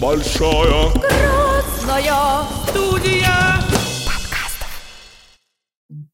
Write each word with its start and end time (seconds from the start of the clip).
Большая 0.00 0.92
Красная 0.92 2.44
студия. 2.68 3.34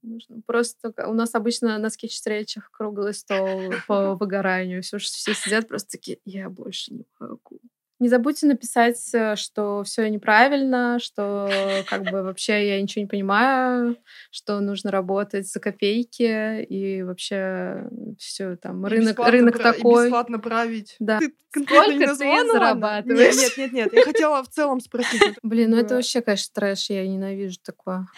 Нужно 0.01 0.41
Просто 0.47 0.95
у 1.07 1.13
нас 1.13 1.35
обычно 1.35 1.77
на 1.77 1.91
скетч-встречах 1.91 2.71
круглый 2.71 3.13
стол 3.13 3.75
по 3.87 4.15
выгоранию. 4.15 4.83
Все, 4.83 4.97
все 4.97 5.35
сидят 5.35 5.69
просто 5.69 5.99
такие, 5.99 6.19
я 6.25 6.49
больше 6.49 6.95
не 6.95 7.05
могу. 7.21 7.61
Не 8.01 8.09
забудьте 8.09 8.47
написать, 8.47 8.99
э, 9.15 9.37
что 9.37 9.85
все 9.85 10.09
неправильно, 10.11 10.99
что 11.01 11.49
как 11.89 12.03
бы 12.11 12.23
вообще 12.23 12.69
я 12.69 12.83
ничего 12.83 13.03
не 13.03 13.09
понимаю, 13.09 13.97
что 14.33 14.59
нужно 14.61 14.91
работать 14.91 15.47
за 15.49 15.61
копейки 15.61 16.63
и 16.65 17.03
вообще 17.05 17.89
все 18.19 18.57
там 18.57 18.85
И 18.87 18.91
рынок 18.91 19.19
рынок 19.27 19.57
пра- 19.59 19.71
и 19.71 19.73
такой. 19.77 20.07
бесплатно 20.07 20.39
править. 20.41 20.97
Да. 20.99 21.21
Ты 21.21 21.33
конкретно 21.53 22.15
Сколько 22.15 22.43
ты 22.43 22.53
зарабатываешь? 22.53 23.37
Нет, 23.37 23.53
нет, 23.57 23.73
нет, 23.73 23.73
нет. 23.73 23.93
Я 23.93 24.03
хотела 24.05 24.43
в 24.43 24.49
целом 24.49 24.81
спросить. 24.81 25.23
Блин, 25.45 25.71
ну 25.71 25.77
это 25.77 25.95
вообще, 25.95 26.21
конечно, 26.21 26.53
трэш, 26.53 26.91
я 26.91 27.07
ненавижу 27.07 27.59
такое. 27.65 28.09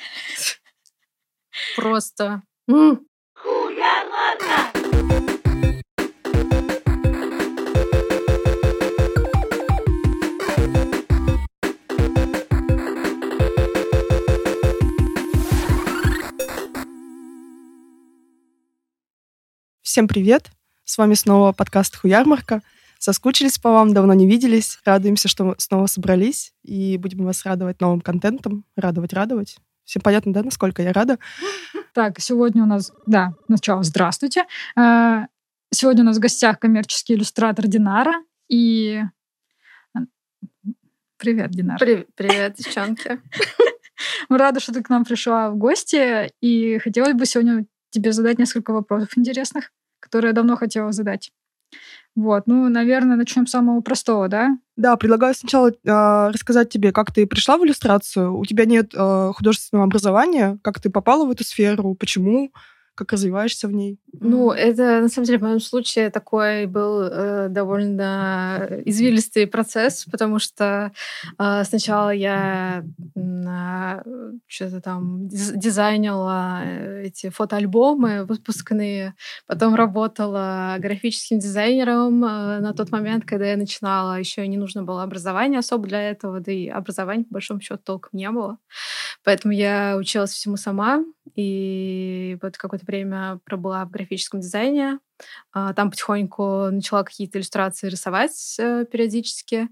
Просто. 1.77 2.43
М. 2.68 3.06
Всем 19.96 20.09
привет! 20.09 20.50
С 20.84 20.98
вами 20.98 21.14
снова 21.14 21.52
подкаст 21.52 21.96
Хуярмарка. 21.96 22.60
Соскучились 22.98 23.56
по 23.56 23.73
вам, 23.73 23.95
давно 23.95 24.12
не 24.12 24.28
виделись. 24.28 24.78
Радуемся, 24.84 25.27
что 25.27 25.45
мы 25.45 25.54
снова 25.56 25.87
собрались 25.87 26.52
и 26.62 26.98
будем 26.98 27.24
вас 27.24 27.46
радовать 27.46 27.80
новым 27.80 28.02
контентом. 28.02 28.66
Радовать, 28.77 29.14
радовать. 29.14 29.56
Всем 29.84 30.02
понятно, 30.02 30.34
да, 30.34 30.43
насколько 30.43 30.82
я 30.82 30.93
рада? 30.93 31.18
Так, 31.95 32.21
сегодня 32.21 32.65
у 32.65 32.66
нас, 32.66 32.93
да, 33.06 33.32
сначала 33.46 33.82
здравствуйте. 33.82 34.45
Э, 34.79 35.21
Сегодня 35.73 36.02
у 36.02 36.04
нас 36.04 36.18
в 36.18 36.21
гостях 36.21 36.59
коммерческий 36.59 37.15
иллюстратор 37.15 37.66
Динара 37.66 38.23
и... 38.51 39.01
э, 39.96 40.01
Привет, 41.16 41.52
Динар. 41.52 41.78
При- 41.78 42.06
Привет, 42.15 42.56
девчонки. 42.56 43.18
Мы 44.28 44.37
рады, 44.37 44.60
что 44.60 44.74
ты 44.74 44.82
к 44.82 44.90
нам 44.90 45.06
пришла 45.06 45.49
в 45.49 45.56
гости, 45.56 46.30
и 46.43 46.76
хотелось 46.80 47.15
бы 47.15 47.24
сегодня 47.24 47.65
тебе 47.88 48.12
задать 48.12 48.38
несколько 48.38 48.74
вопросов 48.74 49.16
интересных, 49.16 49.71
которые 50.07 50.30
я 50.30 50.35
давно 50.35 50.57
хотела 50.57 50.93
задать. 50.93 51.32
Вот, 52.15 52.46
ну, 52.46 52.68
наверное, 52.71 53.16
начнем 53.16 53.46
с 53.46 53.51
самого 53.51 53.82
простого, 53.82 54.29
да? 54.29 54.57
Да, 54.76 54.96
предлагаю 54.96 55.35
сначала 55.35 55.68
э, 55.71 55.74
рассказать 55.85 56.71
тебе, 56.71 56.90
как 56.90 57.12
ты 57.12 57.26
пришла 57.26 57.59
в 57.59 57.65
иллюстрацию. 57.66 58.34
У 58.34 58.45
тебя 58.46 58.65
нет 58.65 58.93
э, 58.95 59.32
художественного 59.34 59.84
образования. 59.84 60.59
Как 60.62 60.80
ты 60.80 60.88
попала 60.88 61.27
в 61.27 61.30
эту 61.30 61.45
сферу? 61.45 61.95
Почему? 61.95 62.52
Как 62.97 63.13
развиваешься 63.13 63.69
в 63.69 63.73
ней? 63.73 63.99
Ну, 64.21 64.50
это 64.53 65.03
на 65.03 65.09
самом 65.09 65.27
деле 65.27 65.39
в 65.39 65.43
моем 65.43 65.61
случае 65.61 66.09
такой 66.09 66.65
был 66.65 67.03
э, 67.03 67.49
довольно 67.50 68.66
извилистый 68.87 69.47
процесс, 69.47 70.06
потому 70.11 70.39
что 70.39 70.93
э, 71.39 71.65
сначала 71.65 72.09
я 72.11 72.83
что-то 74.47 74.81
там 74.81 75.28
диз- 75.28 75.53
дизайнила 75.56 76.62
э, 76.65 77.03
эти 77.05 77.28
фотоальбомы 77.28 78.25
выпускные, 78.25 79.15
потом 79.47 79.75
работала 79.75 80.77
графическим 80.78 81.39
дизайнером 81.39 82.25
э, 82.25 82.61
на 82.61 82.72
тот 82.72 82.91
момент, 82.93 83.27
когда 83.27 83.44
я 83.44 83.59
начинала, 83.59 84.19
еще 84.19 84.49
не 84.49 84.56
нужно 84.56 84.84
было 84.84 85.03
образование 85.03 85.59
особо 85.59 85.87
для 85.87 86.00
этого, 86.00 86.41
да 86.41 86.50
и 86.50 86.69
образования 86.69 87.25
по 87.25 87.34
большому 87.34 87.61
счету 87.61 87.78
толком 87.84 88.11
не 88.15 88.31
было. 88.31 88.56
Поэтому 89.22 89.53
я 89.53 89.97
училась 89.99 90.31
всему 90.31 90.56
сама, 90.56 91.05
и 91.34 92.38
вот 92.43 92.56
какое-то 92.56 92.87
время 92.87 93.41
пробыла 93.44 93.84
в 93.84 93.91
графическом 93.91 94.41
дизайне. 94.41 94.99
А, 95.53 95.73
Там 95.75 95.91
потихоньку 95.91 96.71
начала 96.71 97.03
какие-то 97.05 97.39
иллюстрации 97.39 97.89
рисовать 97.89 98.56
э, 98.59 98.84
периодически. 98.91 99.69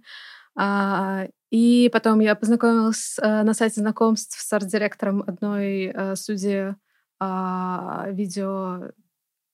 А, 0.56 1.27
И 1.51 1.89
потом 1.93 2.21
я 2.21 2.34
познакомилась 2.34 3.17
э, 3.21 3.43
на 3.43 3.55
сайте 3.55 3.81
знакомств 3.81 4.39
с 4.41 4.53
арт-директором 4.53 5.23
одной 5.27 5.93
э, 5.95 6.17
студии 6.17 6.75
а, 7.21 8.07
видео 8.11 8.91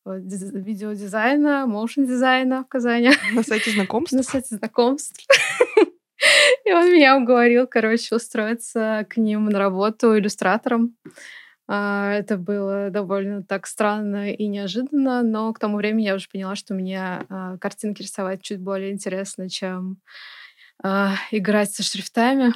диз- 0.07 0.51
видеодизайна, 0.53 1.67
моушен 1.67 2.07
дизайна 2.07 2.65
в 2.65 2.69
Казани 2.69 3.11
На 3.35 3.43
сайте 3.43 3.71
знакомств? 3.71 4.13
на 4.17 4.23
сайте 4.23 4.57
знакомств. 4.57 5.27
И 6.67 6.73
он 6.73 6.87
меня 6.93 7.17
уговорил, 7.17 7.67
короче, 7.67 8.15
устроиться 8.15 9.07
к 9.09 9.17
ним 9.17 9.47
на 9.47 9.59
работу 9.59 10.17
иллюстратором. 10.19 10.97
А, 11.73 12.11
Это 12.15 12.37
было 12.37 12.91
довольно 12.91 13.45
так 13.45 13.65
странно 13.69 14.33
и 14.33 14.47
неожиданно, 14.49 15.23
но 15.23 15.53
к 15.53 15.61
тому 15.61 15.77
времени 15.77 16.03
я 16.07 16.17
уже 16.17 16.29
поняла, 16.29 16.57
что 16.57 16.75
мне 16.75 17.01
а, 17.29 17.59
картинки 17.59 18.03
рисовать 18.03 18.43
чуть 18.43 18.61
более 18.61 18.91
интересно, 18.91 19.49
чем 19.49 19.99
а, 20.83 21.15
играть 21.31 21.73
со 21.73 21.85
шрифтами. 21.85 22.53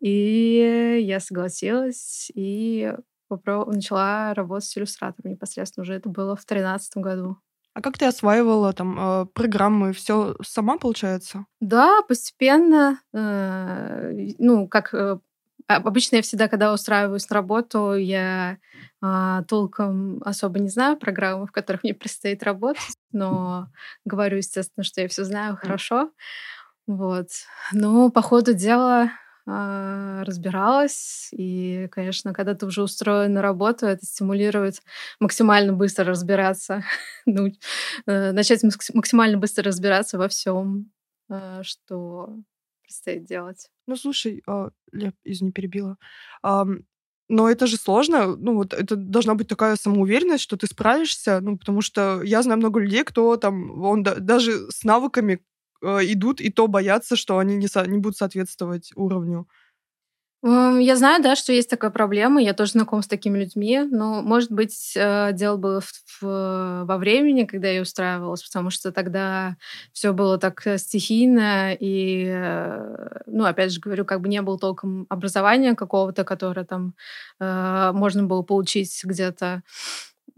И 0.00 1.00
я 1.02 1.18
согласилась 1.18 2.30
и 2.32 2.92
попро- 3.28 3.68
начала 3.68 4.32
работать 4.32 4.68
с 4.68 4.78
иллюстратором 4.78 5.32
непосредственно. 5.32 5.82
Уже 5.82 5.94
это 5.94 6.08
было 6.08 6.36
в 6.36 6.44
тринадцатом 6.44 7.02
году. 7.02 7.38
А 7.74 7.80
как 7.82 7.98
ты 7.98 8.06
осваивала 8.06 8.72
там 8.72 9.28
программы? 9.34 9.92
Все 9.92 10.36
сама, 10.42 10.78
получается? 10.78 11.46
Да, 11.60 12.02
постепенно. 12.08 13.00
э, 13.12 14.12
Ну, 14.38 14.68
как 14.68 14.94
э, 14.94 15.18
обычно 15.76 16.16
я 16.16 16.22
всегда, 16.22 16.48
когда 16.48 16.72
устраиваюсь 16.72 17.28
на 17.28 17.34
работу, 17.34 17.94
я 17.94 18.58
а, 19.00 19.42
толком 19.44 20.22
особо 20.24 20.58
не 20.58 20.68
знаю 20.68 20.96
программы, 20.96 21.46
в 21.46 21.52
которых 21.52 21.82
мне 21.84 21.94
предстоит 21.94 22.42
работать, 22.42 22.96
но 23.12 23.68
говорю, 24.04 24.38
естественно, 24.38 24.84
что 24.84 25.00
я 25.00 25.08
все 25.08 25.24
знаю 25.24 25.56
хорошо. 25.56 26.10
Вот. 26.86 27.28
Но 27.72 28.10
по 28.10 28.22
ходу 28.22 28.54
дела 28.54 29.10
а, 29.46 30.24
разбиралась. 30.24 31.28
И, 31.32 31.88
конечно, 31.90 32.34
когда 32.34 32.54
ты 32.54 32.66
уже 32.66 32.82
устроен 32.82 33.32
на 33.32 33.42
работу, 33.42 33.86
это 33.86 34.04
стимулирует 34.04 34.82
максимально 35.20 35.72
быстро 35.72 36.04
разбираться, 36.06 36.84
ну, 37.26 37.48
э, 38.06 38.32
начать 38.32 38.62
макс- 38.62 38.92
максимально 38.92 39.38
быстро 39.38 39.64
разбираться 39.64 40.18
во 40.18 40.28
всем, 40.28 40.90
э, 41.30 41.60
что 41.62 42.36
предстоит 42.88 43.24
делать. 43.24 43.68
Ну, 43.86 43.96
слушай, 43.96 44.42
а, 44.46 44.70
я, 44.92 45.12
извини, 45.24 45.52
перебила. 45.52 45.96
Ам, 46.42 46.80
но 47.28 47.50
это 47.50 47.66
же 47.66 47.76
сложно. 47.76 48.36
Ну, 48.36 48.54
вот 48.54 48.72
это 48.72 48.96
должна 48.96 49.34
быть 49.34 49.48
такая 49.48 49.76
самоуверенность, 49.76 50.42
что 50.44 50.56
ты 50.56 50.66
справишься. 50.66 51.40
Ну, 51.42 51.58
потому 51.58 51.82
что 51.82 52.22
я 52.22 52.42
знаю 52.42 52.58
много 52.58 52.80
людей, 52.80 53.04
кто 53.04 53.36
там, 53.36 53.82
он 53.82 54.02
да- 54.02 54.16
даже 54.16 54.70
с 54.70 54.84
навыками 54.84 55.40
э, 55.82 55.98
идут, 56.12 56.40
и 56.40 56.50
то 56.50 56.66
боятся, 56.68 57.16
что 57.16 57.38
они 57.38 57.56
не, 57.56 57.68
со- 57.68 57.86
не 57.86 57.98
будут 57.98 58.16
соответствовать 58.16 58.90
уровню. 58.96 59.46
Я 60.44 60.94
знаю, 60.96 61.20
да, 61.22 61.34
что 61.34 61.52
есть 61.52 61.68
такая 61.68 61.90
проблема. 61.90 62.40
Я 62.40 62.54
тоже 62.54 62.72
знакома 62.72 63.02
с 63.02 63.08
такими 63.08 63.38
людьми. 63.40 63.80
Но, 63.90 64.22
может 64.22 64.52
быть, 64.52 64.92
э, 64.96 65.32
дело 65.32 65.56
было 65.56 65.80
в- 65.80 65.92
в- 66.20 66.84
во 66.84 66.96
времени, 66.98 67.44
когда 67.44 67.68
я 67.68 67.82
устраивалась, 67.82 68.44
потому 68.44 68.70
что 68.70 68.92
тогда 68.92 69.56
все 69.92 70.12
было 70.12 70.38
так 70.38 70.64
э, 70.66 70.78
стихийно. 70.78 71.74
И, 71.74 72.24
э, 72.28 73.20
ну, 73.26 73.44
опять 73.46 73.72
же 73.72 73.80
говорю, 73.80 74.04
как 74.04 74.20
бы 74.20 74.28
не 74.28 74.40
было 74.42 74.58
толком 74.58 75.06
образования 75.08 75.74
какого-то, 75.74 76.22
которое 76.24 76.64
там 76.64 76.94
э, 77.40 77.90
можно 77.92 78.22
было 78.24 78.42
получить 78.42 79.00
где-то. 79.04 79.62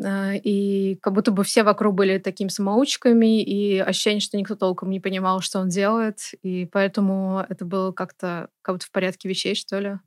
Э, 0.03 0.37
И 0.37 0.97
как 1.03 1.12
будто 1.15 1.31
бы 1.33 1.44
все 1.44 1.62
вокруг 1.62 1.94
были 1.94 2.19
такими 2.19 2.49
самоучками, 2.49 3.43
и 3.43 3.78
ощущение, 3.78 4.21
что 4.21 4.37
никто 4.38 4.55
толком 4.56 4.91
не 4.91 5.00
понимал, 5.00 5.41
что 5.41 5.61
он 5.61 5.69
делает. 5.69 6.19
И 6.43 6.66
поэтому 6.66 7.44
это 7.49 7.65
было 7.65 7.93
как-то 7.93 8.49
как 8.62 8.76
будто 8.76 8.87
в 8.87 8.91
порядке 8.93 9.29
вещей, 9.29 9.55
что 9.55 9.79
ли. 9.81 9.99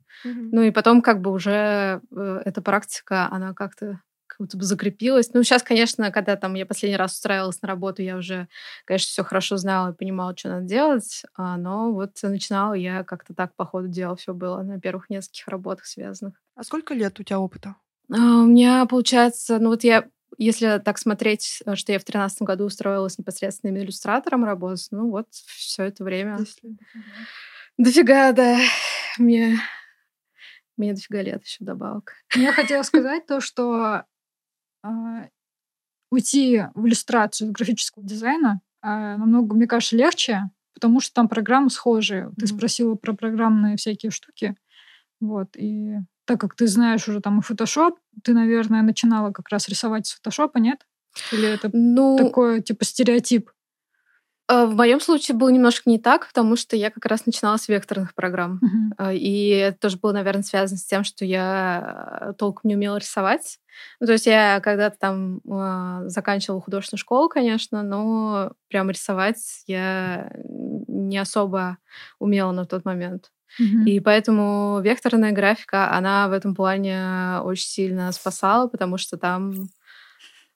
Ну 0.50 0.62
и 0.62 0.70
потом 0.70 1.02
как 1.02 1.20
бы 1.20 1.30
уже 1.32 2.00
э, 2.16 2.42
эта 2.44 2.62
практика, 2.62 3.28
она 3.30 3.54
как-то 3.54 4.00
как 4.26 4.38
будто 4.40 4.56
бы 4.56 4.64
закрепилась. 4.64 5.32
Ну, 5.32 5.42
сейчас, 5.44 5.62
конечно, 5.62 6.10
когда 6.10 6.34
там 6.36 6.54
я 6.54 6.66
последний 6.66 6.96
раз 6.96 7.12
устраивалась 7.12 7.62
на 7.62 7.68
работу, 7.68 8.02
я 8.02 8.16
уже, 8.16 8.48
конечно, 8.84 9.06
все 9.06 9.22
хорошо 9.24 9.56
знала 9.58 9.92
и 9.92 9.94
понимала, 9.96 10.36
что 10.36 10.48
надо 10.48 10.66
делать, 10.66 11.22
а, 11.36 11.56
но 11.56 11.92
вот 11.92 12.12
начинала 12.22 12.74
я 12.74 13.04
как-то 13.04 13.34
так 13.34 13.54
по 13.54 13.64
ходу 13.64 13.88
дела 13.88 14.16
все 14.16 14.34
было 14.34 14.62
на 14.62 14.80
первых 14.80 15.08
нескольких 15.10 15.46
работах 15.48 15.86
связанных. 15.86 16.34
А 16.56 16.64
сколько 16.64 16.94
лет 16.94 17.20
у 17.20 17.22
тебя 17.22 17.38
опыта? 17.38 17.76
А, 18.10 18.16
У 18.42 18.46
меня 18.46 18.86
получается, 18.86 19.58
ну 19.58 19.70
вот 19.70 19.84
я, 19.84 20.08
если 20.38 20.80
так 20.84 20.98
смотреть, 20.98 21.62
э, 21.64 21.74
что 21.74 21.92
я 21.92 21.98
в 21.98 22.04
тринадцатом 22.04 22.46
году 22.46 22.64
устроилась 22.64 23.18
непосредственным 23.18 23.78
иллюстратором 23.78 24.44
работать, 24.44 24.88
ну 24.90 25.10
вот 25.10 25.28
все 25.32 25.84
это 25.84 26.04
время. 26.04 26.38
Лет. 26.38 26.78
Дофига, 27.78 28.32
да. 28.32 28.58
Мне, 29.18 29.58
мне 30.76 30.92
дофига 30.92 31.22
лет 31.22 31.44
еще 31.44 31.64
добавок. 31.64 32.14
Я 32.34 32.52
хотела 32.52 32.82
сказать 32.82 33.26
то, 33.26 33.40
что 33.40 34.04
а, 34.82 35.28
уйти 36.10 36.64
в 36.74 36.86
иллюстрацию 36.86 37.52
графического 37.52 38.04
дизайна 38.04 38.60
а, 38.82 39.16
намного, 39.16 39.54
мне 39.56 39.66
кажется, 39.66 39.96
легче, 39.96 40.50
потому 40.74 41.00
что 41.00 41.14
там 41.14 41.28
программы 41.28 41.70
схожие. 41.70 42.30
Ты 42.38 42.46
спросила 42.46 42.94
про 42.94 43.14
программные 43.14 43.76
всякие 43.76 44.10
штуки. 44.10 44.56
Вот, 45.20 45.56
и 45.56 45.96
так 46.24 46.40
как 46.40 46.54
ты 46.54 46.66
знаешь 46.66 47.08
уже 47.08 47.20
там 47.20 47.40
и 47.40 47.42
Photoshop, 47.42 47.92
ты, 48.22 48.32
наверное, 48.32 48.82
начинала 48.82 49.30
как 49.32 49.48
раз 49.48 49.68
рисовать 49.68 50.06
с 50.06 50.18
Photoshop, 50.18 50.50
нет? 50.56 50.86
Или 51.32 51.48
это 51.48 51.70
ну, 51.72 52.16
такой, 52.18 52.62
типа, 52.62 52.84
стереотип? 52.84 53.50
Э, 54.48 54.66
в 54.66 54.74
моем 54.74 55.00
случае 55.00 55.36
было 55.36 55.48
немножко 55.48 55.88
не 55.88 55.98
так, 55.98 56.28
потому 56.28 56.56
что 56.56 56.76
я 56.76 56.90
как 56.90 57.06
раз 57.06 57.26
начинала 57.26 57.56
с 57.56 57.68
векторных 57.68 58.14
программ. 58.14 58.60
Uh-huh. 58.62 59.16
И 59.16 59.48
это 59.48 59.78
тоже 59.78 59.96
было, 59.96 60.12
наверное, 60.12 60.42
связано 60.42 60.78
с 60.78 60.84
тем, 60.84 61.04
что 61.04 61.24
я 61.24 62.18
э, 62.20 62.32
толком 62.34 62.68
не 62.68 62.76
умела 62.76 62.98
рисовать. 62.98 63.58
Ну, 64.00 64.06
то 64.06 64.12
есть 64.12 64.26
я 64.26 64.60
когда-то 64.60 64.96
там 64.98 65.38
э, 65.38 66.08
заканчивала 66.08 66.60
художественную 66.60 67.00
школу, 67.00 67.28
конечно, 67.28 67.82
но 67.82 68.52
прям 68.68 68.90
рисовать 68.90 69.62
я 69.66 70.30
не 71.08 71.18
особо 71.18 71.78
умела 72.18 72.52
на 72.52 72.66
тот 72.66 72.84
момент. 72.84 73.30
Mm-hmm. 73.60 73.84
И 73.86 74.00
поэтому 74.00 74.80
векторная 74.82 75.32
графика, 75.32 75.92
она 75.92 76.28
в 76.28 76.32
этом 76.32 76.54
плане 76.54 77.40
очень 77.42 77.68
сильно 77.68 78.10
спасала, 78.12 78.68
потому 78.68 78.98
что 78.98 79.16
там 79.16 79.68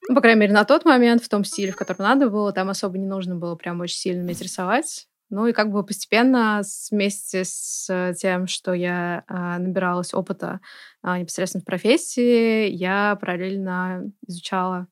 ну, 0.08 0.14
по 0.14 0.20
крайней 0.20 0.40
мере, 0.40 0.52
на 0.52 0.64
тот 0.64 0.84
момент, 0.84 1.22
в 1.22 1.28
том 1.28 1.44
стиле, 1.44 1.72
в 1.72 1.76
котором 1.76 2.04
надо 2.04 2.30
было, 2.30 2.52
там 2.52 2.70
особо 2.70 2.96
не 2.98 3.06
нужно 3.06 3.34
было 3.34 3.56
прям 3.56 3.80
очень 3.80 3.96
сильно 3.96 4.22
уметь 4.22 4.40
рисовать. 4.40 5.06
Ну 5.30 5.46
и 5.46 5.52
как 5.52 5.70
бы 5.70 5.84
постепенно 5.84 6.62
вместе 6.90 7.44
с 7.44 8.14
тем, 8.18 8.46
что 8.46 8.72
я 8.72 9.24
а, 9.26 9.58
набиралась 9.58 10.14
опыта 10.14 10.60
а, 11.02 11.18
непосредственно 11.18 11.60
в 11.60 11.66
профессии, 11.66 12.70
я 12.70 13.16
параллельно 13.20 14.10
изучала 14.26 14.86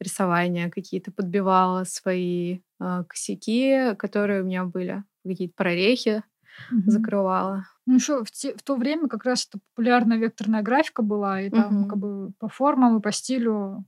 рисование, 0.00 0.70
какие-то 0.70 1.12
подбивала 1.12 1.84
свои 1.84 2.60
а, 2.78 3.04
косяки, 3.04 3.94
которые 3.96 4.42
у 4.42 4.46
меня 4.46 4.64
были, 4.64 5.04
какие-то 5.26 5.54
прорехи 5.56 6.22
mm-hmm. 6.72 6.82
закрывала. 6.86 7.66
Ну, 7.86 7.96
еще 7.96 8.24
в, 8.24 8.30
те, 8.30 8.54
в 8.54 8.62
то 8.62 8.76
время 8.76 9.08
как 9.08 9.24
раз 9.24 9.46
это 9.46 9.58
популярная 9.70 10.16
векторная 10.16 10.62
графика 10.62 11.02
была, 11.02 11.40
и 11.40 11.50
там 11.50 11.84
mm-hmm. 11.84 11.88
как 11.88 11.98
бы 11.98 12.32
по 12.38 12.48
формам 12.48 12.98
и 12.98 13.02
по 13.02 13.12
стилю 13.12 13.84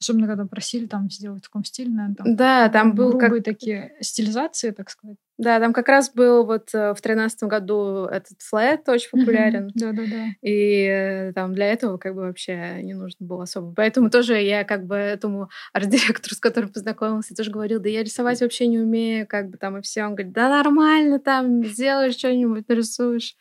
Особенно, 0.00 0.26
когда 0.26 0.46
просили 0.46 0.86
там 0.86 1.10
сделать 1.10 1.40
в 1.40 1.46
таком 1.46 1.64
стиле, 1.64 1.90
наверное, 1.90 2.14
там, 2.14 2.36
да, 2.36 2.68
там 2.68 2.94
был 2.94 3.10
грубые 3.10 3.42
как... 3.42 3.54
такие 3.54 3.96
стилизации, 4.00 4.70
так 4.70 4.90
сказать. 4.90 5.16
Да, 5.38 5.60
там 5.60 5.72
как 5.72 5.88
раз 5.88 6.10
был 6.10 6.44
вот 6.44 6.74
э, 6.74 6.94
в 6.94 7.00
тринадцатом 7.00 7.48
году 7.48 8.06
этот 8.06 8.40
флэт 8.42 8.88
очень 8.88 9.08
популярен. 9.10 9.70
Да-да-да. 9.74 10.30
И 10.42 10.82
э, 10.82 11.32
там 11.32 11.54
для 11.54 11.66
этого 11.66 11.96
как 11.96 12.16
бы 12.16 12.22
вообще 12.22 12.82
не 12.82 12.94
нужно 12.94 13.24
было 13.24 13.44
особо. 13.44 13.72
Поэтому 13.72 14.10
тоже 14.10 14.40
я 14.40 14.64
как 14.64 14.84
бы 14.86 14.96
этому 14.96 15.48
арт-директору, 15.72 16.34
с 16.34 16.40
которым 16.40 16.72
познакомился, 16.72 17.36
тоже 17.36 17.52
говорил, 17.52 17.78
да 17.78 17.88
я 17.88 18.02
рисовать 18.02 18.40
вообще 18.40 18.66
не 18.66 18.80
умею, 18.80 19.28
как 19.28 19.50
бы 19.50 19.58
там 19.58 19.78
и 19.78 19.80
все. 19.80 20.04
Он 20.04 20.16
говорит, 20.16 20.32
да 20.32 20.48
нормально, 20.48 21.20
там 21.20 21.64
сделаешь 21.64 22.16
что-нибудь, 22.16 22.68
нарисуешь. 22.68 23.36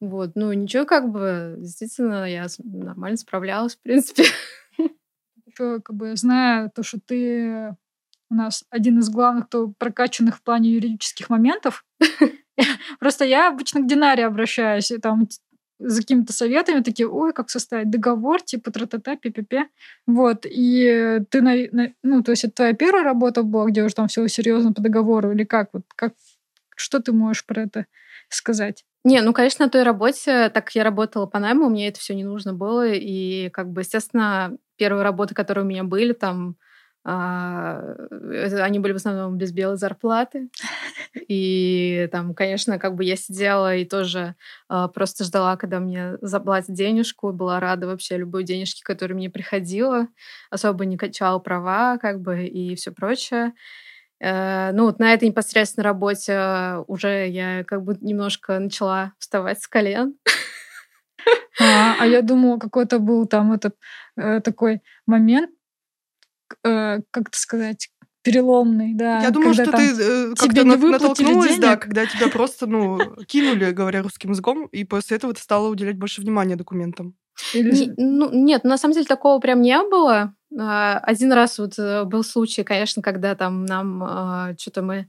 Вот, 0.00 0.32
ну 0.34 0.52
ничего, 0.52 0.86
как 0.86 1.10
бы, 1.10 1.56
действительно, 1.58 2.24
я 2.28 2.46
нормально 2.64 3.18
справлялась, 3.18 3.76
в 3.76 3.82
принципе. 3.82 4.24
как 5.60 5.94
бы, 5.94 6.16
зная 6.16 6.70
то, 6.74 6.82
что 6.82 6.98
ты 7.04 7.76
у 8.30 8.34
нас 8.34 8.64
один 8.70 8.98
из 9.00 9.10
главных, 9.10 9.46
кто 9.46 9.68
прокачанных 9.78 10.36
в 10.36 10.42
плане 10.42 10.70
юридических 10.70 11.30
моментов, 11.30 11.84
просто 13.00 13.24
я 13.24 13.48
обычно 13.48 13.80
к 13.80 13.86
Динаре 13.86 14.26
обращаюсь, 14.26 14.90
и 14.90 14.98
там 14.98 15.28
за 15.80 16.02
какими-то 16.02 16.32
советами, 16.32 16.82
такие, 16.82 17.08
ой, 17.08 17.32
как 17.32 17.48
составить 17.50 17.90
договор, 17.90 18.42
типа 18.42 18.70
тра-та-та, 18.70 19.16
пи-пи-пи. 19.16 19.64
Вот, 20.06 20.44
и 20.44 21.20
ты, 21.30 21.40
на, 21.40 21.54
на, 21.72 21.92
ну, 22.02 22.22
то 22.22 22.32
есть 22.32 22.44
это 22.44 22.54
твоя 22.54 22.72
первая 22.74 23.02
работа 23.02 23.42
была, 23.42 23.66
где 23.66 23.82
уже 23.82 23.94
там 23.94 24.08
все 24.08 24.26
серьезно 24.28 24.72
по 24.74 24.82
договору, 24.82 25.32
или 25.32 25.44
как? 25.44 25.70
Вот 25.72 25.82
как, 25.96 26.12
что 26.76 27.00
ты 27.00 27.12
можешь 27.12 27.46
про 27.46 27.62
это 27.62 27.86
сказать? 28.28 28.84
Не, 29.04 29.22
ну, 29.22 29.32
конечно, 29.32 29.64
на 29.64 29.70
той 29.70 29.82
работе, 29.82 30.50
так 30.50 30.66
как 30.66 30.74
я 30.74 30.84
работала 30.84 31.24
по 31.24 31.38
найму, 31.38 31.70
мне 31.70 31.88
это 31.88 31.98
все 31.98 32.14
не 32.14 32.24
нужно 32.24 32.52
было. 32.52 32.86
И, 32.86 33.48
как 33.48 33.70
бы, 33.70 33.80
естественно, 33.80 34.58
первые 34.80 35.04
работы, 35.04 35.34
которые 35.34 35.64
у 35.64 35.68
меня 35.68 35.84
были, 35.84 36.14
там, 36.14 36.56
а, 37.04 37.94
они 38.60 38.78
были 38.78 38.92
в 38.92 38.96
основном 38.96 39.38
без 39.38 39.52
белой 39.52 39.76
зарплаты. 39.76 40.48
И 41.28 42.08
там, 42.12 42.34
конечно, 42.34 42.78
как 42.78 42.94
бы 42.94 43.04
я 43.04 43.16
сидела 43.16 43.76
и 43.76 43.84
тоже 43.84 44.34
а, 44.68 44.88
просто 44.88 45.24
ждала, 45.24 45.56
когда 45.56 45.80
мне 45.80 46.16
заплатят 46.20 46.74
денежку, 46.74 47.32
была 47.32 47.60
рада 47.60 47.86
вообще 47.86 48.16
любой 48.16 48.44
денежке, 48.44 48.82
которая 48.84 49.16
мне 49.16 49.30
приходила, 49.30 50.08
особо 50.50 50.84
не 50.86 50.96
качала 50.96 51.38
права, 51.38 51.98
как 51.98 52.20
бы, 52.20 52.44
и 52.46 52.74
все 52.76 52.92
прочее. 52.92 53.52
Э, 54.20 54.70
ну, 54.72 54.84
вот 54.84 54.98
на 54.98 55.14
этой 55.14 55.28
непосредственной 55.28 55.84
работе 55.84 56.84
уже 56.86 57.28
я 57.28 57.64
как 57.64 57.82
бы 57.82 57.96
немножко 58.00 58.58
начала 58.58 59.12
вставать 59.18 59.60
с 59.62 59.68
колен. 59.68 60.14
А, 61.60 61.96
а 61.98 62.06
я 62.06 62.22
думала, 62.22 62.58
какой-то 62.58 62.98
был 62.98 63.26
там 63.26 63.52
этот 63.52 63.76
э, 64.16 64.40
такой 64.40 64.80
момент, 65.06 65.50
э, 66.64 67.00
как 67.10 67.28
это 67.28 67.38
сказать, 67.38 67.90
переломный, 68.22 68.94
да. 68.94 69.20
Я 69.20 69.30
думаю, 69.30 69.54
что 69.54 69.70
ты 69.70 69.82
э, 69.82 70.34
как-то 70.36 70.64
на, 70.64 70.76
натолкнулась, 70.76 71.48
денег. 71.48 71.60
да, 71.60 71.76
когда 71.76 72.06
тебя 72.06 72.28
просто, 72.28 72.66
ну, 72.66 72.98
кинули, 73.26 73.72
говоря 73.72 74.02
русским 74.02 74.30
языком, 74.30 74.66
и 74.66 74.84
после 74.84 75.16
этого 75.16 75.32
ты 75.34 75.40
стала 75.40 75.68
уделять 75.68 75.96
больше 75.96 76.20
внимания 76.20 76.56
документам. 76.56 77.14
Или... 77.54 77.70
Не, 77.72 77.94
ну, 77.96 78.30
нет, 78.32 78.64
на 78.64 78.76
самом 78.76 78.94
деле 78.94 79.06
такого 79.06 79.38
прям 79.40 79.62
не 79.62 79.78
было. 79.82 80.34
А, 80.58 80.98
один 80.98 81.32
раз 81.32 81.58
вот 81.58 81.78
э, 81.78 82.04
был 82.04 82.24
случай, 82.24 82.64
конечно, 82.64 83.02
когда 83.02 83.34
там 83.34 83.64
нам 83.64 84.02
а, 84.02 84.54
что-то 84.58 84.82
мы 84.82 85.08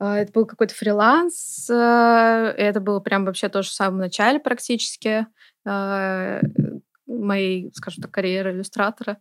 это 0.00 0.32
был 0.32 0.46
какой-то 0.46 0.74
фриланс, 0.74 1.68
это 1.68 2.80
было 2.80 3.00
прям 3.00 3.24
вообще 3.24 3.48
тоже 3.48 3.70
в 3.70 3.72
самом 3.72 3.98
начале 3.98 4.38
практически 4.40 5.26
моей, 7.06 7.70
скажем 7.74 8.02
так, 8.02 8.10
карьеры 8.10 8.52
иллюстратора. 8.52 9.18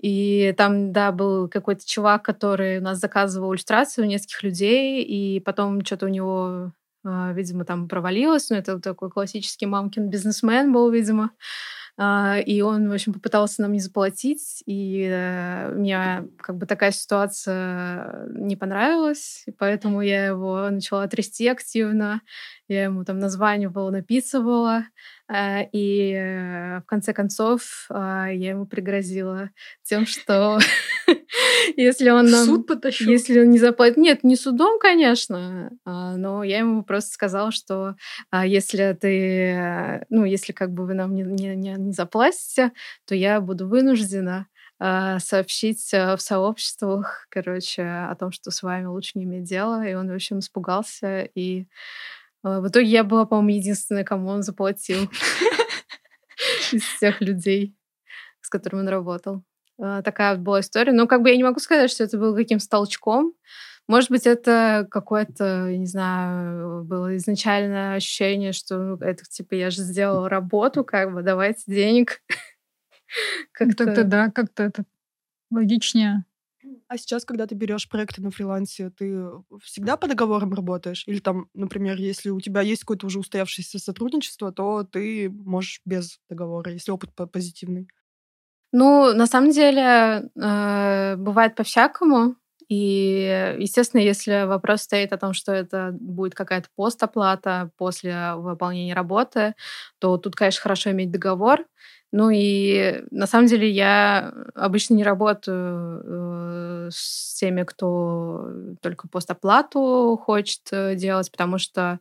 И 0.00 0.54
там, 0.56 0.92
да, 0.92 1.12
был 1.12 1.48
какой-то 1.48 1.86
чувак, 1.86 2.24
который 2.24 2.78
у 2.78 2.82
нас 2.82 2.98
заказывал 2.98 3.52
иллюстрацию 3.52 4.04
у 4.04 4.08
нескольких 4.08 4.42
людей, 4.42 5.02
и 5.02 5.40
потом 5.40 5.84
что-то 5.84 6.06
у 6.06 6.10
него, 6.10 6.72
видимо, 7.04 7.64
там 7.64 7.88
провалилось. 7.88 8.50
Ну, 8.50 8.56
это 8.56 8.80
такой 8.80 9.10
классический 9.10 9.66
мамкин 9.66 10.10
бизнесмен 10.10 10.72
был, 10.72 10.90
видимо. 10.90 11.30
А, 11.30 11.83
и 11.96 12.60
он, 12.60 12.88
в 12.88 12.92
общем, 12.92 13.12
попытался 13.12 13.62
нам 13.62 13.72
не 13.72 13.78
заплатить, 13.78 14.62
и 14.66 15.08
э, 15.08 15.70
мне 15.74 16.24
как 16.38 16.56
бы 16.56 16.66
такая 16.66 16.90
ситуация 16.90 18.26
не 18.30 18.56
понравилась, 18.56 19.44
и 19.46 19.52
поэтому 19.52 20.00
я 20.00 20.26
его 20.26 20.68
начала 20.70 21.06
трясти 21.06 21.46
активно, 21.46 22.20
я 22.66 22.84
ему 22.84 23.04
там 23.04 23.20
названивала, 23.20 23.90
написывала, 23.90 24.84
э, 25.28 25.68
и 25.70 26.12
э, 26.12 26.80
в 26.80 26.86
конце 26.86 27.12
концов 27.12 27.86
я 27.90 28.32
ему 28.32 28.66
пригрозила 28.66 29.50
тем, 29.84 30.04
что 30.04 30.58
если 31.76 32.10
он 32.10 32.30
нам... 32.30 32.46
Суд 32.46 32.66
потащил? 32.66 33.10
Если 33.10 33.40
он 33.40 33.50
не 33.50 33.58
заплатит... 33.58 33.96
Нет, 33.96 34.24
не 34.24 34.36
судом, 34.36 34.78
конечно, 34.78 35.70
а, 35.84 36.16
но 36.16 36.42
я 36.42 36.58
ему 36.58 36.82
просто 36.82 37.12
сказала, 37.12 37.50
что 37.50 37.96
а, 38.30 38.46
если 38.46 38.96
ты... 39.00 40.06
Ну, 40.10 40.24
если 40.24 40.52
как 40.52 40.72
бы 40.72 40.86
вы 40.86 40.94
нам 40.94 41.14
не, 41.14 41.22
не, 41.22 41.56
не, 41.56 41.74
не 41.74 41.92
заплатите, 41.92 42.72
то 43.06 43.14
я 43.14 43.40
буду 43.40 43.68
вынуждена 43.68 44.46
а, 44.78 45.18
сообщить 45.18 45.92
в 45.92 46.18
сообществах, 46.18 47.26
короче, 47.30 47.82
о 47.82 48.14
том, 48.14 48.32
что 48.32 48.50
с 48.50 48.62
вами 48.62 48.86
лучше 48.86 49.12
не 49.14 49.24
иметь 49.24 49.44
дела. 49.44 49.86
И 49.86 49.94
он, 49.94 50.08
в 50.10 50.14
общем, 50.14 50.38
испугался. 50.40 51.28
И 51.34 51.66
в 52.42 52.68
итоге 52.68 52.86
я 52.86 53.04
была, 53.04 53.24
по-моему, 53.24 53.58
единственная, 53.58 54.04
кому 54.04 54.28
он 54.28 54.42
заплатил 54.42 55.10
из 56.72 56.82
всех 56.82 57.20
людей, 57.20 57.76
с 58.40 58.48
которыми 58.48 58.80
он 58.80 58.88
работал. 58.88 59.44
А, 59.78 60.02
такая 60.02 60.36
была 60.36 60.60
история. 60.60 60.92
Но 60.92 61.06
как 61.06 61.22
бы 61.22 61.30
я 61.30 61.36
не 61.36 61.44
могу 61.44 61.60
сказать, 61.60 61.90
что 61.90 62.04
это 62.04 62.18
было 62.18 62.34
каким-то 62.34 62.68
толчком. 62.68 63.34
Может 63.86 64.10
быть, 64.10 64.26
это 64.26 64.86
какое-то, 64.90 65.70
не 65.76 65.86
знаю, 65.86 66.84
было 66.84 67.16
изначальное 67.16 67.96
ощущение, 67.96 68.52
что 68.52 68.78
ну, 68.78 68.96
это 68.96 69.24
типа 69.24 69.54
я 69.54 69.70
же 69.70 69.82
сделала 69.82 70.28
работу, 70.28 70.84
как 70.84 71.12
бы 71.12 71.22
давайте 71.22 71.62
денег. 71.66 72.22
Как-то 73.52 73.84
ну, 73.84 74.04
да, 74.04 74.30
как-то 74.30 74.62
это 74.64 74.84
логичнее. 75.50 76.24
А 76.88 76.96
сейчас, 76.96 77.24
когда 77.24 77.46
ты 77.46 77.54
берешь 77.54 77.88
проекты 77.88 78.22
на 78.22 78.30
фрилансе, 78.30 78.90
ты 78.90 79.22
всегда 79.62 79.96
по 79.96 80.08
договорам 80.08 80.54
работаешь? 80.54 81.04
Или 81.06 81.18
там, 81.18 81.48
например, 81.54 81.96
если 81.96 82.30
у 82.30 82.40
тебя 82.40 82.62
есть 82.62 82.82
какое-то 82.82 83.06
уже 83.06 83.18
устоявшееся 83.18 83.78
сотрудничество, 83.78 84.52
то 84.52 84.82
ты 84.84 85.30
можешь 85.30 85.80
без 85.84 86.20
договора, 86.28 86.72
если 86.72 86.90
опыт 86.90 87.10
позитивный? 87.30 87.88
Ну, 88.76 89.14
на 89.14 89.26
самом 89.28 89.50
деле, 89.52 90.30
э, 90.34 91.14
бывает 91.16 91.54
по-всякому. 91.54 92.34
И, 92.68 93.54
естественно, 93.60 94.00
если 94.00 94.46
вопрос 94.46 94.82
стоит 94.82 95.12
о 95.12 95.16
том, 95.18 95.32
что 95.32 95.52
это 95.52 95.90
будет 95.92 96.34
какая-то 96.34 96.68
постоплата 96.74 97.70
после 97.76 98.34
выполнения 98.34 98.94
работы, 98.94 99.54
то 100.00 100.16
тут, 100.18 100.34
конечно, 100.34 100.60
хорошо 100.62 100.90
иметь 100.90 101.12
договор. 101.12 101.64
Ну 102.10 102.30
и 102.30 103.02
на 103.12 103.28
самом 103.28 103.46
деле 103.46 103.70
я 103.70 104.32
обычно 104.56 104.94
не 104.94 105.04
работаю 105.04 106.02
э, 106.86 106.88
с 106.92 107.34
теми, 107.38 107.62
кто 107.62 108.48
только 108.82 109.06
постоплату 109.08 110.20
хочет 110.20 110.62
э, 110.72 110.96
делать, 110.96 111.30
потому 111.30 111.58
что 111.58 112.00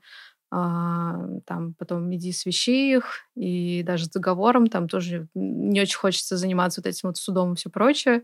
там 0.54 1.74
потом 1.80 2.14
иди 2.14 2.32
свищи 2.32 2.94
их, 2.96 3.22
и 3.36 3.82
даже 3.84 4.06
с 4.06 4.10
договором 4.10 4.68
там 4.68 4.88
тоже 4.88 5.28
не 5.34 5.82
очень 5.82 5.98
хочется 5.98 6.38
заниматься 6.38 6.82
вот 6.82 6.88
этим 6.88 7.10
вот 7.10 7.18
судом 7.18 7.54
и 7.54 7.56
все 7.56 7.70
прочее. 7.70 8.24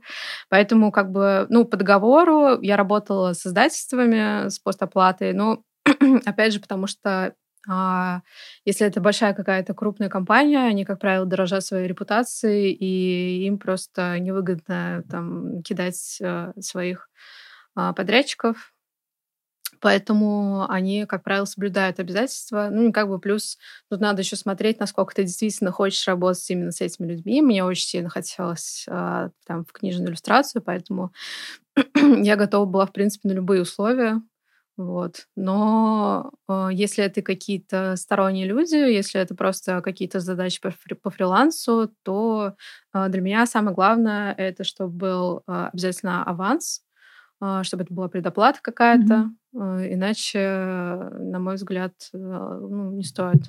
Поэтому 0.49 0.91
как 0.91 1.11
бы, 1.11 1.47
ну, 1.49 1.65
по 1.65 1.77
договору 1.77 2.61
я 2.61 2.77
работала 2.77 3.33
с 3.33 3.47
издательствами, 3.47 4.49
с 4.49 4.59
постоплатой, 4.59 5.33
но 5.33 5.63
опять 6.25 6.53
же, 6.53 6.59
потому 6.59 6.87
что 6.87 7.33
а 7.67 8.21
если 8.63 8.87
это 8.87 9.01
большая 9.01 9.33
какая-то 9.33 9.73
крупная 9.73 10.09
компания, 10.09 10.59
они, 10.59 10.85
как 10.85 10.99
правило, 10.99 11.25
дорожат 11.25 11.65
своей 11.65 11.87
репутацией, 11.87 12.71
и 12.71 13.45
им 13.45 13.59
просто 13.59 14.17
невыгодно 14.19 15.03
там 15.09 15.61
кидать 15.61 16.17
э, 16.21 16.53
своих 16.59 17.09
а, 17.75 17.93
подрядчиков. 17.93 18.73
Поэтому 19.81 20.65
они, 20.69 21.05
как 21.05 21.23
правило, 21.23 21.45
соблюдают 21.45 21.99
обязательства. 21.99 22.69
Ну, 22.71 22.91
как 22.91 23.07
бы 23.09 23.19
плюс 23.19 23.57
тут 23.89 24.01
надо 24.01 24.21
еще 24.21 24.35
смотреть, 24.35 24.79
насколько 24.79 25.15
ты 25.15 25.23
действительно 25.23 25.71
хочешь 25.71 26.07
работать 26.07 26.49
именно 26.49 26.71
с 26.71 26.81
этими 26.81 27.07
людьми. 27.07 27.41
Мне 27.41 27.63
очень 27.63 27.87
сильно 27.87 28.09
хотелось 28.09 28.85
а, 28.89 29.29
там 29.45 29.65
в 29.65 29.71
книжную 29.71 30.09
иллюстрацию, 30.09 30.61
поэтому 30.61 31.11
я 31.95 32.35
готова 32.35 32.65
была, 32.65 32.85
в 32.85 32.93
принципе, 32.93 33.29
на 33.29 33.33
любые 33.33 33.61
условия. 33.61 34.21
Вот. 34.77 35.27
Но 35.35 36.31
э, 36.47 36.69
если 36.71 37.03
это 37.03 37.21
какие-то 37.21 37.97
сторонние 37.97 38.47
люди, 38.47 38.75
если 38.75 39.19
это 39.19 39.35
просто 39.35 39.81
какие-то 39.81 40.21
задачи 40.21 40.61
по, 40.61 40.69
фри- 40.69 40.95
по 40.95 41.09
фрилансу, 41.09 41.91
то 42.03 42.55
э, 42.93 43.09
для 43.09 43.19
меня 43.21 43.45
самое 43.45 43.75
главное 43.75 44.33
это, 44.37 44.63
чтобы 44.63 44.91
был 44.93 45.43
э, 45.47 45.69
обязательно 45.73 46.23
аванс, 46.23 46.81
э, 47.41 47.61
чтобы 47.63 47.83
это 47.83 47.93
была 47.93 48.09
предоплата 48.09 48.59
какая-то, 48.61 49.13
э, 49.15 49.38
иначе, 49.53 50.39
на 50.39 51.39
мой 51.39 51.55
взгляд, 51.55 51.93
э, 52.13 52.17
ну, 52.17 52.91
не 52.91 53.03
стоит 53.03 53.43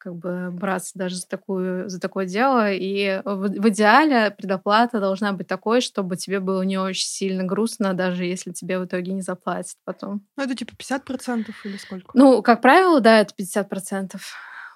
как 0.00 0.16
бы 0.16 0.50
браться 0.50 0.92
даже 0.94 1.16
за, 1.16 1.28
такую, 1.28 1.88
за 1.90 2.00
такое 2.00 2.24
дело. 2.24 2.72
И 2.72 3.20
в, 3.24 3.48
в 3.48 3.68
идеале 3.68 4.30
предоплата 4.30 4.98
должна 4.98 5.32
быть 5.32 5.46
такой, 5.46 5.82
чтобы 5.82 6.16
тебе 6.16 6.40
было 6.40 6.62
не 6.62 6.78
очень 6.78 7.06
сильно 7.06 7.44
грустно, 7.44 7.92
даже 7.92 8.24
если 8.24 8.50
тебе 8.52 8.78
в 8.78 8.86
итоге 8.86 9.12
не 9.12 9.20
заплатят 9.20 9.76
потом. 9.84 10.26
Ну, 10.36 10.44
это 10.44 10.54
типа 10.56 10.72
50% 10.72 11.50
или 11.64 11.76
сколько? 11.76 12.10
Ну, 12.14 12.42
как 12.42 12.62
правило, 12.62 13.00
да, 13.00 13.20
это 13.20 13.34
50%. 13.38 14.16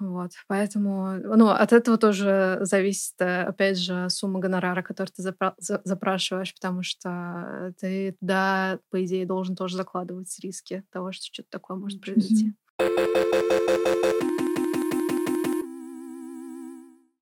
Вот, 0.01 0.33
поэтому, 0.49 1.15
ну, 1.37 1.49
от 1.49 1.73
этого 1.73 1.97
тоже 1.99 2.59
зависит, 2.63 3.15
э, 3.21 3.43
опять 3.43 3.79
же, 3.79 4.09
сумма 4.11 4.41
гонорара, 4.41 4.83
который 4.83 5.11
ты 5.11 5.23
запра- 5.23 5.55
запрашиваешь, 5.59 6.55
потому 6.55 6.83
что 6.83 7.73
ты 7.81 8.17
туда, 8.21 8.79
по 8.91 9.05
идее, 9.05 9.27
должен 9.27 9.57
тоже 9.57 9.77
закладывать 9.77 10.37
риски 10.41 10.85
того, 10.91 11.13
что 11.13 11.27
что-то 11.33 11.49
такое 11.51 11.77
может 11.77 12.01
произойти. 12.01 12.55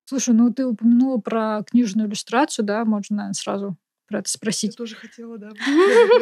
Слушай, 0.04 0.34
ну 0.34 0.52
ты 0.52 0.66
упомянула 0.66 1.18
про 1.18 1.62
книжную 1.62 2.06
иллюстрацию, 2.06 2.66
да, 2.66 2.84
можно 2.84 3.16
наверное, 3.16 3.32
сразу 3.32 3.76
про 4.06 4.18
это 4.18 4.30
спросить. 4.30 4.72
Я 4.72 4.76
тоже 4.76 4.94
хотела, 4.94 5.38
да. 5.38 5.50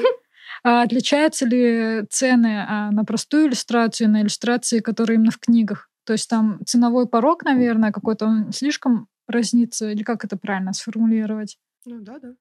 А 0.63 0.83
отличаются 0.83 1.47
ли 1.47 2.05
цены 2.11 2.65
а, 2.67 2.91
на 2.91 3.05
простую 3.05 3.49
иллюстрацию 3.49 4.09
и 4.09 4.11
на 4.11 4.23
иллюстрации, 4.23 4.81
которые 4.81 5.17
именно 5.17 5.31
в 5.31 5.39
книгах? 5.39 5.90
То 6.05 6.15
есть 6.15 6.29
там 6.29 6.61
ценовой 6.67 7.09
порог, 7.09 7.45
наверное, 7.45 7.93
какой-то 7.93 8.27
он 8.27 8.53
слишком 8.53 9.09
разнится, 9.29 9.91
или 9.91 10.03
как 10.03 10.25
это 10.25 10.37
правильно 10.37 10.73
сформулировать? 10.73 11.59
Ну 11.87 12.01
да, 12.01 12.19
да. 12.19 12.35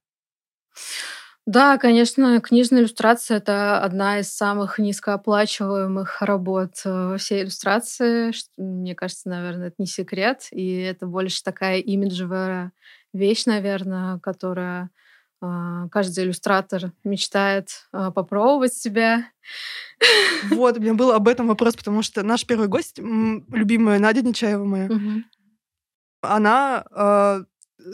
Да, 1.46 1.78
конечно, 1.80 2.40
книжная 2.42 2.82
иллюстрация 2.82 3.38
это 3.38 3.82
одна 3.82 4.20
из 4.20 4.32
самых 4.32 4.78
низкооплачиваемых 4.78 6.22
работ 6.22 6.74
э, 6.86 7.10
во 7.10 7.18
всей 7.18 7.42
иллюстрации. 7.42 8.32
Мне 8.58 8.94
кажется, 8.94 9.30
наверное, 9.30 9.68
это 9.68 9.76
не 9.80 9.88
секрет. 9.88 10.48
И 10.52 10.78
это 10.78 11.08
больше 11.08 11.44
такая 11.44 11.80
имиджевая 11.80 12.72
вещь, 13.14 13.46
наверное, 13.46 14.20
которая 14.20 14.92
каждый 15.40 16.26
иллюстратор 16.26 16.92
мечтает 17.04 17.88
а, 17.92 18.12
попробовать 18.12 18.74
себя. 18.74 19.26
Вот, 20.50 20.78
у 20.78 20.82
меня 20.82 20.94
был 20.94 21.12
об 21.12 21.28
этом 21.28 21.48
вопрос, 21.48 21.76
потому 21.76 22.04
что 22.04 22.24
наш 22.24 22.46
первый 22.46 22.70
гость, 22.70 23.00
любимая 23.00 24.00
Надя 24.00 24.22
Нечаева 24.22 24.64
моя, 24.64 24.86
угу. 24.86 25.24
она 26.22 26.86
э, 26.90 27.44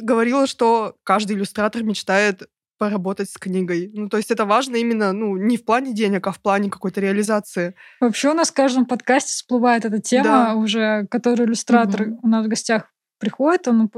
говорила, 0.03 0.45
что 0.45 0.95
каждый 1.03 1.35
иллюстратор 1.35 1.81
мечтает 1.81 2.43
поработать 2.77 3.31
с 3.31 3.37
книгой. 3.37 3.89
Ну, 3.93 4.09
то 4.09 4.17
есть 4.17 4.29
это 4.29 4.45
важно 4.45 4.75
именно, 4.75 5.13
ну, 5.13 5.37
не 5.37 5.57
в 5.57 5.65
плане 5.65 5.93
денег, 5.93 6.27
а 6.27 6.31
в 6.31 6.39
плане 6.39 6.69
какой-то 6.69 7.01
реализации. 7.01 7.73
Вообще 7.99 8.29
у 8.29 8.33
нас 8.33 8.51
в 8.51 8.53
каждом 8.53 8.85
подкасте 8.85 9.31
всплывает 9.31 9.85
эта 9.85 9.99
тема 9.99 10.23
да. 10.23 10.55
уже, 10.55 11.07
который 11.09 11.45
иллюстратор 11.45 12.09
угу. 12.09 12.19
у 12.21 12.27
нас 12.27 12.45
в 12.45 12.49
гостях 12.49 12.91
приходит, 13.17 13.67
он. 13.67 13.89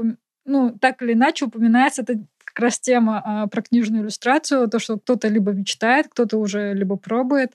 Ну, 0.48 0.76
так 0.80 1.02
или 1.02 1.12
иначе 1.12 1.44
упоминается 1.44 2.02
эта 2.02 2.14
как 2.44 2.58
раз 2.58 2.80
тема 2.80 3.22
а, 3.24 3.46
про 3.46 3.62
книжную 3.62 4.02
иллюстрацию, 4.02 4.68
то, 4.68 4.78
что 4.78 4.98
кто-то 4.98 5.28
либо 5.28 5.52
мечтает, 5.52 6.08
кто-то 6.08 6.38
уже 6.38 6.74
либо 6.74 6.96
пробует. 6.96 7.52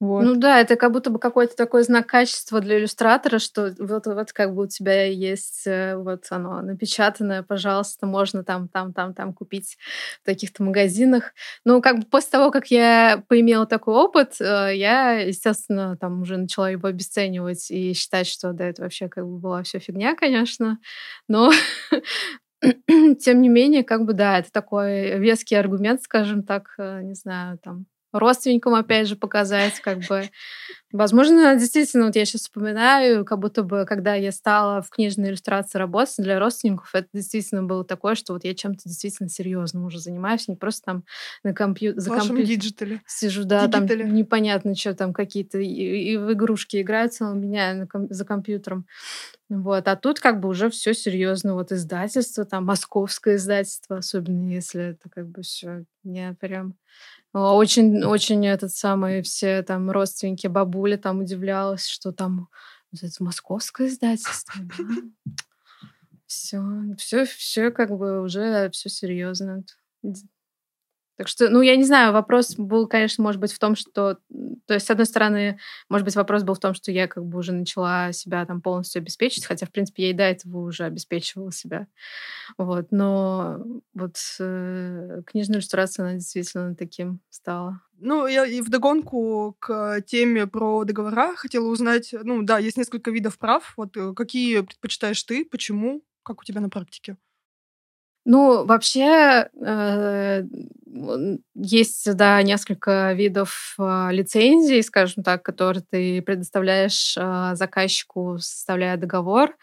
Вот. 0.00 0.22
Ну 0.22 0.36
да, 0.36 0.60
это 0.60 0.76
как 0.76 0.92
будто 0.92 1.10
бы 1.10 1.18
какой-то 1.18 1.56
такой 1.56 1.82
знак 1.82 2.06
качества 2.06 2.60
для 2.60 2.78
иллюстратора, 2.78 3.40
что 3.40 3.74
вот, 3.80 4.06
вот 4.06 4.32
как 4.32 4.54
бы 4.54 4.62
у 4.62 4.66
тебя 4.68 5.06
есть 5.06 5.66
э, 5.66 5.96
вот 5.96 6.26
оно 6.30 6.62
напечатанное, 6.62 7.42
пожалуйста, 7.42 8.06
можно 8.06 8.44
там, 8.44 8.68
там, 8.68 8.92
там, 8.92 9.12
там 9.12 9.32
купить 9.32 9.76
в 10.22 10.26
таких-то 10.26 10.62
магазинах. 10.62 11.32
Ну, 11.64 11.82
как 11.82 11.98
бы 11.98 12.06
после 12.06 12.30
того, 12.30 12.52
как 12.52 12.68
я 12.70 13.24
поимела 13.26 13.66
такой 13.66 13.94
опыт, 13.94 14.40
э, 14.40 14.70
я, 14.76 15.14
естественно, 15.14 15.96
там 15.96 16.22
уже 16.22 16.36
начала 16.36 16.70
его 16.70 16.86
обесценивать 16.86 17.68
и 17.72 17.92
считать, 17.92 18.28
что 18.28 18.52
да, 18.52 18.66
это 18.68 18.82
вообще 18.82 19.08
как 19.08 19.24
бы 19.26 19.38
была 19.38 19.64
все 19.64 19.80
фигня, 19.80 20.14
конечно. 20.14 20.78
Но 21.26 21.50
тем 23.20 23.42
не 23.42 23.48
менее, 23.48 23.82
как 23.84 24.04
бы 24.04 24.12
да, 24.12 24.38
это 24.38 24.52
такой 24.52 25.18
веский 25.18 25.56
аргумент, 25.56 26.02
скажем 26.02 26.44
так, 26.44 26.74
э, 26.78 27.02
не 27.02 27.14
знаю, 27.14 27.58
там 27.58 27.86
родственникам, 28.12 28.74
опять 28.74 29.08
же, 29.08 29.16
показать, 29.16 29.80
как 29.80 30.00
бы. 30.08 30.30
Возможно, 30.90 31.54
действительно, 31.54 32.06
вот 32.06 32.16
я 32.16 32.24
сейчас 32.24 32.42
вспоминаю, 32.42 33.26
как 33.26 33.38
будто 33.38 33.62
бы, 33.62 33.84
когда 33.86 34.14
я 34.14 34.32
стала 34.32 34.80
в 34.80 34.88
книжной 34.88 35.28
иллюстрации 35.28 35.78
работать 35.78 36.14
для 36.18 36.38
родственников, 36.38 36.94
это 36.94 37.08
действительно 37.12 37.62
было 37.62 37.84
такое, 37.84 38.14
что 38.14 38.32
вот 38.32 38.44
я 38.44 38.54
чем-то 38.54 38.80
действительно 38.86 39.28
серьезным 39.28 39.84
уже 39.84 39.98
занимаюсь, 39.98 40.48
не 40.48 40.56
просто 40.56 40.84
там 40.86 41.04
на 41.42 41.52
компьютере 41.52 42.00
за 42.00 42.10
компьютером 42.10 43.00
сижу, 43.06 43.44
да, 43.44 43.66
Дигитале. 43.66 44.04
там 44.04 44.14
непонятно, 44.14 44.74
что 44.74 44.94
там 44.94 45.12
какие-то 45.12 45.58
и, 45.58 45.66
и 45.66 46.16
в 46.16 46.32
игрушки 46.32 46.80
играются 46.80 47.28
у 47.28 47.34
меня 47.34 47.74
на 47.74 47.86
ком- 47.86 48.08
за 48.08 48.24
компьютером. 48.24 48.86
Вот. 49.50 49.88
А 49.88 49.96
тут 49.96 50.20
как 50.20 50.40
бы 50.40 50.48
уже 50.48 50.68
все 50.70 50.92
серьезно. 50.92 51.54
Вот 51.54 51.72
издательство, 51.72 52.44
там 52.44 52.66
московское 52.66 53.36
издательство, 53.36 53.98
особенно 53.98 54.50
если 54.50 54.90
это 54.90 55.08
как 55.08 55.28
бы 55.28 55.42
все 55.42 55.84
не 56.02 56.34
прям 56.34 56.74
очень, 57.32 58.04
очень 58.04 58.46
этот 58.46 58.72
самый, 58.72 59.22
все 59.22 59.62
там 59.62 59.90
родственники, 59.90 60.46
бабуля 60.78 60.96
там 60.96 61.20
удивлялась, 61.20 61.86
что 61.86 62.12
там 62.12 62.48
это 62.92 63.22
московское 63.22 63.88
издательство. 63.88 64.54
Все, 66.26 66.62
все, 66.98 67.24
все 67.24 67.70
как 67.70 67.90
бы 67.90 68.20
уже 68.20 68.70
все 68.70 68.90
серьезно. 68.90 69.64
Так 71.16 71.26
что, 71.26 71.48
ну, 71.48 71.62
я 71.62 71.74
не 71.76 71.84
знаю, 71.84 72.12
вопрос 72.12 72.54
был, 72.56 72.86
конечно, 72.86 73.24
может 73.24 73.40
быть, 73.40 73.50
в 73.50 73.58
том, 73.58 73.74
что... 73.74 74.18
То 74.66 74.74
есть, 74.74 74.86
с 74.86 74.90
одной 74.90 75.06
стороны, 75.06 75.58
может 75.88 76.04
быть, 76.04 76.14
вопрос 76.14 76.44
был 76.44 76.54
в 76.54 76.60
том, 76.60 76.74
что 76.74 76.92
я 76.92 77.08
как 77.08 77.24
бы 77.24 77.38
уже 77.38 77.52
начала 77.52 78.12
себя 78.12 78.44
там 78.46 78.60
полностью 78.60 79.00
обеспечить, 79.00 79.46
хотя, 79.46 79.66
в 79.66 79.72
принципе, 79.72 80.04
я 80.04 80.10
и 80.10 80.12
до 80.12 80.24
этого 80.24 80.58
уже 80.58 80.84
обеспечивала 80.84 81.50
себя. 81.50 81.88
Вот. 82.56 82.92
Но 82.92 83.64
вот 83.94 84.16
э, 84.38 85.22
книжная 85.26 85.56
иллюстрация, 85.56 86.04
она 86.04 86.14
действительно 86.14 86.76
таким 86.76 87.20
стала. 87.30 87.80
Ну, 88.00 88.26
я 88.26 88.46
и 88.46 88.60
вдогонку 88.60 89.56
к 89.58 90.00
теме 90.02 90.46
про 90.46 90.84
договора 90.84 91.34
хотела 91.34 91.66
узнать. 91.68 92.14
Ну, 92.22 92.42
да, 92.42 92.58
есть 92.58 92.76
несколько 92.76 93.10
видов 93.10 93.38
прав. 93.38 93.74
Вот 93.76 93.96
э, 93.96 94.12
какие 94.14 94.60
предпочитаешь 94.60 95.22
ты, 95.24 95.44
почему, 95.44 96.02
как 96.22 96.40
у 96.40 96.44
тебя 96.44 96.60
на 96.60 96.68
практике? 96.70 97.16
Ну, 98.24 98.64
вообще, 98.66 99.48
э, 99.54 100.42
есть, 101.54 102.14
да, 102.16 102.42
несколько 102.42 103.12
видов 103.12 103.74
э, 103.78 104.08
лицензий, 104.10 104.82
скажем 104.82 105.22
так, 105.22 105.42
которые 105.42 105.84
ты 105.90 106.22
предоставляешь 106.22 107.14
э, 107.16 107.50
заказчику, 107.54 108.38
составляя 108.38 108.96
договор. 108.96 109.54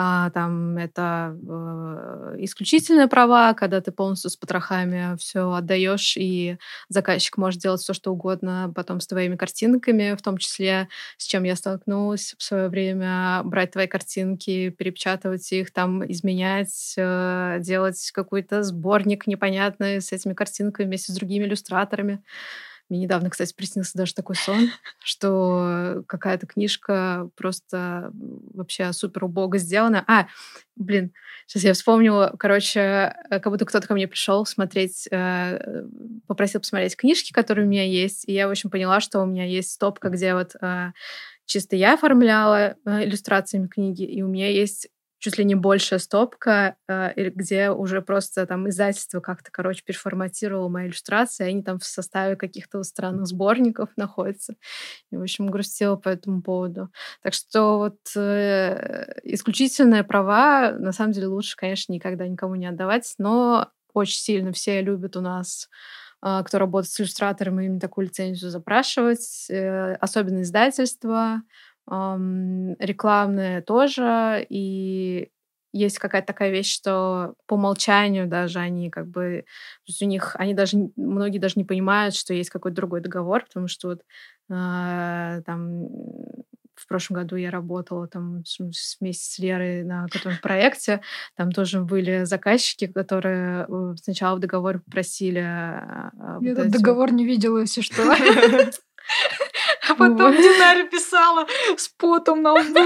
А, 0.00 0.30
там 0.30 0.76
это 0.76 1.36
э, 1.36 2.36
исключительные 2.44 3.08
права, 3.08 3.52
когда 3.54 3.80
ты 3.80 3.90
полностью 3.90 4.30
с 4.30 4.36
потрохами 4.36 5.16
все 5.16 5.50
отдаешь, 5.52 6.16
и 6.16 6.56
заказчик 6.88 7.36
может 7.36 7.60
делать 7.60 7.80
все, 7.80 7.94
что 7.94 8.12
угодно 8.12 8.72
потом 8.76 9.00
с 9.00 9.08
твоими 9.08 9.34
картинками, 9.34 10.14
в 10.14 10.22
том 10.22 10.38
числе, 10.38 10.88
с 11.16 11.24
чем 11.26 11.42
я 11.42 11.56
столкнулась 11.56 12.36
в 12.38 12.42
свое 12.44 12.68
время, 12.68 13.40
брать 13.42 13.72
твои 13.72 13.88
картинки, 13.88 14.70
перепечатывать 14.70 15.50
их, 15.50 15.72
там 15.72 16.08
изменять, 16.08 16.94
э, 16.96 17.56
делать 17.60 18.12
какой-то 18.14 18.62
сборник 18.62 19.26
непонятный 19.26 20.00
с 20.00 20.12
этими 20.12 20.34
картинками 20.34 20.67
вместе 20.76 21.12
с 21.12 21.16
другими 21.16 21.44
иллюстраторами. 21.44 22.22
Мне 22.88 23.00
недавно, 23.00 23.28
кстати, 23.28 23.52
приснился 23.52 23.98
даже 23.98 24.14
такой 24.14 24.34
сон, 24.36 24.70
что 25.04 26.04
какая-то 26.06 26.46
книжка 26.46 27.28
просто 27.36 28.10
вообще 28.54 28.92
супер 28.92 29.24
убого 29.24 29.58
сделана. 29.58 30.04
А, 30.06 30.28
блин, 30.74 31.12
сейчас 31.46 31.64
я 31.64 31.74
вспомнила, 31.74 32.34
короче, 32.38 32.80
э, 32.80 33.40
как 33.40 33.52
будто 33.52 33.66
кто-то 33.66 33.86
ко 33.86 33.92
мне 33.92 34.08
пришел 34.08 34.46
смотреть, 34.46 35.06
э, 35.10 35.84
попросил 36.26 36.60
посмотреть 36.60 36.96
книжки, 36.96 37.32
которые 37.32 37.66
у 37.66 37.68
меня 37.68 37.84
есть, 37.84 38.26
и 38.26 38.32
я, 38.32 38.48
в 38.48 38.50
общем, 38.50 38.70
поняла, 38.70 39.00
что 39.00 39.20
у 39.20 39.26
меня 39.26 39.44
есть 39.44 39.72
стопка, 39.72 40.08
где 40.08 40.32
вот 40.32 40.54
э, 40.60 40.92
чисто 41.44 41.76
я 41.76 41.94
оформляла 41.94 42.76
иллюстрациями 42.86 43.66
книги, 43.66 44.04
и 44.04 44.22
у 44.22 44.28
меня 44.28 44.48
есть 44.48 44.88
чуть 45.18 45.38
ли 45.38 45.44
не 45.44 45.54
большая 45.54 45.98
стопка, 45.98 46.76
э, 46.88 47.30
где 47.30 47.70
уже 47.70 48.02
просто 48.02 48.46
там 48.46 48.68
издательство 48.68 49.20
как-то, 49.20 49.50
короче, 49.50 49.82
переформатировало 49.84 50.68
мои 50.68 50.86
иллюстрации, 50.86 51.48
они 51.48 51.62
там 51.62 51.78
в 51.78 51.84
составе 51.84 52.36
каких-то 52.36 52.82
странных 52.82 53.26
сборников 53.26 53.90
находятся. 53.96 54.54
И, 55.10 55.16
в 55.16 55.22
общем, 55.22 55.48
грустила 55.48 55.96
по 55.96 56.08
этому 56.08 56.42
поводу. 56.42 56.90
Так 57.22 57.34
что 57.34 57.78
вот 57.78 57.98
э, 58.16 59.20
исключительные 59.24 60.04
права, 60.04 60.72
на 60.78 60.92
самом 60.92 61.12
деле, 61.12 61.26
лучше, 61.26 61.56
конечно, 61.56 61.92
никогда 61.92 62.26
никому 62.26 62.54
не 62.54 62.66
отдавать, 62.66 63.14
но 63.18 63.70
очень 63.92 64.18
сильно 64.20 64.52
все 64.52 64.80
любят 64.82 65.16
у 65.16 65.20
нас 65.20 65.68
э, 66.22 66.42
кто 66.44 66.58
работает 66.58 66.92
с 66.92 67.00
иллюстратором, 67.00 67.60
им 67.60 67.80
такую 67.80 68.06
лицензию 68.06 68.50
запрашивать, 68.50 69.46
э, 69.50 69.94
особенно 69.94 70.42
издательства, 70.42 71.42
рекламные 71.90 73.62
тоже, 73.62 74.46
и 74.48 75.30
есть 75.72 75.98
какая-то 75.98 76.26
такая 76.26 76.50
вещь, 76.50 76.72
что 76.72 77.34
по 77.46 77.54
умолчанию 77.54 78.26
даже 78.26 78.58
они 78.58 78.90
как 78.90 79.08
бы... 79.08 79.44
То 79.84 79.90
есть 79.90 80.02
у 80.02 80.06
них... 80.06 80.34
Они 80.38 80.54
даже... 80.54 80.78
Многие 80.96 81.38
даже 81.38 81.54
не 81.56 81.64
понимают, 81.64 82.14
что 82.14 82.34
есть 82.34 82.50
какой-то 82.50 82.76
другой 82.76 83.00
договор, 83.00 83.44
потому 83.44 83.68
что 83.68 83.88
вот 83.88 84.00
э, 84.50 85.42
там 85.44 85.88
в 86.74 86.86
прошлом 86.88 87.16
году 87.16 87.36
я 87.36 87.50
работала 87.50 88.06
там 88.06 88.42
вместе 88.58 89.24
с 89.24 89.38
Лерой 89.38 89.84
на 89.84 90.06
каком-то 90.08 90.38
проекте. 90.40 91.00
Там 91.36 91.52
тоже 91.52 91.80
были 91.82 92.24
заказчики, 92.24 92.86
которые 92.86 93.66
э, 93.68 93.94
сначала 94.02 94.36
в 94.36 94.40
договоре 94.40 94.78
попросили... 94.78 95.40
А, 95.40 96.38
я 96.40 96.52
этот 96.52 96.70
договор 96.70 97.12
не 97.12 97.26
видела, 97.26 97.58
если 97.58 97.82
что. 97.82 98.02
А 99.88 99.94
потом 99.94 100.32
Динаре 100.36 100.88
писала 100.88 101.46
с 101.76 101.88
потом 101.88 102.42
на 102.42 102.52
лбу. 102.52 102.78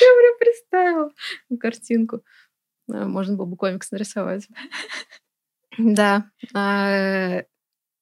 Я 0.00 0.08
прям 0.18 0.38
представила 0.38 1.10
картинку. 1.60 2.22
Можно 2.88 3.36
было 3.36 3.46
бы 3.46 3.56
комикс 3.56 3.90
нарисовать. 3.90 4.48
Да. 5.78 6.30
А, 6.54 7.42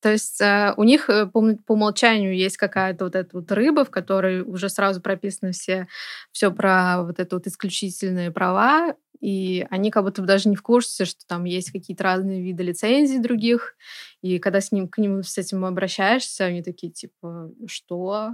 то 0.00 0.11
есть 0.11 0.40
а, 0.40 0.75
у 0.76 0.85
них 0.85 1.09
э, 1.11 1.26
по, 1.26 1.40
по 1.66 1.73
умолчанию 1.73 2.35
есть 2.35 2.57
какая-то 2.57 3.04
вот 3.04 3.14
эта 3.14 3.30
вот 3.33 3.52
рыба, 3.52 3.85
в 3.85 3.90
которой 3.90 4.40
уже 4.40 4.69
сразу 4.69 5.00
прописано 5.00 5.52
все, 5.52 5.87
все 6.33 6.50
про 6.50 7.02
вот 7.02 7.21
это 7.21 7.37
вот 7.37 7.47
исключительные 7.47 8.30
права, 8.30 8.97
и 9.21 9.67
они 9.71 9.91
как 9.91 10.05
будто 10.05 10.23
бы 10.23 10.27
даже 10.29 10.49
не 10.49 10.57
в 10.57 10.62
курсе, 10.62 11.05
что 11.05 11.27
там 11.27 11.45
есть 11.45 11.71
какие-то 11.73 12.05
разные 12.05 12.43
виды 12.43 12.62
лицензий 12.62 13.19
других, 13.19 13.77
и 14.23 14.39
когда 14.39 14.61
с 14.61 14.73
ним, 14.73 14.89
к 14.89 14.99
ним 14.99 15.23
с 15.23 15.39
этим 15.39 15.65
обращаешься, 15.65 16.47
они 16.47 16.62
такие, 16.62 16.93
типа, 16.93 17.50
что? 17.67 18.33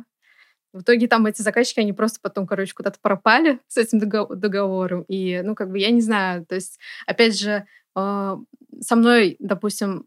В 0.72 0.82
итоге 0.82 1.08
там 1.08 1.26
эти 1.26 1.42
заказчики, 1.42 1.80
они 1.80 1.92
просто 1.94 2.20
потом, 2.22 2.46
короче, 2.46 2.74
куда-то 2.74 2.98
пропали 3.00 3.60
с 3.68 3.78
этим 3.78 3.98
договором. 4.00 5.04
И, 5.08 5.40
ну, 5.42 5.54
как 5.54 5.70
бы, 5.70 5.78
я 5.78 5.90
не 5.90 6.02
знаю, 6.02 6.44
то 6.46 6.54
есть, 6.54 6.78
опять 7.06 7.38
же, 7.38 7.66
а, 7.94 8.38
со 8.80 8.94
мной, 8.96 9.36
допустим, 9.38 10.06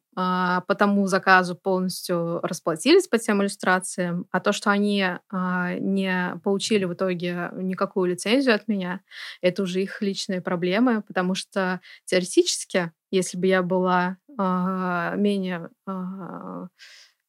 по 0.68 0.76
тому 0.76 1.08
заказу 1.08 1.56
полностью 1.56 2.40
расплатились 2.42 3.08
по 3.08 3.18
тем 3.18 3.42
иллюстрациям, 3.42 4.26
а 4.32 4.40
то, 4.40 4.52
что 4.52 4.70
они 4.72 5.06
а, 5.30 5.74
не 5.76 6.40
получили 6.44 6.86
в 6.86 6.94
итоге 6.94 7.52
никакую 7.54 8.12
лицензию 8.12 8.56
от 8.56 8.68
меня, 8.68 9.02
это 9.42 9.63
уже 9.63 9.82
их 9.82 10.02
личные 10.02 10.41
проблемы, 10.41 11.02
потому 11.04 11.36
что 11.36 11.80
теоретически, 12.06 12.91
если 13.12 13.38
бы 13.38 13.48
я 13.48 13.63
была 13.63 14.17
менее 14.38 15.70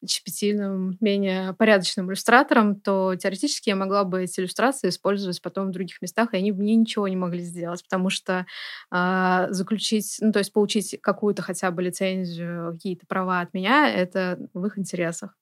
щепетильным, 0.07 0.97
менее 0.99 1.53
порядочным 1.53 2.09
иллюстратором, 2.09 2.79
то 2.79 3.15
теоретически 3.15 3.69
я 3.69 3.75
могла 3.75 4.03
бы 4.03 4.23
эти 4.23 4.39
иллюстрации 4.39 4.89
использовать 4.89 5.41
потом 5.41 5.67
в 5.67 5.71
других 5.71 6.01
местах, 6.01 6.33
и 6.33 6.37
они 6.37 6.51
мне 6.51 6.75
ничего 6.75 7.07
не 7.07 7.15
могли 7.15 7.41
сделать, 7.41 7.83
потому 7.83 8.09
что 8.09 8.45
э, 8.91 9.47
заключить, 9.49 10.17
ну, 10.21 10.31
то 10.31 10.39
есть 10.39 10.53
получить 10.53 10.97
какую-то 11.01 11.41
хотя 11.41 11.71
бы 11.71 11.81
лицензию, 11.83 12.73
какие-то 12.73 13.05
права 13.07 13.41
от 13.41 13.53
меня, 13.53 13.89
это 13.89 14.39
в 14.53 14.65
их 14.65 14.77
интересах. 14.77 15.35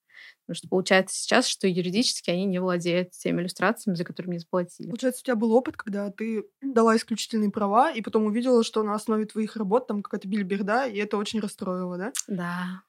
Потому 0.44 0.56
что 0.56 0.68
получается 0.68 1.16
сейчас, 1.16 1.46
что 1.46 1.68
юридически 1.68 2.30
они 2.30 2.44
не 2.44 2.58
владеют 2.58 3.12
теми 3.12 3.40
иллюстрациями, 3.40 3.96
за 3.96 4.04
которые 4.04 4.30
мне 4.30 4.38
заплатили. 4.40 4.88
Получается, 4.88 5.20
у 5.22 5.24
тебя 5.24 5.36
был 5.36 5.52
опыт, 5.52 5.76
когда 5.76 6.10
ты 6.10 6.44
дала 6.60 6.96
исключительные 6.96 7.50
права, 7.50 7.92
и 7.92 8.02
потом 8.02 8.24
увидела, 8.24 8.64
что 8.64 8.82
на 8.82 8.94
основе 8.94 9.26
твоих 9.26 9.56
работ 9.56 9.86
там 9.86 10.02
какая-то 10.02 10.28
бильберда, 10.28 10.86
и 10.86 10.98
это 10.98 11.16
очень 11.16 11.40
расстроило, 11.40 11.96
да? 11.96 12.12
Да. 12.26 12.82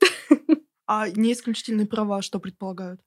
А 0.88 1.08
не 1.10 1.34
исключительные 1.34 1.86
права 1.86 2.22
что 2.22 2.40
предполагают? 2.40 3.00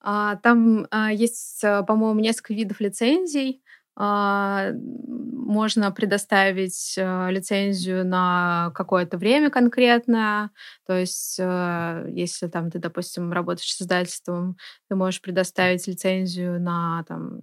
А, 0.00 0.36
там 0.36 0.86
а, 0.90 1.12
есть, 1.12 1.62
а, 1.64 1.82
по-моему, 1.82 2.20
несколько 2.20 2.54
видов 2.54 2.80
лицензий. 2.80 3.62
А, 3.96 4.72
можно 4.74 5.92
предоставить 5.92 6.96
а, 6.98 7.28
лицензию 7.30 8.06
на 8.06 8.72
какое-то 8.74 9.18
время 9.18 9.50
конкретное. 9.50 10.50
То 10.86 10.94
есть, 10.98 11.38
а, 11.40 12.06
если 12.08 12.48
там 12.48 12.70
ты, 12.70 12.78
допустим, 12.78 13.32
работаешь 13.32 13.74
с 13.74 13.82
издательством, 13.82 14.56
ты 14.88 14.96
можешь 14.96 15.20
предоставить 15.20 15.86
лицензию 15.88 16.60
на 16.60 17.04
там, 17.08 17.40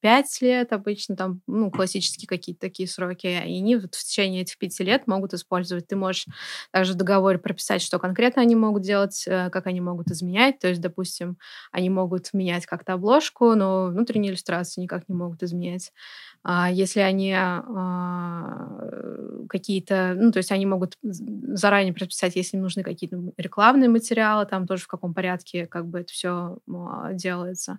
пять 0.00 0.40
лет 0.40 0.72
обычно, 0.72 1.16
там, 1.16 1.40
ну, 1.46 1.70
классические 1.70 2.26
какие-то 2.28 2.60
такие 2.60 2.88
сроки, 2.88 3.26
и 3.26 3.30
они 3.34 3.76
вот 3.76 3.94
в 3.94 4.04
течение 4.04 4.42
этих 4.42 4.58
пяти 4.58 4.82
лет 4.84 5.06
могут 5.06 5.34
использовать. 5.34 5.86
Ты 5.88 5.96
можешь 5.96 6.26
также 6.72 6.94
в 6.94 6.96
договоре 6.96 7.38
прописать, 7.38 7.82
что 7.82 7.98
конкретно 7.98 8.42
они 8.42 8.56
могут 8.56 8.82
делать, 8.82 9.24
э, 9.26 9.50
как 9.50 9.66
они 9.66 9.80
могут 9.80 10.08
изменять. 10.10 10.58
То 10.58 10.68
есть, 10.68 10.80
допустим, 10.80 11.36
они 11.70 11.90
могут 11.90 12.32
менять 12.32 12.66
как-то 12.66 12.94
обложку, 12.94 13.54
но 13.54 13.86
внутренние 13.86 14.30
иллюстрации 14.32 14.80
никак 14.80 15.08
не 15.08 15.14
могут 15.14 15.42
изменять. 15.42 15.92
А 16.44 16.70
если 16.70 17.00
они 17.00 17.32
а, 17.36 18.66
какие-то, 19.48 20.14
ну, 20.16 20.32
то 20.32 20.38
есть 20.38 20.50
они 20.52 20.66
могут 20.66 20.96
заранее 21.02 21.94
прописать, 21.94 22.36
если 22.36 22.56
им 22.56 22.62
нужны 22.62 22.82
какие-то 22.82 23.16
рекламные 23.36 23.88
материалы, 23.88 24.46
там 24.46 24.66
тоже 24.66 24.82
в 24.84 24.88
каком 24.88 25.14
порядке 25.14 25.66
как 25.66 25.86
бы 25.88 26.00
это 26.00 26.12
все 26.12 26.58
а, 26.68 27.12
делается. 27.12 27.78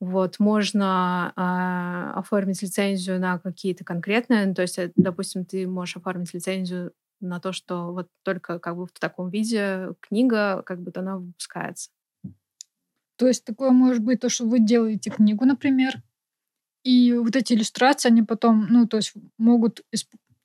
Вот, 0.00 0.38
можно 0.38 1.32
э, 1.36 2.18
оформить 2.18 2.62
лицензию 2.62 3.20
на 3.20 3.38
какие-то 3.38 3.84
конкретные, 3.84 4.46
ну, 4.46 4.54
то 4.54 4.62
есть, 4.62 4.78
э, 4.78 4.90
допустим, 4.96 5.44
ты 5.44 5.68
можешь 5.68 5.98
оформить 5.98 6.32
лицензию 6.32 6.92
на 7.20 7.38
то, 7.38 7.52
что 7.52 7.92
вот 7.92 8.08
только 8.22 8.58
как 8.58 8.76
бы 8.76 8.86
в 8.86 8.98
таком 8.98 9.28
виде 9.28 9.90
книга, 10.00 10.62
как 10.64 10.80
бы 10.80 10.90
она 10.94 11.18
выпускается. 11.18 11.90
То 13.16 13.26
есть 13.28 13.44
такое 13.44 13.70
может 13.70 14.02
быть 14.02 14.20
то, 14.20 14.30
что 14.30 14.46
вы 14.46 14.60
делаете 14.60 15.10
книгу, 15.10 15.44
например, 15.44 16.02
и 16.82 17.12
вот 17.12 17.36
эти 17.36 17.52
иллюстрации, 17.52 18.08
они 18.08 18.22
потом, 18.22 18.66
ну, 18.70 18.86
то 18.86 18.96
есть 18.96 19.12
могут... 19.36 19.82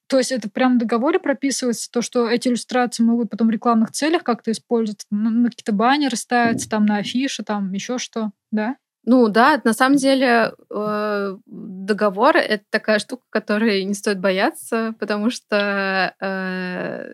То 0.08 0.18
есть 0.18 0.32
это 0.32 0.50
прям 0.50 0.76
в 0.76 0.80
договоре 0.80 1.18
прописывается, 1.20 1.90
то, 1.90 2.02
что 2.02 2.30
эти 2.30 2.50
иллюстрации 2.50 3.04
могут 3.04 3.30
потом 3.30 3.48
в 3.48 3.52
рекламных 3.52 3.92
целях 3.92 4.24
как-то 4.24 4.52
использоваться, 4.52 5.08
на, 5.10 5.30
на 5.30 5.50
какие-то 5.50 5.72
баннеры 5.72 6.16
ставятся, 6.16 6.70
там 6.70 6.86
на 6.86 6.98
афиши, 6.98 7.44
там 7.44 7.72
еще 7.72 7.98
что, 7.98 8.32
да? 8.52 8.76
Ну 9.06 9.30
да, 9.30 9.62
на 9.64 9.74
самом 9.74 9.98
деле 9.98 10.54
э, 10.70 11.38
договор 11.46 12.38
это 12.38 12.64
такая 12.70 13.00
штука, 13.00 13.24
которой 13.30 13.84
не 13.84 13.94
стоит 13.94 14.20
бояться, 14.20 14.96
потому 15.00 15.30
что 15.30 16.16
э, 16.20 17.14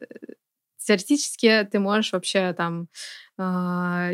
теоретически 0.77 1.67
ты 1.71 1.80
можешь 1.80 2.13
вообще 2.13 2.54
там 2.54 2.88
а, 3.38 4.12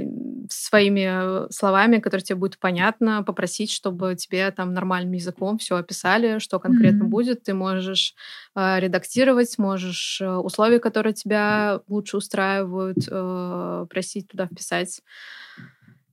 своими 0.49 1.51
словами, 1.51 1.99
которые 1.99 2.23
тебе 2.23 2.37
будет 2.37 2.59
понятно, 2.59 3.23
попросить, 3.23 3.71
чтобы 3.71 4.15
тебе 4.15 4.49
там 4.51 4.73
нормальным 4.73 5.13
языком 5.13 5.57
все 5.57 5.75
описали, 5.75 6.39
что 6.39 6.59
конкретно 6.59 7.03
mm-hmm. 7.03 7.07
будет. 7.07 7.43
Ты 7.43 7.53
можешь 7.53 8.15
э, 8.55 8.79
редактировать, 8.79 9.57
можешь 9.57 10.21
э, 10.21 10.29
условия, 10.29 10.79
которые 10.79 11.13
тебя 11.13 11.81
лучше 11.87 12.17
устраивают, 12.17 12.99
э, 13.09 13.85
просить 13.89 14.29
туда 14.29 14.45
вписать. 14.45 15.01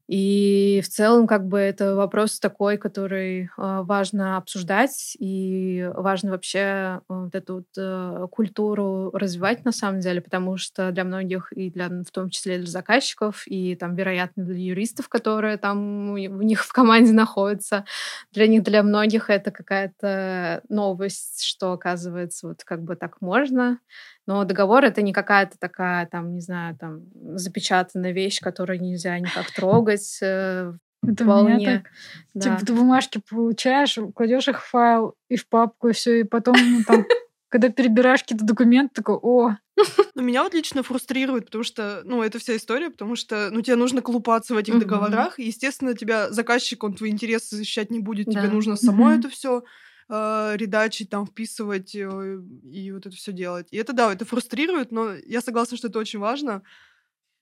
И 0.08 0.82
в 0.84 0.88
целом, 0.88 1.26
как 1.26 1.46
бы, 1.48 1.58
это 1.58 1.94
вопрос 1.96 2.38
такой, 2.38 2.76
который 2.76 3.44
э, 3.44 3.48
важно 3.56 4.36
обсуждать, 4.36 5.16
и 5.18 5.88
важно 5.94 6.32
вообще 6.32 6.58
э, 6.58 7.00
вот 7.08 7.34
эту 7.34 7.54
вот, 7.56 7.66
э, 7.78 8.26
культуру 8.30 9.10
развивать 9.14 9.64
на 9.64 9.72
самом 9.72 10.00
деле, 10.00 10.20
потому 10.20 10.58
что 10.58 10.92
для 10.92 11.04
многих, 11.04 11.52
и 11.52 11.70
для, 11.70 11.88
в 11.88 12.10
том 12.12 12.28
числе 12.28 12.58
для 12.58 12.66
заказчиков, 12.66 13.44
и 13.46 13.76
там, 13.76 13.94
вероятно, 13.96 14.44
для 14.44 14.56
юристов, 14.58 15.08
которые 15.08 15.56
там 15.56 16.10
у 16.10 16.16
них 16.18 16.64
в 16.64 16.72
команде 16.72 17.12
находятся, 17.12 17.84
для 18.32 18.46
них, 18.46 18.62
для 18.62 18.82
многих 18.82 19.30
это 19.30 19.50
какая-то 19.50 20.60
новость, 20.68 21.42
что, 21.44 21.72
оказывается, 21.72 22.48
вот 22.48 22.62
как 22.64 22.82
бы 22.82 22.96
так 22.96 23.20
можно. 23.22 23.78
Но 24.26 24.44
договор 24.44 24.84
это 24.84 25.02
не 25.02 25.12
какая-то 25.12 25.58
такая, 25.58 26.06
там, 26.06 26.32
не 26.32 26.40
знаю, 26.40 26.76
там, 26.76 27.02
запечатанная 27.36 28.12
вещь, 28.12 28.40
которую 28.40 28.80
нельзя 28.80 29.18
никак 29.18 29.50
трогать. 29.50 30.18
Э, 30.22 30.72
это 31.02 31.24
вполне. 31.24 31.56
Меня 31.56 31.76
так, 31.76 31.92
да. 32.32 32.40
Типа 32.40 32.66
ты 32.66 32.72
бумажки 32.72 33.20
получаешь, 33.28 33.98
кладешь 34.14 34.48
их 34.48 34.62
в 34.62 34.68
файл 34.68 35.14
и 35.28 35.36
в 35.36 35.46
папку, 35.48 35.88
и 35.88 35.92
все, 35.92 36.20
и 36.20 36.24
потом 36.24 36.56
ну, 36.58 36.82
там 36.86 37.04
когда 37.54 37.68
перебираешь 37.68 38.22
какие-то 38.22 38.44
документы, 38.44 38.94
такой, 38.96 39.16
о. 39.22 39.56
Ну, 40.16 40.22
меня 40.22 40.42
вот 40.42 40.54
лично 40.54 40.82
фрустрирует, 40.82 41.46
потому 41.46 41.62
что, 41.62 42.02
ну, 42.04 42.20
это 42.20 42.40
вся 42.40 42.56
история, 42.56 42.90
потому 42.90 43.14
что, 43.14 43.50
ну, 43.52 43.62
тебе 43.62 43.76
нужно 43.76 44.02
колупаться 44.02 44.54
в 44.54 44.56
этих 44.56 44.78
договорах, 44.78 45.38
и, 45.38 45.44
естественно, 45.44 45.94
тебя 45.94 46.32
заказчик, 46.32 46.82
он 46.82 46.94
твои 46.94 47.10
интересы 47.10 47.54
защищать 47.54 47.90
не 47.90 48.00
будет, 48.00 48.26
тебе 48.26 48.48
нужно 48.48 48.74
само 48.74 49.12
это 49.12 49.28
все 49.28 49.62
э, 50.08 50.56
редачить, 50.56 51.10
там, 51.10 51.26
вписывать 51.26 51.94
э, 51.94 52.40
и 52.70 52.92
вот 52.92 53.06
это 53.06 53.14
все 53.16 53.32
делать. 53.32 53.68
И 53.70 53.76
это, 53.76 53.92
да, 53.92 54.12
это 54.12 54.24
фрустрирует, 54.24 54.92
но 54.92 55.14
я 55.26 55.40
согласна, 55.40 55.76
что 55.76 55.88
это 55.88 55.98
очень 55.98 56.18
важно. 56.18 56.62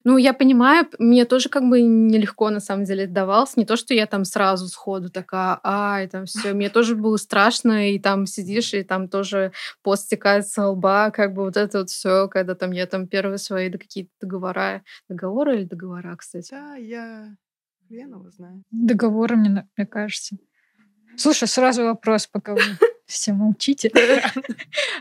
Ну, 0.04 0.16
я 0.16 0.32
понимаю, 0.32 0.88
мне 0.98 1.24
тоже 1.24 1.48
как 1.48 1.62
бы 1.68 1.80
нелегко 1.80 2.50
на 2.50 2.58
самом 2.58 2.84
деле 2.84 3.06
давалось. 3.06 3.56
Не 3.56 3.64
то, 3.64 3.76
что 3.76 3.94
я 3.94 4.06
там 4.06 4.24
сразу 4.24 4.66
сходу 4.66 5.10
такая, 5.10 5.60
а, 5.62 6.02
и 6.02 6.08
там 6.08 6.26
все. 6.26 6.54
Мне 6.54 6.70
тоже 6.70 6.96
было 6.96 7.16
страшно, 7.16 7.92
и 7.92 7.98
там 8.00 8.26
сидишь, 8.26 8.74
и 8.74 8.82
там 8.82 9.08
тоже 9.08 9.52
пост 9.82 10.06
стекает 10.06 10.48
с 10.48 10.60
лба, 10.60 11.10
как 11.12 11.34
бы 11.34 11.42
вот 11.44 11.56
это 11.56 11.78
вот 11.78 11.90
все, 11.90 12.28
когда 12.28 12.54
там 12.56 12.72
я 12.72 12.86
там 12.86 13.06
первые 13.06 13.38
свои 13.38 13.68
да, 13.68 13.78
какие-то 13.78 14.10
договора. 14.20 14.82
Договоры 15.08 15.58
или 15.58 15.64
договора, 15.64 16.16
кстати? 16.16 16.50
Да, 16.50 16.74
я 16.74 17.36
хрен 17.86 18.10
его 18.10 18.30
знаю. 18.30 18.64
Договоры, 18.70 19.36
мне, 19.36 19.68
мне 19.76 19.86
кажется. 19.86 20.36
Слушай, 21.16 21.48
сразу 21.48 21.84
вопрос, 21.84 22.26
пока 22.26 22.54
вы 22.54 22.60
все 23.06 23.32
молчите. 23.32 23.90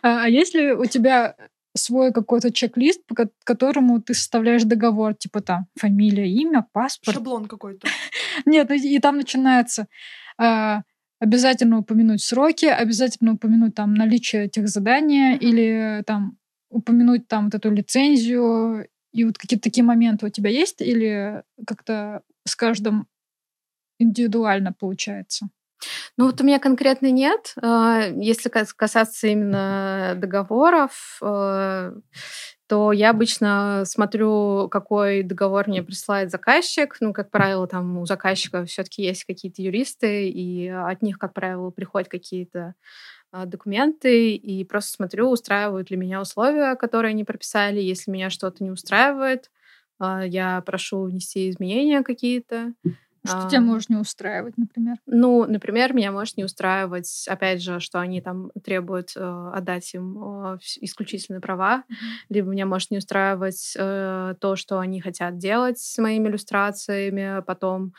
А, 0.01 0.23
а 0.23 0.29
если 0.29 0.71
у 0.71 0.85
тебя 0.85 1.35
свой 1.75 2.11
какой-то 2.11 2.51
чек-лист, 2.51 3.05
по 3.05 3.15
которому 3.43 4.01
ты 4.01 4.13
составляешь 4.13 4.63
договор, 4.63 5.13
типа 5.13 5.41
там 5.41 5.67
фамилия, 5.79 6.29
имя, 6.29 6.65
паспорт. 6.73 7.15
Шаблон 7.15 7.47
какой-то. 7.47 7.87
Нет, 8.45 8.69
ну 8.69 8.75
и 8.75 8.99
там 8.99 9.17
начинается 9.17 9.87
а, 10.37 10.81
обязательно 11.19 11.79
упомянуть 11.79 12.23
сроки, 12.23 12.65
обязательно 12.65 13.33
упомянуть 13.33 13.75
там 13.75 13.93
наличие 13.93 14.45
этих 14.45 14.67
заданий 14.67 15.37
или 15.37 16.03
там 16.05 16.37
упомянуть 16.69 17.27
там 17.27 17.45
вот 17.45 17.55
эту 17.55 17.71
лицензию 17.71 18.87
и 19.13 19.23
вот 19.25 19.37
какие-то 19.37 19.63
такие 19.63 19.83
моменты 19.83 20.25
у 20.25 20.29
тебя 20.29 20.49
есть 20.49 20.81
или 20.81 21.43
как-то 21.67 22.23
с 22.45 22.55
каждым 22.55 23.07
индивидуально 23.99 24.73
получается? 24.73 25.49
Ну 26.17 26.25
вот 26.25 26.39
у 26.41 26.43
меня 26.43 26.59
конкретно 26.59 27.11
нет. 27.11 27.53
А, 27.61 28.01
если 28.15 28.49
касаться 28.49 29.27
именно 29.27 30.13
договоров, 30.17 31.17
э, 31.21 31.93
то 32.67 32.91
я 32.93 33.09
обычно 33.09 33.83
смотрю, 33.85 34.69
какой 34.69 35.23
договор 35.23 35.67
мне 35.67 35.83
присылает 35.83 36.31
заказчик. 36.31 36.95
Ну, 37.01 37.13
как 37.13 37.29
правило, 37.31 37.67
там 37.67 37.97
у 37.97 38.05
заказчика 38.05 38.63
все-таки 38.65 39.03
есть 39.03 39.25
какие-то 39.25 39.61
юристы, 39.61 40.29
и 40.29 40.67
от 40.69 41.01
них, 41.01 41.17
как 41.17 41.33
правило, 41.33 41.69
приходят 41.71 42.07
какие-то 42.09 42.75
а, 43.31 43.45
документы, 43.45 44.35
и 44.35 44.63
просто 44.65 44.91
смотрю, 44.93 45.29
устраивают 45.29 45.91
ли 45.91 45.97
меня 45.97 46.21
условия, 46.21 46.75
которые 46.75 47.11
они 47.11 47.23
прописали. 47.25 47.79
Если 47.81 48.11
меня 48.11 48.29
что-то 48.29 48.63
не 48.63 48.71
устраивает, 48.71 49.51
а, 49.99 50.25
я 50.25 50.61
прошу 50.61 51.03
внести 51.03 51.49
изменения 51.49 52.03
какие-то. 52.03 52.73
Что 53.25 53.45
а, 53.45 53.49
тебя 53.49 53.61
может 53.61 53.89
не 53.89 53.97
устраивать, 53.97 54.57
например? 54.57 54.97
Ну, 55.05 55.45
например, 55.45 55.93
меня 55.93 56.11
может 56.11 56.37
не 56.37 56.43
устраивать, 56.43 57.25
опять 57.27 57.61
же, 57.61 57.79
что 57.79 57.99
они 57.99 58.19
там 58.19 58.51
требуют 58.63 59.11
э, 59.15 59.51
отдать 59.53 59.93
им 59.93 60.53
э, 60.53 60.57
исключительные 60.79 61.39
права, 61.39 61.83
mm-hmm. 61.87 61.95
либо 62.29 62.49
меня 62.49 62.65
может 62.65 62.89
не 62.89 62.97
устраивать 62.97 63.73
э, 63.77 64.35
то, 64.39 64.55
что 64.55 64.79
они 64.79 65.01
хотят 65.01 65.37
делать 65.37 65.77
с 65.77 65.99
моими 65.99 66.29
иллюстрациями, 66.29 67.43
потом 67.43 67.93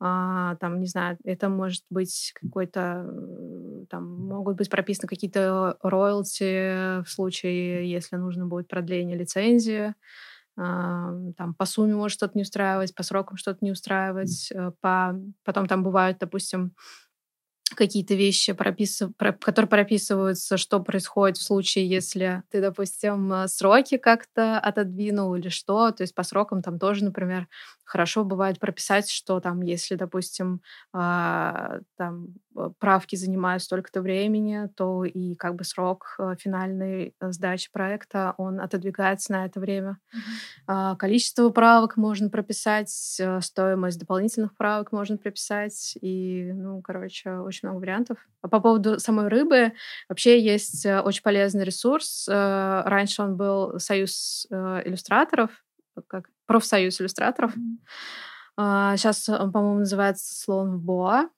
а, 0.00 0.56
там, 0.56 0.80
не 0.80 0.86
знаю, 0.86 1.18
это 1.24 1.48
может 1.48 1.84
быть 1.88 2.32
какой-то, 2.34 3.06
э, 3.08 3.84
там, 3.88 4.26
могут 4.26 4.56
быть 4.56 4.68
прописаны 4.68 5.08
какие-то 5.08 5.78
роялти 5.82 7.00
в 7.02 7.08
случае, 7.08 7.90
если 7.90 8.16
нужно 8.16 8.46
будет 8.46 8.66
продление 8.66 9.16
лицензии 9.16 9.94
там 10.56 11.54
по 11.56 11.64
сумме 11.64 11.94
может 11.94 12.16
что-то 12.16 12.36
не 12.36 12.42
устраивать, 12.42 12.94
по 12.94 13.02
срокам 13.02 13.36
что-то 13.36 13.58
не 13.62 13.72
устраивать, 13.72 14.50
э, 14.52 14.70
по... 14.80 15.18
потом 15.44 15.66
там 15.66 15.82
бывают, 15.82 16.18
допустим, 16.18 16.74
какие-то 17.74 18.14
вещи, 18.14 18.52
прописыв... 18.52 19.10
которые 19.16 19.68
прописываются, 19.68 20.56
что 20.56 20.80
происходит 20.80 21.38
в 21.38 21.42
случае, 21.42 21.88
если 21.88 22.42
ты, 22.50 22.60
допустим, 22.60 23.48
сроки 23.48 23.96
как-то 23.96 24.58
отодвинул 24.58 25.34
или 25.34 25.48
что. 25.48 25.90
То 25.90 26.02
есть 26.02 26.14
по 26.14 26.22
срокам 26.22 26.62
там 26.62 26.78
тоже, 26.78 27.04
например, 27.04 27.48
хорошо 27.84 28.24
бывает 28.24 28.58
прописать, 28.58 29.10
что 29.10 29.40
там, 29.40 29.60
если, 29.62 29.94
допустим, 29.94 30.60
э, 30.94 31.80
там 31.96 32.28
э, 32.56 32.70
правки 32.78 33.16
занимают 33.16 33.62
столько-то 33.62 34.00
времени, 34.00 34.68
то 34.76 35.04
и 35.04 35.34
как 35.34 35.54
бы 35.54 35.64
срок 35.64 36.16
э, 36.18 36.34
финальной 36.38 37.14
э, 37.20 37.32
сдачи 37.32 37.70
проекта, 37.70 38.34
он 38.38 38.60
отодвигается 38.60 39.32
на 39.32 39.44
это 39.44 39.60
время. 39.60 39.98
Mm-hmm. 40.68 40.94
Э, 40.94 40.96
количество 40.96 41.50
правок 41.50 41.96
можно 41.96 42.30
прописать, 42.30 43.16
э, 43.20 43.40
стоимость 43.40 43.98
дополнительных 43.98 44.56
правок 44.56 44.92
можно 44.92 45.16
прописать, 45.16 45.96
и, 46.00 46.50
ну, 46.52 46.80
короче, 46.82 47.32
очень 47.32 47.68
много 47.68 47.80
вариантов. 47.80 48.18
А 48.42 48.48
по 48.48 48.60
поводу 48.60 48.98
самой 48.98 49.28
рыбы, 49.28 49.72
вообще 50.08 50.40
есть 50.40 50.84
очень 50.84 51.22
полезный 51.22 51.64
ресурс. 51.64 52.28
Раньше 52.28 53.22
он 53.22 53.36
был 53.36 53.78
Союз 53.78 54.46
иллюстраторов, 54.50 55.50
как 56.08 56.28
профсоюз 56.46 57.00
иллюстраторов. 57.00 57.54
Mm-hmm. 57.56 58.96
Сейчас 58.96 59.28
он, 59.28 59.50
по-моему, 59.50 59.80
называется 59.80 60.32
«Слон 60.32 60.76
в 60.76 60.80
Боа» 60.80 61.28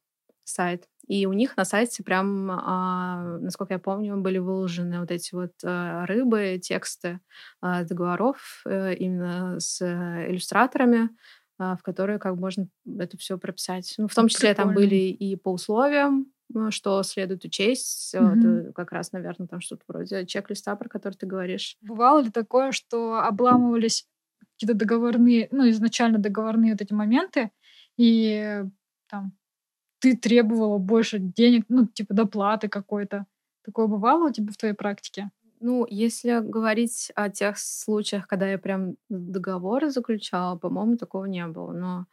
сайт. 0.45 0.88
И 1.07 1.27
у 1.27 1.33
них 1.33 1.57
на 1.57 1.64
сайте 1.64 2.03
прям, 2.03 2.51
а, 2.51 3.38
насколько 3.40 3.75
я 3.75 3.79
помню, 3.79 4.16
были 4.16 4.38
выложены 4.38 5.01
вот 5.01 5.11
эти 5.11 5.35
вот 5.35 5.53
а, 5.64 6.05
рыбы, 6.07 6.59
тексты 6.62 7.21
а, 7.61 7.85
договоров 7.85 8.62
а, 8.66 8.90
именно 8.90 9.61
с 9.61 9.81
иллюстраторами, 9.83 11.11
а, 11.59 11.77
в 11.77 11.83
которые 11.83 12.19
как 12.19 12.37
можно 12.37 12.69
это 12.99 13.16
все 13.19 13.38
прописать. 13.38 13.95
Ну, 13.99 14.09
в 14.09 14.14
том 14.14 14.29
числе 14.29 14.51
Прикольно. 14.51 14.75
там 14.75 14.75
были 14.75 14.97
и 14.97 15.37
по 15.37 15.53
условиям, 15.53 16.27
что 16.71 17.03
следует 17.03 17.45
учесть. 17.45 18.14
Mm-hmm. 18.14 18.38
Это 18.38 18.73
как 18.73 18.90
раз, 18.92 19.12
наверное, 19.12 19.47
там 19.47 19.61
что-то 19.61 19.83
вроде 19.87 20.27
чек-листа, 20.27 20.75
про 20.75 20.88
который 20.88 21.14
ты 21.14 21.27
говоришь. 21.27 21.77
Бывало 21.83 22.21
ли 22.21 22.31
такое, 22.31 22.73
что 22.73 23.21
обламывались 23.21 24.07
какие-то 24.57 24.75
договорные, 24.75 25.49
ну, 25.53 25.69
изначально 25.71 26.19
договорные 26.19 26.73
вот 26.73 26.83
эти 26.83 26.92
моменты, 26.92 27.51
и 27.97 28.64
там 29.09 29.33
ты 30.01 30.16
требовала 30.16 30.79
больше 30.79 31.19
денег, 31.19 31.66
ну, 31.69 31.87
типа 31.87 32.14
доплаты 32.14 32.69
какой-то. 32.69 33.27
Такое 33.64 33.87
бывало 33.87 34.29
у 34.29 34.33
тебя 34.33 34.53
в 34.53 34.57
твоей 34.57 34.75
практике? 34.75 35.31
Ну, 35.61 35.87
если 35.88 36.40
говорить 36.40 37.11
о 37.14 37.31
тех 37.31 37.59
случаях, 37.59 38.27
когда 38.29 38.47
я 38.49 38.59
прям 38.59 38.97
договоры 39.09 39.90
заключала, 39.90 40.57
по-моему, 40.57 40.97
такого 40.97 41.25
не 41.25 41.47
было. 41.47 41.73
Но 41.73 42.07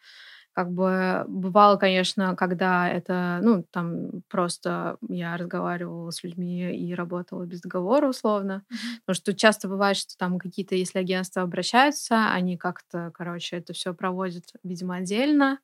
как 0.53 0.71
бы 0.71 1.25
бывало, 1.27 1.77
конечно, 1.77 2.35
когда 2.35 2.87
это, 2.87 3.39
ну, 3.41 3.65
там 3.71 4.21
просто 4.29 4.97
я 5.09 5.35
разговаривала 5.35 6.11
с 6.11 6.23
людьми 6.23 6.75
и 6.75 6.93
работала 6.93 7.45
без 7.45 7.61
договора 7.61 8.07
условно. 8.07 8.63
Mm-hmm. 8.71 8.99
Потому 9.05 9.15
что 9.15 9.33
часто 9.33 9.67
бывает, 9.67 9.97
что 9.97 10.15
там 10.17 10.37
какие-то, 10.37 10.75
если 10.75 10.99
агентства 10.99 11.41
обращаются, 11.41 12.31
они 12.31 12.57
как-то, 12.57 13.11
короче, 13.13 13.57
это 13.57 13.73
все 13.73 13.93
проводят, 13.93 14.45
видимо, 14.63 14.95
отдельно. 14.97 15.59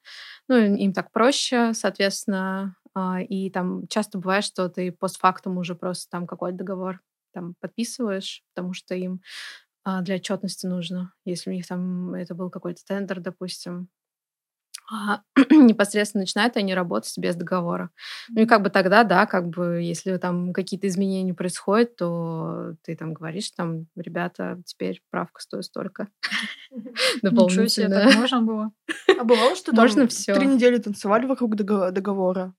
Ну, 0.47 0.57
им 0.57 0.91
так 0.93 1.11
проще, 1.11 1.73
соответственно. 1.73 2.75
А, 2.95 3.21
и 3.21 3.49
там 3.51 3.87
часто 3.87 4.17
бывает, 4.17 4.43
что 4.43 4.67
ты 4.69 4.91
постфактум 4.91 5.57
уже 5.57 5.75
просто 5.75 6.09
там 6.09 6.25
какой-то 6.25 6.57
договор 6.57 6.99
там 7.31 7.53
подписываешь, 7.59 8.43
потому 8.53 8.73
что 8.73 8.95
им 8.95 9.21
а, 9.83 10.01
для 10.01 10.15
отчетности 10.15 10.65
нужно. 10.65 11.13
Если 11.25 11.49
у 11.49 11.53
них 11.53 11.67
там 11.67 12.13
это 12.13 12.35
был 12.35 12.49
какой-то 12.49 12.83
тендер, 12.85 13.19
допустим, 13.19 13.89
а, 14.91 15.21
непосредственно 15.51 16.23
начинают 16.23 16.57
они 16.57 16.73
работать 16.73 17.15
без 17.17 17.35
договора. 17.35 17.91
Ну 18.29 18.41
и 18.41 18.45
как 18.45 18.63
бы 18.63 18.69
тогда, 18.69 19.03
да, 19.03 19.25
как 19.25 19.49
бы 19.49 19.81
если 19.81 20.17
там 20.17 20.51
какие-то 20.53 20.87
изменения 20.87 21.33
происходят, 21.33 21.95
то 21.95 22.75
ты 22.83 22.95
там 22.95 23.13
говоришь, 23.13 23.51
там, 23.51 23.87
ребята, 23.95 24.61
теперь 24.65 25.01
правка 25.11 25.41
стоит 25.41 25.65
столько. 25.65 26.07
Ничего 27.21 27.67
себе, 27.67 27.89
так 27.89 28.15
можно 28.15 28.41
было? 28.41 28.71
А 29.19 29.23
бывало, 29.23 29.55
что 29.55 29.71
можно 29.75 30.07
все. 30.07 30.33
три 30.33 30.47
недели 30.47 30.77
танцевали 30.77 31.25
вокруг 31.25 31.55
договора, 31.55 32.53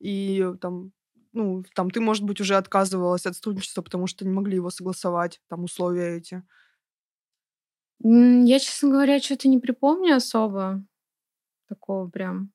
и 0.00 0.46
там 0.60 0.92
ну, 1.36 1.64
там 1.74 1.90
ты, 1.90 2.00
может 2.00 2.22
быть, 2.22 2.40
уже 2.40 2.54
отказывалась 2.54 3.26
от 3.26 3.34
сотрудничества, 3.34 3.82
потому 3.82 4.06
что 4.06 4.24
не 4.24 4.30
могли 4.30 4.54
его 4.54 4.70
согласовать, 4.70 5.40
там 5.48 5.64
условия 5.64 6.16
эти. 6.16 6.44
Я, 7.98 8.58
честно 8.60 8.90
говоря, 8.90 9.18
что-то 9.18 9.48
не 9.48 9.58
припомню 9.58 10.14
особо 10.14 10.84
такого 11.74 12.08
прям. 12.08 12.50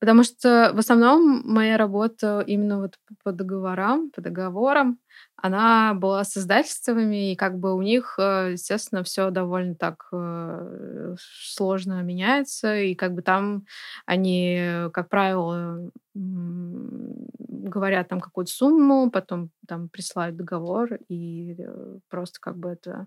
Потому 0.00 0.22
что 0.22 0.72
в 0.74 0.78
основном 0.78 1.42
моя 1.44 1.76
работа 1.76 2.42
именно 2.46 2.80
вот 2.80 2.94
по 3.22 3.32
договорам, 3.32 4.10
по 4.10 4.22
договорам, 4.22 4.98
она 5.36 5.92
была 5.92 6.24
с 6.24 6.38
издательствами, 6.38 7.32
и 7.32 7.36
как 7.36 7.58
бы 7.58 7.74
у 7.74 7.82
них, 7.82 8.14
э, 8.18 8.52
естественно, 8.52 9.02
все 9.02 9.30
довольно 9.30 9.74
так 9.74 10.08
э, 10.12 11.16
сложно 11.18 12.02
меняется, 12.02 12.76
и 12.76 12.94
как 12.94 13.12
бы 13.12 13.20
там 13.20 13.66
они, 14.06 14.88
как 14.94 15.10
правило, 15.10 15.90
говорят 16.14 18.08
там 18.08 18.20
какую-то 18.20 18.50
сумму, 18.52 19.10
потом 19.10 19.50
там 19.68 19.90
присылают 19.90 20.36
договор, 20.36 20.94
и 21.08 21.56
э, 21.58 21.98
просто 22.08 22.40
как 22.40 22.56
бы 22.56 22.70
это 22.70 23.06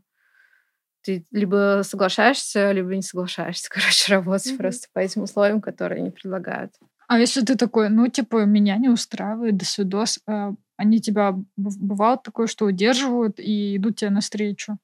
ты 1.04 1.26
либо 1.32 1.82
соглашаешься, 1.84 2.72
либо 2.72 2.96
не 2.96 3.02
соглашаешься, 3.02 3.70
короче, 3.72 4.14
работать 4.14 4.54
mm-hmm. 4.54 4.58
просто 4.58 4.88
по 4.94 5.00
этим 5.00 5.24
условиям, 5.24 5.62
которые 5.62 6.02
они 6.02 6.12
предлагают. 6.12 6.74
А 7.08 7.20
если 7.20 7.42
ты 7.42 7.56
такой, 7.56 7.90
ну, 7.90 8.08
типа, 8.08 8.46
меня 8.46 8.78
не 8.78 8.90
устраивает, 8.90 9.58
до 9.58 9.66
свидос, 9.66 10.20
а 10.28 10.54
они 10.78 11.00
тебя, 11.00 11.36
бывало 11.56 12.18
такое, 12.18 12.48
что 12.48 12.66
удерживают 12.66 13.40
и 13.40 13.78
идут 13.78 13.98
тебе 13.98 14.10
навстречу? 14.10 14.78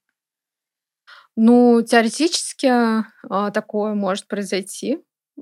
Ну, 1.36 1.82
теоретически 1.82 2.68
а, 2.68 3.52
такое 3.52 3.94
может 3.94 4.28
произойти. 4.28 5.00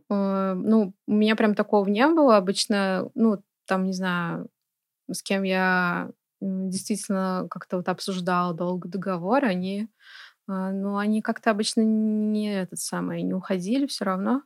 А, 0.09 0.53
ну, 0.53 0.93
у 1.07 1.11
меня 1.11 1.35
прям 1.35 1.55
такого 1.55 1.87
не 1.87 2.07
было. 2.07 2.37
Обычно, 2.37 3.09
ну, 3.15 3.41
там, 3.65 3.85
не 3.85 3.93
знаю, 3.93 4.47
с 5.11 5.23
кем 5.23 5.43
я 5.43 6.09
действительно 6.39 7.47
как-то 7.49 7.77
вот 7.77 7.89
обсуждала 7.89 8.53
долго 8.53 8.87
договор, 8.87 9.43
они 9.43 9.89
но 10.47 10.97
они 10.97 11.21
как-то 11.21 11.51
обычно 11.51 11.81
не 11.81 12.53
этот 12.53 12.79
самый, 12.79 13.21
не 13.23 13.33
уходили 13.33 13.85
все 13.87 14.05
равно. 14.05 14.43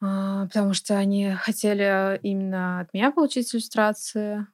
А, 0.00 0.46
потому 0.46 0.74
что 0.74 0.96
они 0.96 1.32
хотели 1.32 2.18
именно 2.22 2.80
от 2.80 2.94
меня 2.94 3.10
получить 3.10 3.52
иллюстрации. 3.54 4.46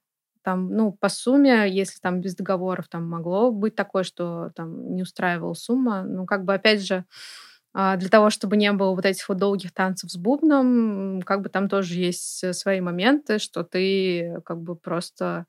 Там, 0.43 0.69
ну, 0.75 0.93
по 0.93 1.09
сумме, 1.09 1.69
если 1.71 1.99
там 2.01 2.21
без 2.21 2.35
договоров, 2.37 2.89
там 2.89 3.09
могло 3.09 3.51
быть 3.51 3.75
такое, 3.77 4.05
что 4.05 4.51
там 4.55 4.95
не 4.95 5.03
устраивала 5.03 5.55
сумма. 5.55 6.03
Ну, 6.03 6.27
как 6.27 6.45
бы, 6.45 6.55
опять 6.55 6.83
же, 6.83 7.05
а, 7.75 7.97
для 7.97 8.09
того, 8.11 8.31
чтобы 8.31 8.57
не 8.57 8.73
было 8.73 8.95
вот 8.95 9.05
этих 9.07 9.29
вот 9.29 9.39
долгих 9.39 9.73
танцев 9.73 10.11
с 10.13 10.17
бубном, 10.17 11.23
как 11.23 11.43
бы 11.43 11.49
там 11.49 11.69
тоже 11.69 11.95
есть 11.99 12.55
свои 12.55 12.81
моменты, 12.81 13.39
что 13.39 13.65
ты 13.65 14.41
как 14.45 14.61
бы 14.63 14.77
просто 14.77 15.25
а, 15.27 15.47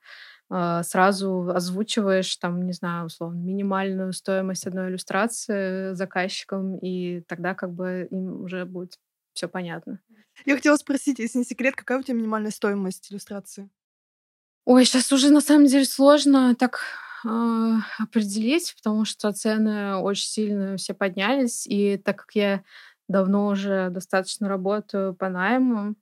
сразу 0.49 1.49
озвучиваешь, 1.49 2.35
там, 2.37 2.65
не 2.65 2.73
знаю, 2.73 3.07
условно, 3.07 3.39
минимальную 3.39 4.13
стоимость 4.13 4.67
одной 4.67 4.89
иллюстрации 4.89 5.93
заказчикам, 5.93 6.77
и 6.77 7.21
тогда 7.21 7.55
как 7.55 7.73
бы 7.73 8.07
им 8.11 8.43
уже 8.43 8.65
будет 8.65 8.99
все 9.33 9.47
понятно. 9.47 9.99
Я 10.45 10.55
хотела 10.55 10.77
спросить, 10.77 11.19
если 11.19 11.39
не 11.39 11.45
секрет, 11.45 11.75
какая 11.75 11.99
у 11.99 12.03
тебя 12.03 12.15
минимальная 12.17 12.51
стоимость 12.51 13.11
иллюстрации? 13.11 13.69
Ой, 14.65 14.85
сейчас 14.85 15.11
уже 15.11 15.29
на 15.29 15.41
самом 15.41 15.67
деле 15.67 15.85
сложно 15.85 16.55
так 16.55 16.79
э, 17.23 17.73
определить, 17.99 18.73
потому 18.75 19.05
что 19.05 19.31
цены 19.31 19.97
очень 19.97 20.27
сильно 20.27 20.77
все 20.77 20.93
поднялись, 20.93 21.67
и 21.67 21.97
так 21.97 22.17
как 22.17 22.35
я 22.35 22.63
давно 23.07 23.47
уже 23.47 23.89
достаточно 23.91 24.47
работаю 24.49 25.13
по 25.13 25.29
найму, 25.29 25.95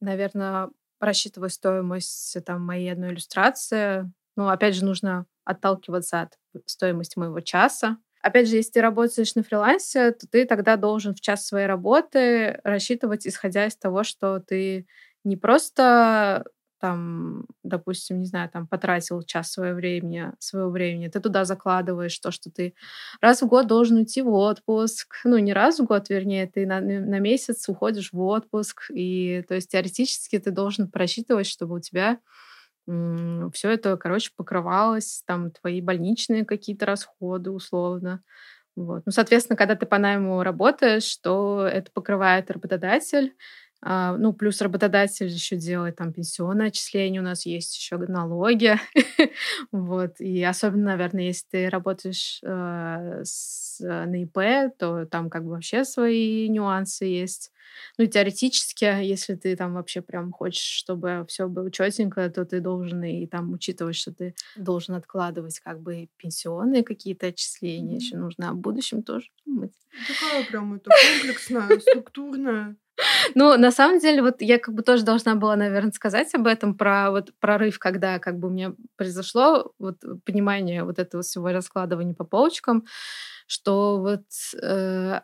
наверное, 0.00 0.70
рассчитываю 1.04 1.50
стоимость 1.50 2.36
там, 2.44 2.62
моей 2.64 2.92
одной 2.92 3.10
иллюстрации. 3.10 4.10
Но, 4.36 4.48
опять 4.48 4.74
же, 4.74 4.84
нужно 4.84 5.26
отталкиваться 5.44 6.22
от 6.22 6.38
стоимости 6.66 7.18
моего 7.18 7.40
часа. 7.40 7.98
Опять 8.22 8.48
же, 8.48 8.56
если 8.56 8.72
ты 8.72 8.80
работаешь 8.80 9.34
на 9.34 9.42
фрилансе, 9.42 10.12
то 10.12 10.26
ты 10.26 10.46
тогда 10.46 10.76
должен 10.76 11.14
в 11.14 11.20
час 11.20 11.46
своей 11.46 11.66
работы 11.66 12.60
рассчитывать, 12.64 13.26
исходя 13.26 13.66
из 13.66 13.76
того, 13.76 14.02
что 14.02 14.38
ты 14.40 14.86
не 15.24 15.36
просто 15.36 16.44
там, 16.84 17.46
допустим, 17.62 18.18
не 18.20 18.26
знаю, 18.26 18.50
там 18.50 18.66
потратил 18.68 19.22
час 19.22 19.52
своего 19.52 19.74
времени, 19.76 20.32
своего 20.38 20.68
времени, 20.70 21.08
ты 21.08 21.18
туда 21.18 21.46
закладываешь 21.46 22.18
то, 22.18 22.30
что 22.30 22.50
ты 22.50 22.74
раз 23.22 23.40
в 23.40 23.46
год 23.46 23.66
должен 23.66 23.96
уйти 23.96 24.20
в 24.20 24.28
отпуск, 24.28 25.14
ну 25.24 25.38
не 25.38 25.54
раз 25.54 25.80
в 25.80 25.86
год, 25.86 26.10
вернее, 26.10 26.46
ты 26.46 26.66
на, 26.66 26.80
на 26.80 27.20
месяц 27.20 27.66
уходишь 27.70 28.12
в 28.12 28.20
отпуск, 28.20 28.90
и 28.90 29.42
то 29.48 29.54
есть 29.54 29.70
теоретически 29.70 30.38
ты 30.38 30.50
должен 30.50 30.90
просчитывать, 30.90 31.46
чтобы 31.46 31.76
у 31.76 31.80
тебя 31.80 32.18
все 32.86 33.70
это, 33.70 33.96
короче, 33.96 34.30
покрывалось, 34.36 35.22
там 35.26 35.50
твои 35.50 35.80
больничные 35.80 36.44
какие-то 36.44 36.84
расходы 36.84 37.50
условно. 37.50 38.22
Вот. 38.76 39.02
Ну, 39.06 39.12
соответственно, 39.12 39.56
когда 39.56 39.76
ты 39.76 39.86
по 39.86 39.98
найму 39.98 40.42
работаешь, 40.42 41.16
то 41.18 41.66
это 41.66 41.90
покрывает 41.92 42.50
работодатель, 42.50 43.34
ну, 44.16 44.32
плюс 44.32 44.62
работодатель 44.62 45.26
еще 45.26 45.56
делает 45.56 45.96
там 45.96 46.12
пенсионное 46.12 46.68
отчисление, 46.68 47.20
у 47.20 47.24
нас 47.24 47.44
есть 47.44 47.76
еще 47.76 47.98
налоги. 47.98 48.78
вот. 49.72 50.20
И 50.20 50.42
особенно, 50.42 50.92
наверное, 50.92 51.24
если 51.24 51.46
ты 51.50 51.68
работаешь 51.68 52.40
э, 52.42 53.20
с, 53.24 53.80
э, 53.82 54.06
на 54.06 54.22
ИП, 54.22 54.74
то 54.78 55.04
там 55.04 55.28
как 55.28 55.44
бы 55.44 55.50
вообще 55.50 55.84
свои 55.84 56.48
нюансы 56.48 57.04
есть. 57.04 57.52
Ну 57.98 58.06
теоретически, 58.06 58.84
если 59.02 59.34
ты 59.34 59.56
там 59.56 59.74
вообще 59.74 60.00
прям 60.00 60.32
хочешь, 60.32 60.62
чтобы 60.62 61.26
все 61.28 61.48
было 61.48 61.70
четенько, 61.70 62.28
то 62.30 62.44
ты 62.44 62.60
должен 62.60 63.02
и 63.02 63.26
там 63.26 63.52
учитывать, 63.52 63.96
что 63.96 64.12
ты 64.12 64.34
должен 64.56 64.94
откладывать 64.94 65.60
как 65.60 65.80
бы 65.80 66.08
пенсионные 66.16 66.84
какие-то 66.84 67.26
отчисления, 67.26 67.96
mm-hmm. 67.96 68.00
еще 68.00 68.16
нужно 68.16 68.50
о 68.50 68.54
будущем 68.54 69.02
тоже 69.02 69.28
думать. 69.44 69.72
Такая 70.08 70.44
прям 70.44 70.74
это 70.74 70.90
комплексная, 70.90 71.80
структурная. 71.80 72.76
Ну, 73.34 73.56
на 73.56 73.70
самом 73.70 73.98
деле, 73.98 74.22
вот 74.22 74.40
я 74.40 74.58
как 74.58 74.74
бы 74.74 74.82
тоже 74.82 75.04
должна 75.04 75.34
была, 75.34 75.56
наверное, 75.56 75.92
сказать 75.92 76.34
об 76.34 76.46
этом, 76.46 76.74
про 76.76 77.10
вот 77.10 77.32
прорыв, 77.40 77.78
когда 77.78 78.18
как 78.18 78.38
бы 78.38 78.48
у 78.48 78.50
меня 78.50 78.74
произошло 78.96 79.72
вот 79.78 79.96
понимание 80.24 80.84
вот 80.84 80.98
этого 80.98 81.22
всего 81.22 81.48
раскладывания 81.48 82.14
по 82.14 82.24
полочкам, 82.24 82.84
что 83.46 83.98
вот 83.98 84.24
э, 84.62 85.20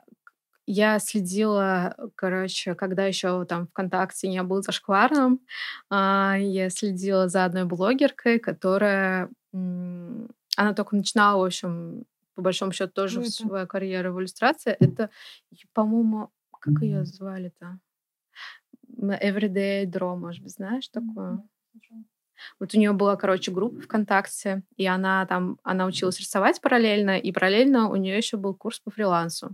я 0.67 0.99
следила, 0.99 1.97
короче, 2.17 2.75
когда 2.75 3.07
еще 3.07 3.45
там 3.45 3.67
ВКонтакте 3.69 4.29
не 4.29 4.43
был 4.43 4.63
зашкварным, 4.63 5.41
э, 5.91 6.35
я 6.41 6.71
следила 6.71 7.29
за 7.29 7.45
одной 7.45 7.65
блогеркой, 7.65 8.39
которая... 8.39 9.31
М- 9.53 10.29
она 10.57 10.75
только 10.75 10.97
начинала, 10.97 11.41
в 11.41 11.47
общем, 11.47 12.05
по 12.35 12.43
большому 12.43 12.73
счету, 12.73 12.93
тоже 12.93 13.21
ну, 13.21 13.27
свою 13.27 13.67
карьеру 13.67 14.13
в 14.13 14.21
иллюстрации. 14.21 14.77
Это, 14.79 15.11
по-моему, 15.73 16.31
как 16.61 16.83
ее 16.83 17.05
звали-то? 17.05 17.79
Everyday 18.99 19.87
Draw, 19.87 20.17
может 20.17 20.43
быть, 20.43 20.53
знаешь 20.53 20.89
такое? 20.89 21.43
Вот 22.59 22.75
у 22.75 22.79
нее 22.79 22.93
была, 22.93 23.17
короче, 23.17 23.51
группа 23.51 23.81
ВКонтакте, 23.81 24.63
и 24.77 24.87
она 24.87 25.27
там, 25.27 25.59
она 25.63 25.87
училась 25.87 26.19
рисовать 26.21 26.61
параллельно, 26.61 27.19
и 27.19 27.33
параллельно 27.33 27.91
у 27.91 27.97
нее 27.97 28.17
еще 28.17 28.37
был 28.37 28.55
курс 28.55 28.81
по 28.81 28.91
фрилансу. 28.91 29.51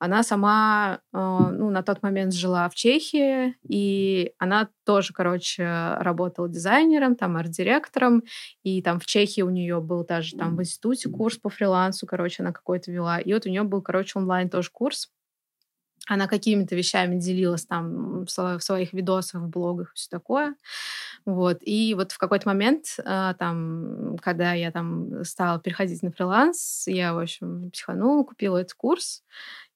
Она 0.00 0.22
сама, 0.22 1.00
э, 1.12 1.18
ну, 1.18 1.70
на 1.70 1.82
тот 1.82 2.02
момент 2.02 2.32
жила 2.32 2.68
в 2.68 2.74
Чехии, 2.76 3.56
и 3.68 4.32
она 4.38 4.68
тоже, 4.84 5.12
короче, 5.12 5.64
работала 5.98 6.48
дизайнером, 6.48 7.16
там, 7.16 7.36
арт-директором, 7.36 8.22
и 8.62 8.80
там 8.80 9.00
в 9.00 9.06
Чехии 9.06 9.42
у 9.42 9.50
нее 9.50 9.80
был 9.80 10.06
даже 10.06 10.36
там 10.36 10.56
в 10.56 10.60
институте 10.60 11.08
курс 11.08 11.36
по 11.38 11.48
фрилансу, 11.50 12.06
короче, 12.06 12.44
она 12.44 12.52
какой-то 12.52 12.92
вела, 12.92 13.18
и 13.18 13.32
вот 13.32 13.46
у 13.46 13.48
нее 13.48 13.64
был, 13.64 13.82
короче, 13.82 14.18
онлайн 14.20 14.48
тоже 14.48 14.70
курс, 14.72 15.10
она 16.08 16.26
какими-то 16.26 16.74
вещами 16.74 17.18
делилась 17.18 17.66
там 17.66 18.24
в 18.24 18.60
своих 18.60 18.92
видосах, 18.92 19.42
в 19.42 19.48
блогах, 19.48 19.92
все 19.94 20.08
такое. 20.10 20.54
Вот. 21.26 21.58
И 21.60 21.94
вот 21.94 22.12
в 22.12 22.18
какой-то 22.18 22.48
момент, 22.48 22.96
а, 23.04 23.34
там, 23.34 24.16
когда 24.22 24.54
я 24.54 24.70
там 24.70 25.24
стала 25.24 25.60
переходить 25.60 26.02
на 26.02 26.10
фриланс, 26.10 26.84
я, 26.86 27.14
в 27.14 27.18
общем, 27.18 27.70
психанула, 27.70 28.24
купила 28.24 28.58
этот 28.58 28.74
курс. 28.74 29.22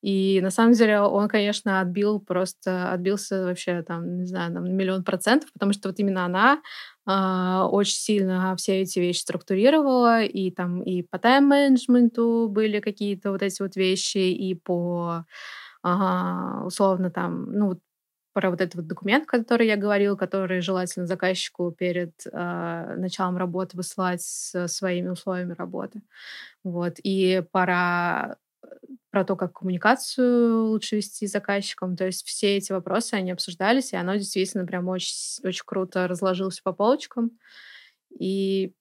И 0.03 0.40
на 0.42 0.51
самом 0.51 0.73
деле 0.73 1.01
он, 1.01 1.29
конечно, 1.29 1.81
отбил 1.81 2.18
просто, 2.18 2.90
отбился 2.92 3.45
вообще 3.45 3.83
там, 3.83 4.18
не 4.18 4.27
знаю, 4.27 4.53
там, 4.53 4.64
миллион 4.77 5.05
процентов, 5.05 5.53
потому 5.53 5.73
что 5.73 5.88
вот 5.88 5.99
именно 6.01 6.25
она 6.25 6.61
э, 7.07 7.64
очень 7.66 7.95
сильно 7.95 8.57
все 8.57 8.81
эти 8.81 8.99
вещи 8.99 9.21
структурировала, 9.21 10.23
и 10.25 10.51
там 10.51 10.83
и 10.83 11.03
по 11.03 11.18
тайм-менеджменту 11.21 12.49
были 12.51 12.81
какие-то 12.81 13.31
вот 13.31 13.42
эти 13.42 13.62
вот 13.62 13.77
вещи, 13.77 14.18
и 14.18 14.55
по 14.57 15.25
условно 15.85 17.11
там, 17.11 17.53
ну, 17.53 17.81
про 18.33 18.51
вот 18.51 18.61
этот 18.61 18.77
вот 18.77 18.87
документ, 18.87 19.27
который 19.27 19.66
я 19.66 19.77
говорила, 19.77 20.16
который 20.16 20.61
желательно 20.62 21.07
заказчику 21.07 21.71
перед 21.71 22.12
э, 22.33 22.95
началом 22.97 23.37
работы 23.37 23.77
высылать 23.77 24.23
с 24.23 24.68
своими 24.68 25.09
условиями 25.09 25.53
работы. 25.53 26.01
Вот. 26.64 26.95
И 27.03 27.42
пора 27.53 28.37
э, 28.62 28.66
про 29.11 29.25
то, 29.25 29.37
как 29.37 29.53
коммуникацию 29.59 30.64
лучше 30.66 30.97
вести 30.97 31.27
с 31.27 31.33
заказчиком. 31.33 31.97
То 31.97 32.07
есть 32.07 32.27
все 32.27 32.57
эти 32.57 32.73
вопросы, 32.73 33.14
они 33.14 33.33
обсуждались, 33.33 33.92
и 33.92 33.97
оно 33.97 34.16
действительно 34.16 34.66
прям 34.66 34.88
очень, 34.88 35.14
очень 35.45 35.64
круто 35.66 36.09
разложилось 36.09 36.61
по 36.61 36.73
полочкам. 36.73 37.33
И 38.18 38.73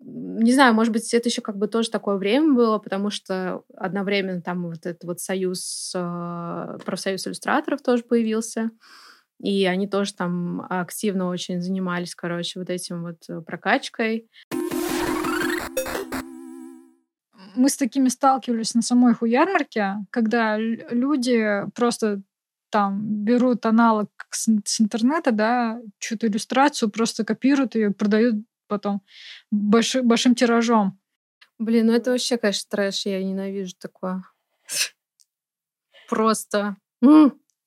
не 0.00 0.52
знаю, 0.52 0.74
может 0.74 0.92
быть, 0.92 1.12
это 1.12 1.28
еще 1.28 1.42
как 1.42 1.56
бы 1.56 1.66
тоже 1.66 1.90
такое 1.90 2.16
время 2.16 2.54
было, 2.54 2.78
потому 2.78 3.10
что 3.10 3.62
одновременно 3.76 4.40
там 4.40 4.66
вот 4.68 4.86
этот 4.86 5.04
вот 5.04 5.20
союз, 5.20 5.92
э, 5.94 6.78
профсоюз 6.84 7.26
иллюстраторов 7.26 7.82
тоже 7.82 8.04
появился, 8.04 8.70
и 9.40 9.66
они 9.66 9.88
тоже 9.88 10.14
там 10.14 10.66
активно 10.68 11.28
очень 11.28 11.60
занимались, 11.60 12.14
короче, 12.14 12.60
вот 12.60 12.70
этим 12.70 13.02
вот 13.02 13.18
э, 13.28 13.40
прокачкой. 13.40 14.28
Мы 17.56 17.68
с 17.68 17.76
такими 17.76 18.08
сталкивались 18.08 18.74
на 18.74 18.82
самой 18.82 19.14
хуярмарке, 19.14 19.96
когда 20.10 20.56
люди 20.58 21.64
просто 21.74 22.22
там 22.70 23.00
берут 23.24 23.66
аналог 23.66 24.10
с, 24.30 24.48
с 24.64 24.80
интернета, 24.80 25.32
да, 25.32 25.80
чью-то 25.98 26.28
иллюстрацию, 26.28 26.90
просто 26.90 27.24
копируют 27.24 27.74
ее, 27.74 27.90
продают 27.90 28.36
потом 28.68 29.02
большим, 29.50 30.06
большим 30.06 30.34
тиражом. 30.34 30.98
Блин, 31.58 31.86
ну 31.86 31.92
это 31.92 32.12
вообще, 32.12 32.38
конечно, 32.38 32.68
трэш, 32.70 33.06
я 33.06 33.22
ненавижу 33.22 33.74
такое. 33.78 34.22
Просто. 36.08 36.76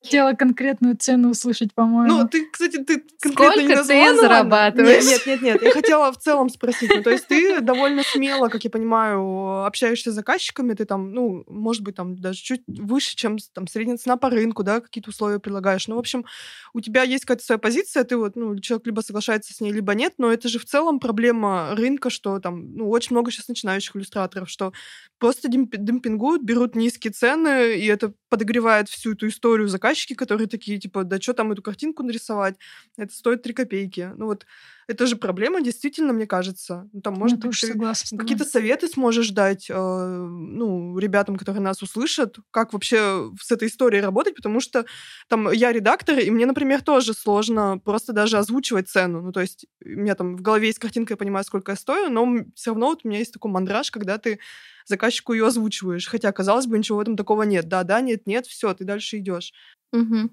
Хотела 0.04 0.34
конкретную 0.34 0.98
цену 0.98 1.30
услышать, 1.30 1.76
по-моему. 1.76 2.18
Ну, 2.18 2.28
ты, 2.28 2.48
кстати, 2.50 2.78
ты 2.78 3.04
конкретно 3.22 3.32
Сколько 3.32 3.62
не 3.62 3.76
назвала. 3.76 4.10
ты 4.10 4.16
зарабатываешь? 4.16 5.06
Нет, 5.06 5.28
нет, 5.28 5.42
нет, 5.42 5.42
нет. 5.42 5.62
Я 5.62 5.72
хотела 5.72 6.12
в 6.12 6.18
целом 6.18 6.50
спросить. 6.50 6.92
Ну, 6.96 7.04
то 7.04 7.12
есть 7.12 7.28
ты 7.28 7.62
довольно 7.62 8.02
смело, 8.04 8.48
как 8.48 8.64
я 8.64 8.72
понимаю, 8.72 9.64
общаешься 9.64 10.12
с 10.12 10.16
заказчиками, 10.16 10.74
ты 10.74 10.86
там, 10.86 11.14
ну, 11.14 11.44
может 11.48 11.84
быть, 11.84 11.96
там 11.96 12.16
даже 12.16 12.42
чуть 12.42 12.64
выше, 12.68 13.16
чем 13.16 13.38
там 13.54 13.68
средняя 13.68 13.98
цена 13.98 14.18
по 14.18 14.32
рынку, 14.32 14.64
да, 14.64 14.82
какие-то 14.82 15.12
условия 15.12 15.40
предлагаешь. 15.40 15.88
Ну, 15.88 15.96
в 15.98 16.00
общем, 16.00 16.26
у 16.74 16.82
тебя 16.82 17.04
есть 17.04 17.26
какая-то 17.26 17.46
своя 17.46 17.60
позиция, 17.60 18.04
ты 18.04 18.18
вот, 18.18 18.36
ну, 18.36 18.58
человек 18.60 18.88
либо 18.88 19.02
соглашается 19.02 19.54
с 19.54 19.62
ней, 19.62 19.72
либо 19.72 19.94
нет, 19.94 20.14
но 20.18 20.32
это 20.34 20.50
же 20.50 20.58
в 20.58 20.66
целом 20.66 21.00
проблема 21.00 21.76
рынка, 21.76 22.10
что 22.10 22.40
там, 22.40 22.74
ну, 22.76 22.90
очень 22.90 23.16
много 23.16 23.30
сейчас 23.30 23.48
начинающих 23.50 23.96
иллюстраторов, 23.96 24.50
что 24.50 24.74
просто 25.20 25.48
демпингуют, 25.48 26.42
берут 26.42 26.76
низкие 26.76 27.14
цены, 27.14 27.76
и 27.78 27.86
это 27.86 28.14
подогревает 28.30 28.90
всю 28.90 29.14
эту 29.14 29.28
историю 29.28 29.68
заказчики, 29.92 30.14
которые 30.16 30.48
такие, 30.48 30.80
типа, 30.80 31.04
да 31.04 31.20
что 31.20 31.34
там 31.34 31.52
эту 31.52 31.62
картинку 31.62 32.04
нарисовать, 32.04 32.56
это 32.98 33.14
стоит 33.14 33.44
3 33.44 33.54
копейки. 33.54 34.12
Ну 34.18 34.26
вот, 34.28 34.46
это 34.92 35.08
же 35.08 35.16
проблема, 35.16 35.62
действительно, 35.62 36.14
мне 36.14 36.28
кажется. 36.28 36.90
Ну, 36.94 37.02
там, 37.02 37.16
может 37.16 37.40
быть, 37.40 37.60
ты 37.60 37.74
какие-то 38.18 38.46
советы 38.46 38.88
сможешь 38.88 39.30
дать, 39.30 39.70
э, 39.70 39.74
ну, 39.76 40.98
ребятам, 40.98 41.38
которые 41.38 41.62
нас 41.62 41.82
услышат, 41.82 42.38
как 42.52 42.74
вообще 42.74 43.32
с 43.42 43.52
этой 43.52 43.68
историей 43.68 44.02
работать, 44.02 44.36
потому 44.36 44.60
что 44.60 44.86
там 45.28 45.52
я 45.52 45.72
редактор, 45.72 46.20
и 46.20 46.30
мне, 46.30 46.46
например, 46.46 46.82
тоже 46.82 47.14
сложно 47.14 47.80
просто 47.84 48.14
даже 48.14 48.38
озвучивать 48.38 48.90
цену. 48.90 49.22
Ну, 49.22 49.32
то 49.32 49.42
есть 49.42 49.66
у 49.84 49.90
меня 49.90 50.16
там 50.16 50.36
в 50.36 50.42
голове 50.42 50.68
есть 50.68 50.80
картинка, 50.80 51.14
я 51.14 51.18
понимаю, 51.18 51.46
сколько 51.46 51.72
я 51.72 51.76
стою, 51.76 52.10
но 52.10 52.46
все 52.56 52.72
равно 52.72 52.88
вот 52.88 53.02
у 53.04 53.08
меня 53.08 53.20
есть 53.20 53.34
такой 53.34 53.52
мандраж, 53.52 53.92
когда 53.92 54.18
ты 54.18 54.40
заказчику 54.86 55.34
ее 55.34 55.48
озвучиваешь. 55.48 56.08
Хотя, 56.08 56.32
казалось 56.32 56.68
бы, 56.68 56.78
ничего 56.78 56.98
в 56.98 57.02
этом 57.02 57.16
такого 57.16 57.44
нет. 57.44 57.68
Да, 57.68 57.84
да, 57.84 58.02
нет, 58.02 58.28
нет, 58.28 58.46
все, 58.46 58.74
ты 58.74 58.84
дальше 58.84 59.18
идешь. 59.18 59.54
Угу. 59.94 60.30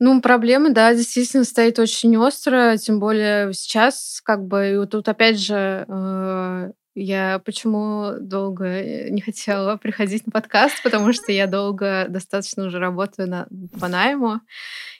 Ну, 0.00 0.20
проблема, 0.20 0.70
да, 0.70 0.94
действительно 0.94 1.44
стоит 1.44 1.78
очень 1.78 2.16
остро, 2.16 2.76
тем 2.76 3.00
более 3.00 3.52
сейчас, 3.52 4.20
как 4.24 4.44
бы, 4.46 4.70
и 4.70 4.76
вот 4.76 4.90
тут 4.90 5.08
опять 5.08 5.40
же 5.40 5.84
э, 5.88 6.70
я 6.94 7.40
почему 7.44 8.12
долго 8.20 8.64
э, 8.64 9.08
не 9.10 9.20
хотела 9.20 9.76
приходить 9.82 10.26
на 10.26 10.32
подкаст, 10.32 10.82
потому 10.82 11.12
что 11.12 11.32
я 11.32 11.46
долго 11.46 12.06
достаточно 12.08 12.66
уже 12.66 12.78
работаю 12.78 13.28
на, 13.28 13.48
по 13.80 13.88
найму, 13.88 14.40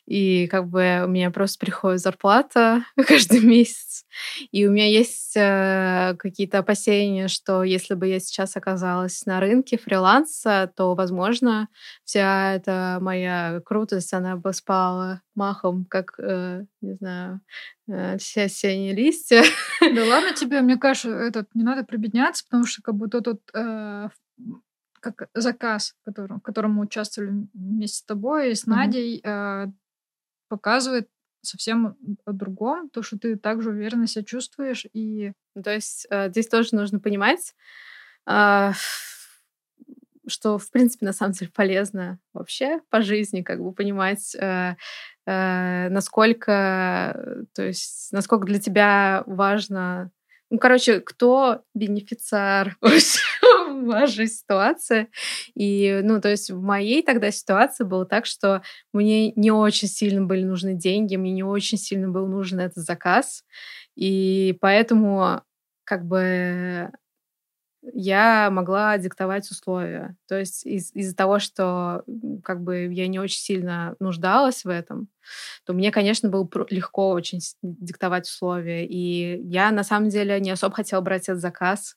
и 0.09 0.47
как 0.47 0.69
бы 0.69 1.03
у 1.05 1.09
меня 1.09 1.31
просто 1.31 1.59
приходит 1.59 2.01
зарплата 2.01 2.83
каждый 3.07 3.41
месяц, 3.41 4.07
и 4.51 4.67
у 4.67 4.71
меня 4.71 4.87
есть 4.87 5.37
э, 5.37 6.17
какие-то 6.19 6.61
опасения, 6.61 7.29
что 7.29 7.63
если 7.63 7.93
бы 7.93 8.07
я 8.07 8.19
сейчас 8.19 8.57
оказалась 8.57 9.27
на 9.27 9.39
рынке 9.39 9.77
фриланса, 9.77 10.73
то, 10.75 10.95
возможно, 10.95 11.69
вся 12.05 12.55
эта 12.55 12.97
моя 13.03 13.61
крутость, 13.67 14.15
она 14.15 14.37
бы 14.37 14.55
спала 14.55 15.21
махом, 15.35 15.85
как, 15.85 16.15
э, 16.19 16.65
не 16.81 16.95
знаю, 16.95 17.43
э, 17.87 18.17
все 18.17 18.45
осенние 18.45 18.95
листья. 18.95 19.43
Да 19.81 20.05
ладно 20.09 20.33
тебе, 20.33 20.63
мне 20.63 20.79
кажется, 20.79 21.11
этот, 21.11 21.55
не 21.55 21.65
надо 21.65 21.85
прибедняться, 21.85 22.45
потому 22.45 22.65
что 22.65 22.81
как 22.81 22.95
будто 22.95 23.21
тут 23.21 23.43
э, 23.55 24.09
как 25.01 25.29
заказ, 25.35 25.95
который, 26.05 26.39
в 26.39 26.41
котором 26.41 26.73
мы 26.73 26.85
участвовали 26.85 27.47
вместе 27.53 27.99
с 27.99 28.03
тобой 28.03 28.53
и 28.53 28.55
с 28.55 28.65
Надей, 28.67 29.21
э, 29.23 29.67
показывает 30.49 31.09
совсем 31.43 31.97
о 32.25 32.33
другом, 32.33 32.89
то, 32.91 33.03
что 33.03 33.19
ты 33.19 33.37
также 33.37 33.71
уверенно 33.71 34.07
себя 34.07 34.25
чувствуешь 34.25 34.87
и... 34.93 35.33
То 35.63 35.73
есть 35.73 36.07
э, 36.11 36.31
здесь 36.31 36.49
тоже 36.49 36.71
нужно 36.73 37.01
понимать, 37.01 37.55
э, 38.29 38.73
что, 40.27 40.59
в 40.59 40.71
принципе, 40.71 41.07
на 41.07 41.13
самом 41.13 41.33
деле 41.33 41.51
полезно 41.55 42.19
вообще 42.33 42.81
по 42.91 43.03
жизни, 43.03 43.43
как 43.43 43.63
бы 43.63 43.73
понимать, 43.73 44.35
э, 44.35 44.77
э, 45.27 45.89
насколько, 45.89 47.47
то 47.55 47.63
есть, 47.63 48.13
насколько 48.13 48.47
для 48.47 48.59
тебя 48.59 49.23
важно 49.27 50.11
ну, 50.51 50.59
короче, 50.59 51.01
кто 51.01 51.63
бенефициар 51.75 52.77
в 53.83 53.87
вашей 53.89 54.27
ситуации? 54.29 55.09
И, 55.55 56.01
ну, 56.05 56.21
то 56.21 56.29
есть 56.31 56.51
в 56.51 56.61
моей 56.61 57.03
тогда 57.03 57.31
ситуации 57.31 57.85
было 57.85 58.05
так, 58.07 58.27
что 58.27 58.63
мне 58.93 59.33
не 59.33 59.51
очень 59.51 59.89
сильно 59.89 60.25
были 60.27 60.45
нужны 60.45 60.75
деньги, 60.75 61.17
мне 61.17 61.33
не 61.33 61.43
очень 61.45 61.79
сильно 61.79 62.09
был 62.09 62.27
нужен 62.27 62.61
этот 62.61 62.85
заказ. 62.85 63.45
И 63.97 64.57
поэтому 64.61 65.43
как 65.85 66.05
бы 66.07 66.91
я 67.95 68.51
могла 68.51 68.99
диктовать 68.99 69.51
условия. 69.51 70.17
То 70.29 70.39
есть 70.39 70.67
из- 70.67 70.93
из-за 70.95 71.15
того, 71.17 71.39
что 71.39 72.03
как 72.45 72.63
бы 72.63 72.93
я 72.93 73.07
не 73.09 73.21
очень 73.21 73.39
сильно 73.41 73.95
нуждалась 74.01 74.65
в 74.65 74.69
этом, 74.69 75.09
то 75.67 75.73
мне, 75.75 75.93
конечно, 75.93 76.29
было 76.31 76.49
легко 76.71 77.11
очень 77.11 77.41
диктовать 77.63 78.27
условия. 78.29 78.87
И 78.87 79.41
я, 79.49 79.71
на 79.73 79.85
самом 79.85 80.09
деле, 80.11 80.41
не 80.41 80.51
особо 80.51 80.75
хотела 80.77 81.01
брать 81.03 81.29
этот 81.29 81.41
заказ, 81.43 81.97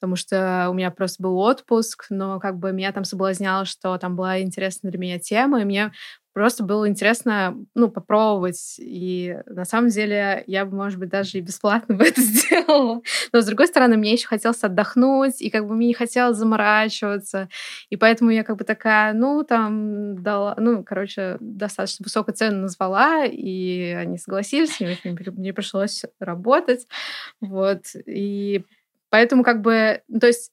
потому 0.00 0.16
что 0.16 0.68
у 0.70 0.74
меня 0.74 0.90
просто 0.90 1.22
был 1.22 1.38
отпуск, 1.38 2.06
но 2.10 2.40
как 2.40 2.58
бы 2.58 2.72
меня 2.72 2.92
там 2.92 3.04
соблазняло, 3.04 3.64
что 3.64 3.96
там 3.98 4.16
была 4.16 4.40
интересная 4.40 4.90
для 4.90 5.00
меня 5.00 5.18
тема, 5.18 5.60
и 5.62 5.64
мне 5.64 5.92
просто 6.38 6.62
было 6.62 6.88
интересно, 6.88 7.56
ну, 7.74 7.88
попробовать. 7.88 8.76
И 8.78 9.36
на 9.46 9.64
самом 9.64 9.88
деле 9.88 10.44
я 10.46 10.64
бы, 10.66 10.76
может 10.76 10.96
быть, 11.00 11.08
даже 11.08 11.38
и 11.38 11.40
бесплатно 11.40 11.94
бы 11.96 12.04
это 12.04 12.20
сделала. 12.20 13.02
Но, 13.32 13.40
с 13.40 13.46
другой 13.46 13.66
стороны, 13.66 13.96
мне 13.96 14.12
еще 14.12 14.28
хотелось 14.28 14.62
отдохнуть, 14.62 15.42
и 15.42 15.50
как 15.50 15.66
бы 15.66 15.74
мне 15.74 15.88
не 15.88 15.94
хотелось 15.94 16.36
заморачиваться. 16.36 17.48
И 17.90 17.96
поэтому 17.96 18.30
я 18.30 18.44
как 18.44 18.56
бы 18.56 18.62
такая, 18.62 19.14
ну, 19.14 19.42
там, 19.42 20.22
дала, 20.22 20.54
ну, 20.58 20.84
короче, 20.84 21.38
достаточно 21.40 22.04
высокую 22.04 22.36
цену 22.36 22.62
назвала, 22.62 23.24
и 23.24 23.90
они 23.90 24.16
согласились, 24.16 24.78
мне, 24.78 24.96
мне 25.32 25.52
пришлось 25.52 26.04
работать. 26.20 26.86
Вот. 27.40 27.80
И 28.06 28.64
поэтому 29.10 29.42
как 29.42 29.60
бы, 29.60 30.02
то 30.20 30.26
есть 30.26 30.52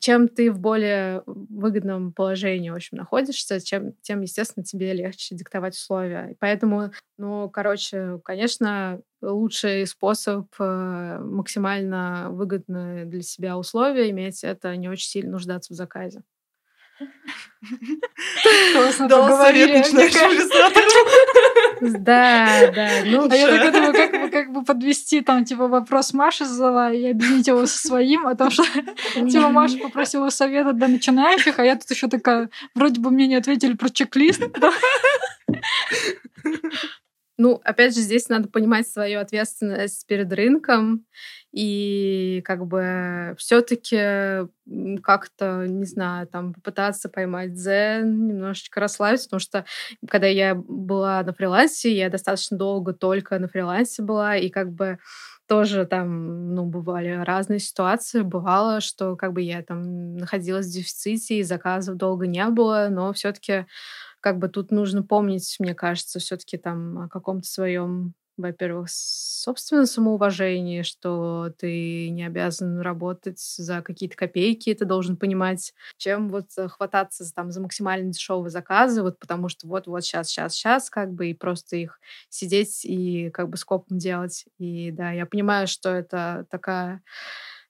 чем 0.00 0.28
ты 0.28 0.50
в 0.50 0.58
более 0.58 1.22
выгодном 1.26 2.12
положении, 2.12 2.70
в 2.70 2.74
общем, 2.74 2.96
находишься, 2.96 3.60
чем, 3.60 3.92
тем, 4.02 4.22
естественно, 4.22 4.64
тебе 4.64 4.92
легче 4.92 5.34
диктовать 5.34 5.74
условия. 5.74 6.30
И 6.32 6.36
поэтому, 6.38 6.90
ну, 7.18 7.50
короче, 7.50 8.18
конечно, 8.24 9.00
лучший 9.20 9.86
способ 9.86 10.46
э, 10.58 11.18
максимально 11.20 12.28
выгодные 12.30 13.04
для 13.04 13.22
себя 13.22 13.58
условия 13.58 14.10
иметь— 14.10 14.42
это 14.44 14.74
не 14.76 14.88
очень 14.88 15.08
сильно 15.08 15.32
нуждаться 15.32 15.72
в 15.72 15.76
заказе. 15.76 16.22
Классно 18.72 19.08
поговорили. 19.08 19.84
Мне 19.92 20.10
кажется. 20.10 21.53
Да, 21.80 22.70
да. 22.74 22.88
Ну, 23.04 23.28
А 23.30 23.34
я 23.34 23.48
так 23.48 23.72
думаю, 23.72 23.92
как 23.92 24.12
бы, 24.12 24.28
как 24.30 24.52
бы 24.52 24.64
подвести 24.64 25.20
там, 25.20 25.44
типа, 25.44 25.68
вопрос 25.68 26.12
Маши 26.12 26.44
задала 26.44 26.92
и 26.92 27.10
объединить 27.10 27.46
его 27.46 27.66
со 27.66 27.78
своим, 27.78 28.26
о 28.26 28.34
том, 28.34 28.50
что, 28.50 28.64
типа, 29.14 29.48
Маша 29.48 29.78
попросила 29.78 30.30
совета 30.30 30.72
для 30.72 30.88
начинающих, 30.88 31.58
а 31.58 31.64
я 31.64 31.76
тут 31.76 31.90
еще 31.90 32.08
такая, 32.08 32.48
вроде 32.74 33.00
бы 33.00 33.10
мне 33.10 33.26
не 33.26 33.36
ответили 33.36 33.74
про 33.74 33.88
чек-лист. 33.88 34.42
Ну, 37.38 37.60
опять 37.64 37.94
же, 37.94 38.00
здесь 38.00 38.28
надо 38.28 38.48
понимать 38.48 38.86
свою 38.88 39.18
ответственность 39.20 40.06
перед 40.06 40.32
рынком 40.32 41.04
и 41.52 42.42
как 42.44 42.66
бы 42.66 43.34
все-таки 43.38 44.46
как-то, 45.02 45.66
не 45.66 45.84
знаю, 45.84 46.26
там 46.28 46.54
попытаться 46.54 47.08
поймать 47.08 47.54
дзен, 47.54 48.28
немножечко 48.28 48.80
расслабиться, 48.80 49.26
потому 49.26 49.40
что 49.40 49.64
когда 50.08 50.28
я 50.28 50.54
была 50.54 51.22
на 51.24 51.32
фрилансе, 51.32 51.92
я 51.96 52.08
достаточно 52.08 52.56
долго 52.56 52.92
только 52.92 53.38
на 53.40 53.48
фрилансе 53.48 54.02
была, 54.02 54.36
и 54.36 54.48
как 54.48 54.72
бы 54.72 54.98
тоже 55.46 55.84
там, 55.86 56.54
ну, 56.54 56.64
бывали 56.64 57.10
разные 57.22 57.58
ситуации. 57.58 58.22
Бывало, 58.22 58.80
что 58.80 59.14
как 59.16 59.32
бы 59.34 59.42
я 59.42 59.62
там 59.62 60.16
находилась 60.16 60.66
в 60.66 60.72
дефиците, 60.72 61.38
и 61.38 61.42
заказов 61.42 61.96
долго 61.96 62.26
не 62.26 62.46
было, 62.48 62.88
но 62.90 63.12
все-таки 63.12 63.66
как 64.24 64.38
бы 64.38 64.48
тут 64.48 64.70
нужно 64.70 65.02
помнить, 65.02 65.54
мне 65.58 65.74
кажется, 65.74 66.18
все-таки 66.18 66.56
там 66.56 66.98
о 66.98 67.08
каком-то 67.10 67.46
своем, 67.46 68.14
во-первых, 68.38 68.88
собственном 68.88 69.84
самоуважении, 69.84 70.80
что 70.80 71.52
ты 71.58 72.08
не 72.08 72.24
обязан 72.24 72.80
работать 72.80 73.38
за 73.38 73.82
какие-то 73.82 74.16
копейки, 74.16 74.72
ты 74.72 74.86
должен 74.86 75.18
понимать, 75.18 75.74
чем 75.98 76.30
вот 76.30 76.46
хвататься 76.70 77.22
за, 77.22 77.34
там 77.34 77.50
за 77.50 77.60
максимально 77.60 78.14
дешевые 78.14 78.48
заказы, 78.48 79.02
вот 79.02 79.18
потому 79.18 79.50
что 79.50 79.68
вот-вот 79.68 80.02
сейчас, 80.02 80.28
сейчас, 80.28 80.54
сейчас, 80.54 80.88
как 80.88 81.12
бы 81.12 81.28
и 81.28 81.34
просто 81.34 81.76
их 81.76 82.00
сидеть 82.30 82.86
и 82.86 83.28
как 83.28 83.50
бы 83.50 83.58
скопом 83.58 83.98
делать. 83.98 84.46
И 84.56 84.90
да, 84.90 85.10
я 85.10 85.26
понимаю, 85.26 85.66
что 85.66 85.90
это 85.90 86.46
такая 86.48 87.02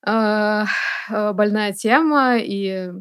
э, 0.07 0.65
э, 1.11 1.33
больная 1.33 1.73
тема, 1.73 2.37
и 2.39 2.93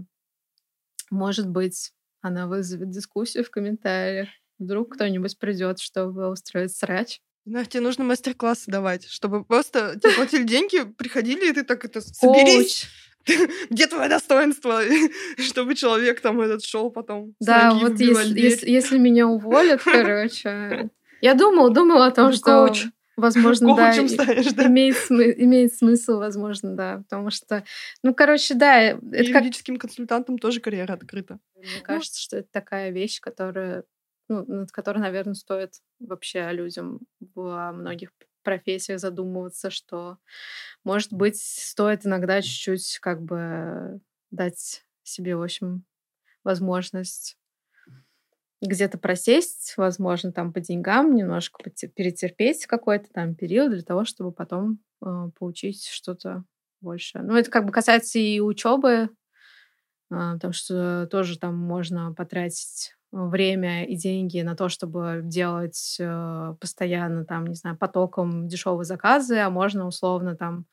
может 1.11 1.47
быть 1.47 1.91
она 2.23 2.47
вызовет 2.47 2.89
дискуссию 2.89 3.43
в 3.43 3.51
комментариях. 3.51 4.29
Вдруг 4.57 4.93
кто-нибудь 4.95 5.37
придет, 5.37 5.79
чтобы 5.79 6.29
устроить 6.29 6.75
срач. 6.75 7.19
Настя, 7.45 7.71
тебе 7.71 7.81
нужно 7.81 8.05
мастер-классы 8.05 8.71
давать, 8.71 9.05
чтобы 9.09 9.43
просто 9.43 9.99
тебе 10.01 10.13
платили 10.13 10.43
деньги, 10.43 10.83
приходили, 10.97 11.49
и 11.49 11.53
ты 11.53 11.63
так 11.63 11.83
это 11.83 11.99
соберись. 11.99 12.87
Где 13.69 13.87
твое 13.87 14.09
достоинство? 14.09 14.81
Чтобы 15.37 15.75
человек 15.75 16.21
там 16.21 16.39
этот 16.41 16.63
шел 16.63 16.89
потом. 16.91 17.35
Да, 17.39 17.73
вот 17.73 17.99
если, 17.99 18.39
если, 18.39 18.69
если 18.69 18.97
меня 18.97 19.27
уволят, 19.27 19.81
короче. 19.83 20.89
Я 21.21 21.33
думала, 21.33 21.69
думала 21.69 22.07
о 22.07 22.11
том, 22.11 22.31
что 22.33 22.67
Коуч. 22.67 22.85
Возможно, 23.15 23.75
да, 23.75 23.93
станешь, 23.93 24.53
да. 24.53 24.67
имеет, 24.67 24.95
смы- 24.95 25.33
имеет 25.37 25.73
смысл, 25.73 26.17
возможно, 26.17 26.75
да, 26.75 26.97
потому 26.99 27.29
что, 27.29 27.63
ну, 28.01 28.13
короче, 28.13 28.53
да, 28.53 28.91
И 28.91 28.93
это 28.93 29.31
как 29.31 29.43
юридическим 29.43 29.77
консультантам 29.77 30.37
тоже 30.37 30.59
карьера 30.59 30.93
открыта. 30.93 31.39
Мне 31.55 31.81
кажется, 31.81 32.21
что 32.21 32.37
это 32.37 32.47
такая 32.51 32.91
вещь, 32.91 33.19
которая, 33.19 33.83
ну, 34.27 34.43
над 34.45 34.71
которой, 34.71 34.99
наверное, 34.99 35.35
стоит 35.35 35.75
вообще 35.99 36.49
людям 36.51 36.99
во 37.35 37.71
многих 37.71 38.11
профессиях 38.43 38.99
задумываться, 38.99 39.69
что, 39.69 40.17
может 40.83 41.13
быть, 41.13 41.39
стоит 41.39 42.05
иногда 42.05 42.41
чуть-чуть 42.41 42.99
как 42.99 43.21
бы 43.21 43.99
дать 44.31 44.85
себе, 45.03 45.35
в 45.35 45.43
общем, 45.43 45.85
возможность 46.43 47.37
где-то 48.63 48.97
просесть, 48.97 49.73
возможно, 49.77 50.31
там 50.31 50.53
по 50.53 50.59
деньгам 50.59 51.13
немножко 51.13 51.63
перетерпеть 51.95 52.65
какой-то 52.65 53.09
там 53.13 53.35
период 53.35 53.71
для 53.71 53.81
того, 53.81 54.05
чтобы 54.05 54.31
потом 54.31 54.79
э, 55.05 55.29
получить 55.37 55.85
что-то 55.87 56.43
большее. 56.81 57.23
Ну, 57.23 57.35
это 57.35 57.49
как 57.49 57.65
бы 57.65 57.71
касается 57.71 58.19
и 58.19 58.39
учебы, 58.39 59.09
а, 60.11 60.33
потому 60.33 60.53
что 60.53 61.07
тоже 61.09 61.39
там 61.39 61.57
можно 61.57 62.13
потратить 62.13 62.95
время 63.11 63.85
и 63.85 63.95
деньги 63.95 64.41
на 64.41 64.55
то, 64.55 64.69
чтобы 64.69 65.21
делать 65.23 65.97
э, 65.99 66.55
постоянно 66.59 67.25
там, 67.25 67.45
не 67.45 67.55
знаю, 67.55 67.77
потоком 67.77 68.47
дешевые 68.47 68.85
заказы, 68.85 69.37
а 69.37 69.49
можно 69.49 69.85
условно 69.85 70.35
там 70.35 70.65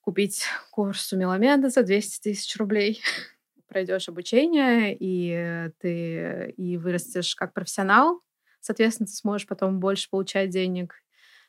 купить 0.00 0.44
курс 0.70 1.12
у 1.12 1.16
Меламеда 1.16 1.68
за 1.68 1.82
200 1.82 2.22
тысяч 2.22 2.56
рублей. 2.56 3.02
Пройдешь 3.68 4.08
обучение, 4.08 4.96
и 4.98 5.70
ты 5.80 6.54
и 6.56 6.76
вырастешь 6.76 7.34
как 7.34 7.52
профессионал, 7.52 8.20
соответственно, 8.60 9.06
ты 9.06 9.12
сможешь 9.14 9.46
потом 9.46 9.80
больше 9.80 10.08
получать 10.10 10.50
денег. 10.50 10.94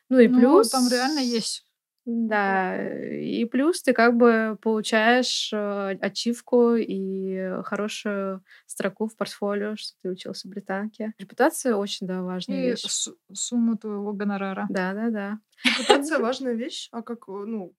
Ну 0.08 0.18
и 0.18 0.28
Ну, 0.28 0.38
плюс... 0.38 0.70
там 0.70 0.88
реально 0.88 1.20
есть. 1.20 1.64
Да, 2.10 2.74
и 3.20 3.44
плюс 3.44 3.82
ты 3.82 3.92
как 3.92 4.16
бы 4.16 4.56
получаешь 4.62 5.50
э, 5.52 5.98
ачивку 6.00 6.74
и 6.74 7.60
хорошую 7.64 8.42
строку 8.66 9.08
в 9.08 9.14
портфолио, 9.16 9.76
что 9.76 9.92
ты 10.02 10.08
учился 10.10 10.48
в 10.48 10.50
британке. 10.50 11.12
Репутация 11.18 11.74
очень, 11.76 12.06
да, 12.06 12.22
важная 12.22 12.56
И 12.56 12.70
вещь. 12.70 12.80
су- 12.88 13.18
сумму 13.34 13.76
твоего 13.76 14.14
гонорара. 14.14 14.66
Да, 14.70 14.94
да, 14.94 15.10
да. 15.10 15.38
Репутация 15.64 16.18
важная 16.18 16.54
вещь, 16.54 16.88
а 16.92 17.02
как, 17.02 17.28
э, 17.28 17.32
ну, 17.32 17.74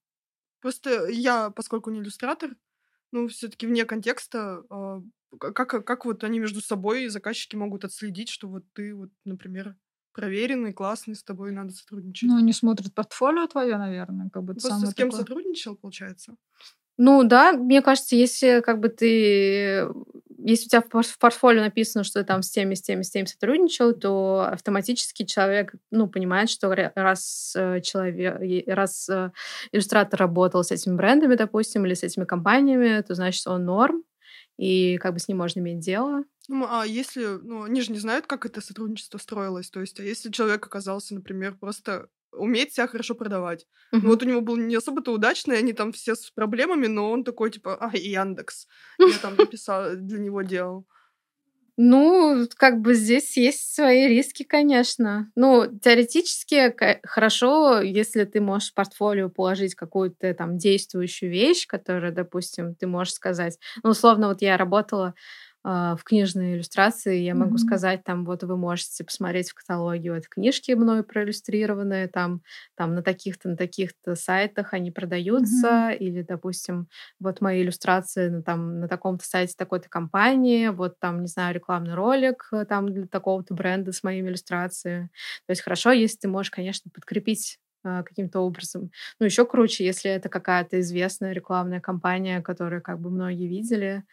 просто 0.61 1.07
я, 1.07 1.49
поскольку 1.49 1.89
не 1.89 1.99
иллюстратор, 1.99 2.51
ну, 3.12 3.28
все-таки 3.28 3.68
вне 3.68 3.86
контекста, 3.86 4.64
а, 4.70 5.01
как, 5.38 5.86
как 5.86 6.05
вот 6.05 6.24
они 6.24 6.39
между 6.39 6.62
собой, 6.62 7.07
заказчики, 7.07 7.55
могут 7.55 7.86
отследить, 7.86 8.30
что 8.30 8.47
вот 8.47 8.64
ты, 8.74 8.93
вот, 8.95 9.10
например, 9.26 9.76
проверенный, 10.14 10.74
классный, 10.74 11.16
с 11.16 11.24
тобой 11.24 11.51
надо 11.51 11.72
сотрудничать. 11.72 12.30
Ну, 12.30 12.38
они 12.38 12.51
смотрят 12.53 12.93
портфолио 12.93 13.47
твое, 13.47 13.78
наверное, 13.78 14.30
как 14.30 14.43
бы 14.43 14.53
Просто 14.53 14.88
с 14.88 14.93
кем 14.93 15.10
такое. 15.10 15.22
сотрудничал, 15.22 15.76
получается? 15.76 16.36
Ну 16.97 17.24
да, 17.24 17.53
мне 17.53 17.82
кажется, 17.82 18.16
если 18.16 18.62
как 18.62 18.80
бы 18.80 18.89
ты... 18.89 19.88
Если 20.41 20.65
у 20.65 20.69
тебя 20.69 20.81
в 20.81 20.89
пор- 20.89 21.03
в 21.03 21.17
портфолио 21.17 21.61
написано, 21.61 22.03
что 22.03 22.21
ты 22.21 22.25
там 22.25 22.41
с 22.41 22.49
теми, 22.49 22.73
с 22.73 22.81
теми, 22.81 23.01
с 23.01 23.09
теми 23.09 23.25
сотрудничал, 23.25 23.93
то 23.93 24.47
автоматически 24.51 25.23
человек, 25.23 25.73
ну, 25.91 26.07
понимает, 26.07 26.49
что 26.49 26.73
раз 26.95 27.53
э, 27.55 27.81
человек, 27.81 28.39
раз 28.67 29.09
э, 29.09 29.31
иллюстратор 29.71 30.19
работал 30.19 30.63
с 30.63 30.71
этими 30.71 30.95
брендами, 30.95 31.35
допустим, 31.35 31.85
или 31.85 31.93
с 31.93 32.03
этими 32.03 32.25
компаниями, 32.25 33.01
то 33.01 33.15
значит, 33.15 33.45
он 33.47 33.65
норм, 33.65 34.03
и 34.57 34.97
как 34.97 35.13
бы 35.13 35.19
с 35.19 35.27
ним 35.27 35.37
можно 35.37 35.59
иметь 35.59 35.79
дело. 35.79 36.23
Ну, 36.47 36.65
а 36.67 36.85
если, 36.85 37.25
ну, 37.41 37.63
они 37.63 37.81
же 37.81 37.91
не 37.91 37.99
знают, 37.99 38.25
как 38.25 38.45
это 38.45 38.59
сотрудничество 38.59 39.19
строилось. 39.19 39.69
То 39.69 39.81
есть, 39.81 39.99
а 39.99 40.03
если 40.03 40.31
человек 40.31 40.65
оказался, 40.65 41.13
например, 41.13 41.55
просто 41.55 42.09
умеет 42.32 42.73
себя 42.73 42.88
хорошо 42.88 43.15
продавать. 43.15 43.65
Мгм. 43.91 44.07
вот 44.07 44.23
у 44.23 44.25
него 44.25 44.41
был 44.41 44.57
не 44.57 44.75
особо-то 44.75 45.11
удачный, 45.11 45.57
они 45.57 45.73
там 45.73 45.91
все 45.91 46.15
с 46.15 46.32
проблемами, 46.32 46.88
но 46.88 47.11
он 47.11 47.23
такой, 47.23 47.51
типа, 47.51 47.75
а, 47.75 47.95
Яндекс. 47.95 48.67
Я 48.99 49.17
там 49.21 49.36
написал, 49.53 49.95
для 49.95 50.19
него 50.19 50.41
делал. 50.41 50.86
Ну, 51.82 52.45
как 52.57 52.82
бы 52.82 52.93
здесь 52.93 53.38
есть 53.38 53.73
свои 53.73 54.09
риски, 54.09 54.43
конечно. 54.43 55.32
Ну, 55.38 55.65
теоретически 55.80 56.75
хорошо, 57.07 57.80
если 57.80 58.25
ты 58.25 58.41
можешь 58.41 58.71
в 58.71 58.73
портфолио 58.73 59.30
положить 59.30 59.75
какую-то 59.75 60.34
там 60.34 60.57
действующую 60.57 61.32
вещь, 61.32 61.67
которая, 61.67 62.11
допустим, 62.11 62.75
ты 62.75 62.86
можешь 62.86 63.13
сказать. 63.13 63.57
Ну, 63.82 63.91
условно, 63.91 64.27
вот 64.27 64.41
я 64.41 64.57
работала 64.57 65.13
в 65.64 65.99
книжной 66.05 66.55
иллюстрации, 66.55 67.18
я 67.20 67.36
могу 67.36 67.57
Мгм. 67.57 67.57
сказать, 67.57 68.03
там, 68.03 68.26
вот 68.26 68.43
вы 68.43 68.57
можете 68.57 69.03
посмотреть 69.03 69.49
в 69.51 69.55
каталоге 69.55 70.14
вот 70.14 70.28
книжки 70.28 70.72
мною 70.72 71.03
проиллюстрированные, 71.03 72.07
там, 72.07 72.41
там 72.76 72.95
на 72.95 73.03
таких-то, 73.03 73.49
на 73.49 73.57
таких-то 73.57 74.16
сайтах 74.16 74.74
они 74.74 74.91
продаются, 74.91 75.89
или, 75.91 76.22
допустим, 76.22 76.88
вот 77.20 77.41
мои 77.41 77.62
иллюстрации 77.62 78.30
на, 78.30 78.41
там, 78.43 78.80
на 78.80 78.88
таком-то 78.88 79.26
сайте 79.26 79.53
такой-то 79.57 79.89
компании, 79.89 80.70
вот 80.70 80.97
там, 80.99 81.22
не 81.22 81.28
знаю, 81.28 81.53
рекламный 81.55 81.93
ролик 81.95 82.47
э, 82.53 82.66
там 82.66 82.88
для 82.93 83.07
такого-то 83.07 83.53
бренда 83.53 83.91
с 83.91 84.03
моими 84.03 84.30
иллюстрациями. 84.30 85.10
То 85.45 85.51
есть 85.51 85.62
хорошо, 85.62 85.91
если 85.91 86.18
ты 86.18 86.28
можешь, 86.28 86.51
конечно, 86.51 86.89
подкрепить 86.93 87.57
э, 87.84 88.03
каким-то 88.03 88.39
образом. 88.41 88.91
Ну, 89.20 89.26
еще 89.26 89.45
круче, 89.45 89.86
если 89.86 90.12
это 90.12 90.30
какая-то 90.30 90.80
известная 90.80 91.34
рекламная 91.34 91.82
кампания, 91.82 92.41
которую 92.41 92.82
как 92.82 92.99
бы 92.99 93.10
многие 93.10 93.47
видели, 93.47 94.03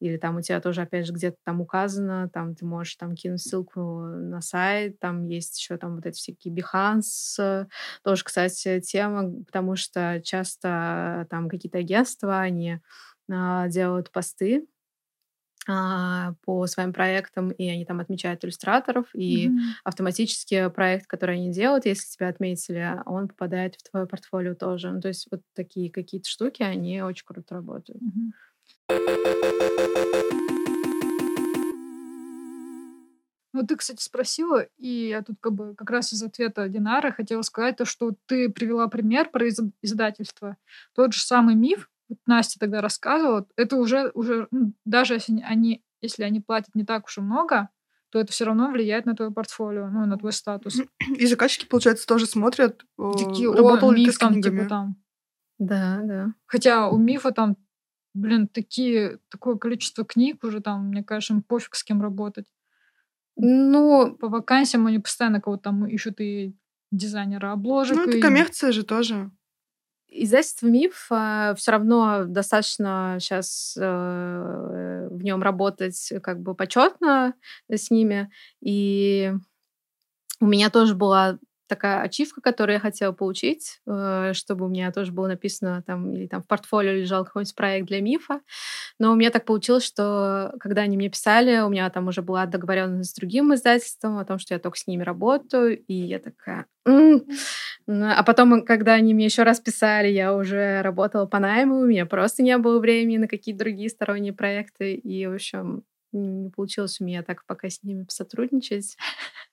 или 0.00 0.16
там 0.18 0.36
у 0.36 0.40
тебя 0.42 0.60
тоже, 0.60 0.82
опять 0.82 1.06
же, 1.06 1.12
где-то 1.12 1.36
там 1.44 1.60
указано, 1.60 2.28
там 2.32 2.54
ты 2.54 2.64
можешь 2.66 2.96
там 2.96 3.14
кинуть 3.14 3.40
ссылку 3.42 3.80
на 4.00 4.40
сайт, 4.40 4.98
там 5.00 5.24
есть 5.24 5.58
еще 5.58 5.76
там 5.78 5.96
вот 5.96 6.06
эти 6.06 6.16
всякие 6.18 6.54
Behance, 6.54 7.66
тоже, 8.02 8.24
кстати, 8.24 8.80
тема, 8.80 9.30
потому 9.46 9.76
что 9.76 10.20
часто 10.24 11.26
там 11.30 11.48
какие-то 11.48 11.78
агентства, 11.78 12.40
они 12.40 12.80
а, 13.30 13.68
делают 13.68 14.10
посты 14.12 14.66
а, 15.68 16.34
по 16.44 16.66
своим 16.66 16.92
проектам, 16.92 17.50
и 17.50 17.68
они 17.68 17.84
там 17.84 17.98
отмечают 18.00 18.44
иллюстраторов, 18.44 19.08
и 19.14 19.52
Мгм. 19.52 19.76
автоматически 19.84 20.68
проект, 20.68 21.06
который 21.06 21.36
они 21.36 21.50
делают, 21.52 21.86
если 21.86 22.08
тебя 22.08 22.28
отметили, 22.28 23.00
он 23.06 23.28
попадает 23.28 23.74
в 23.76 23.90
твое 23.90 24.06
портфолио 24.06 24.54
тоже. 24.54 24.92
Ну, 24.92 25.00
то 25.00 25.08
есть 25.08 25.26
вот 25.30 25.40
такие 25.54 25.90
какие-то 25.90 26.28
штуки, 26.28 26.62
они 26.62 27.02
очень 27.02 27.24
круто 27.26 27.54
работают. 27.56 28.00
Мгм. 28.00 28.32
Ну, 33.52 33.66
ты, 33.66 33.76
кстати, 33.76 34.02
спросила, 34.02 34.66
и 34.76 35.08
я 35.08 35.22
тут 35.22 35.36
как 35.40 35.54
бы 35.54 35.74
как 35.74 35.90
раз 35.90 36.12
из 36.12 36.22
ответа 36.22 36.68
Динары 36.68 37.10
хотела 37.10 37.40
сказать 37.42 37.76
то, 37.78 37.86
что 37.86 38.14
ты 38.26 38.50
привела 38.50 38.86
пример 38.86 39.30
про 39.30 39.46
из- 39.48 39.60
издательство. 39.80 40.58
Тот 40.94 41.14
же 41.14 41.20
самый 41.20 41.54
миф, 41.54 41.90
вот 42.08 42.18
Настя 42.26 42.60
тогда 42.60 42.82
рассказывала, 42.82 43.46
это 43.56 43.76
уже, 43.76 44.10
уже 44.12 44.46
ну, 44.50 44.74
даже 44.84 45.14
если 45.14 45.40
они, 45.40 45.82
если 46.02 46.22
они 46.22 46.40
платят 46.40 46.74
не 46.74 46.84
так 46.84 47.06
уж 47.06 47.16
и 47.16 47.22
много, 47.22 47.70
то 48.10 48.20
это 48.20 48.30
все 48.30 48.44
равно 48.44 48.70
влияет 48.70 49.06
на 49.06 49.16
твое 49.16 49.30
портфолио, 49.32 49.88
ну, 49.88 50.04
на 50.04 50.18
твой 50.18 50.32
статус. 50.32 50.78
И 51.16 51.26
заказчики, 51.26 51.66
получается, 51.66 52.06
тоже 52.06 52.26
смотрят, 52.26 52.84
э, 52.98 53.12
Такие, 53.18 53.50
о, 53.50 53.54
работал 53.54 53.90
ли 53.90 54.04
ты 54.04 54.08
миф 54.08 54.14
с 54.14 54.18
там, 54.18 54.32
книгами. 54.34 54.58
типа, 54.58 54.68
там. 54.68 54.96
Да, 55.58 56.00
да. 56.04 56.34
Хотя 56.44 56.88
у 56.88 56.98
мифа 56.98 57.30
там, 57.30 57.56
блин, 58.16 58.48
такие, 58.48 59.18
такое 59.28 59.56
количество 59.56 60.04
книг 60.04 60.42
уже 60.44 60.60
там, 60.60 60.88
мне 60.88 61.04
кажется, 61.04 61.34
им 61.34 61.42
пофиг 61.42 61.74
с 61.74 61.84
кем 61.84 62.02
работать. 62.02 62.46
Ну, 63.36 64.16
По 64.18 64.28
вакансиям 64.28 64.86
они 64.86 64.98
постоянно 64.98 65.40
кого-то 65.40 65.64
там 65.64 65.86
ищут 65.86 66.20
и 66.20 66.54
дизайнера 66.90 67.52
обложек. 67.52 67.96
Ну, 67.96 68.04
это 68.04 68.16
и- 68.18 68.20
коммерция 68.22 68.72
же 68.72 68.82
тоже. 68.84 69.30
издательство 70.08 70.66
«Миф» 70.68 70.94
все 71.06 71.70
равно 71.70 72.24
достаточно 72.26 73.18
сейчас 73.20 73.74
в 73.76 75.18
нем 75.22 75.42
работать 75.42 76.12
как 76.22 76.40
бы 76.40 76.54
почетно 76.54 77.34
с 77.68 77.90
ними. 77.90 78.30
И 78.62 79.32
у 80.40 80.46
меня 80.46 80.70
тоже 80.70 80.94
была 80.94 81.38
такая 81.68 82.02
ачивка, 82.02 82.40
которую 82.40 82.74
я 82.74 82.80
хотела 82.80 83.12
получить, 83.12 83.80
э, 83.86 84.32
чтобы 84.34 84.66
у 84.66 84.68
меня 84.68 84.92
тоже 84.92 85.12
было 85.12 85.28
написано 85.28 85.82
там, 85.86 86.12
или 86.14 86.26
там 86.26 86.42
в 86.42 86.46
портфолио 86.46 86.92
лежал 86.92 87.24
какой-нибудь 87.24 87.54
проект 87.54 87.88
для 87.88 88.00
мифа. 88.00 88.40
Но 88.98 89.12
у 89.12 89.16
меня 89.16 89.30
так 89.30 89.44
получилось, 89.44 89.84
что 89.84 90.54
когда 90.60 90.82
они 90.82 90.96
мне 90.96 91.08
писали, 91.10 91.58
у 91.60 91.68
меня 91.68 91.90
там 91.90 92.08
уже 92.08 92.22
была 92.22 92.46
договоренность 92.46 93.10
с 93.12 93.14
другим 93.14 93.54
издательством 93.54 94.18
о 94.18 94.24
том, 94.24 94.38
что 94.38 94.54
я 94.54 94.60
только 94.60 94.78
с 94.78 94.86
ними 94.86 95.02
работаю, 95.02 95.78
и 95.78 95.94
я 95.94 96.18
такая... 96.18 96.66
«М». 96.86 97.24
А 97.88 98.22
потом, 98.24 98.64
когда 98.64 98.94
они 98.94 99.14
мне 99.14 99.26
еще 99.26 99.42
раз 99.44 99.60
писали, 99.60 100.08
я 100.08 100.34
уже 100.34 100.82
работала 100.82 101.26
по 101.26 101.38
найму, 101.38 101.78
у 101.80 101.86
меня 101.86 102.06
просто 102.06 102.42
не 102.42 102.56
было 102.58 102.80
времени 102.80 103.18
на 103.18 103.28
какие-то 103.28 103.60
другие 103.64 103.88
сторонние 103.90 104.32
проекты, 104.32 104.94
и, 104.94 105.26
в 105.26 105.34
общем, 105.34 105.82
не 106.12 106.50
получилось 106.50 107.00
у 107.00 107.04
меня 107.04 107.22
так 107.22 107.44
пока 107.46 107.68
с 107.68 107.82
ними 107.82 108.06
сотрудничать. 108.08 108.96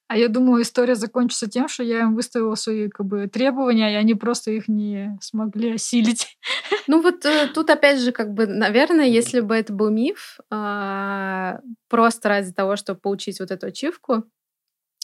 А 0.07 0.17
я 0.17 0.27
думала, 0.27 0.61
история 0.61 0.95
закончится 0.95 1.49
тем, 1.49 1.67
что 1.67 1.83
я 1.83 2.01
им 2.01 2.15
выставила 2.15 2.55
свои 2.55 2.89
как 2.89 3.05
бы, 3.05 3.27
требования, 3.27 3.91
и 3.91 3.95
они 3.95 4.13
просто 4.15 4.51
их 4.51 4.67
не 4.67 5.17
смогли 5.21 5.73
осилить. 5.73 6.37
Ну 6.85 7.01
вот 7.01 7.23
э, 7.23 7.47
тут 7.53 7.69
опять 7.69 8.01
же, 8.01 8.11
как 8.11 8.33
бы, 8.33 8.45
наверное, 8.45 9.05
если 9.05 9.39
бы 9.39 9.55
это 9.55 9.71
был 9.71 9.89
миф, 9.89 10.37
а, 10.49 11.61
просто 11.87 12.27
ради 12.27 12.51
того, 12.51 12.75
чтобы 12.75 12.99
получить 12.99 13.39
вот 13.39 13.51
эту 13.51 13.67
ачивку, 13.67 14.25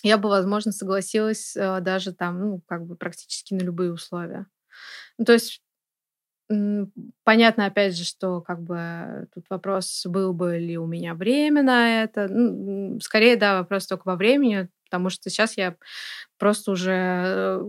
я 0.04 0.18
бы, 0.18 0.28
возможно, 0.28 0.74
согласилась 0.74 1.56
э, 1.56 1.80
даже 1.80 2.14
там, 2.14 2.40
ну, 2.40 2.62
как 2.68 2.86
бы 2.86 2.98
практически 2.98 3.54
на 3.54 3.62
любые 3.62 3.94
условия. 3.94 4.48
Ну, 5.18 5.24
то 5.24 5.32
есть 5.32 5.62
понятно, 7.24 7.68
опять 7.68 7.96
же, 7.96 8.04
что 8.04 8.42
как 8.42 8.62
бы 8.62 9.28
тут 9.34 9.46
вопрос, 9.50 10.06
был 10.06 10.34
бы 10.34 10.58
ли 10.58 10.78
у 10.78 10.88
меня 10.88 11.14
время 11.14 11.62
на 11.64 12.04
это. 12.04 12.28
Ну, 12.28 13.00
скорее, 13.02 13.36
да, 13.36 13.60
вопрос 13.60 13.86
только 13.88 14.04
во 14.06 14.16
времени, 14.16 14.70
потому 14.90 15.10
что 15.10 15.30
сейчас 15.30 15.56
я 15.56 15.76
просто 16.40 16.72
уже 16.72 16.92
э, 16.92 17.62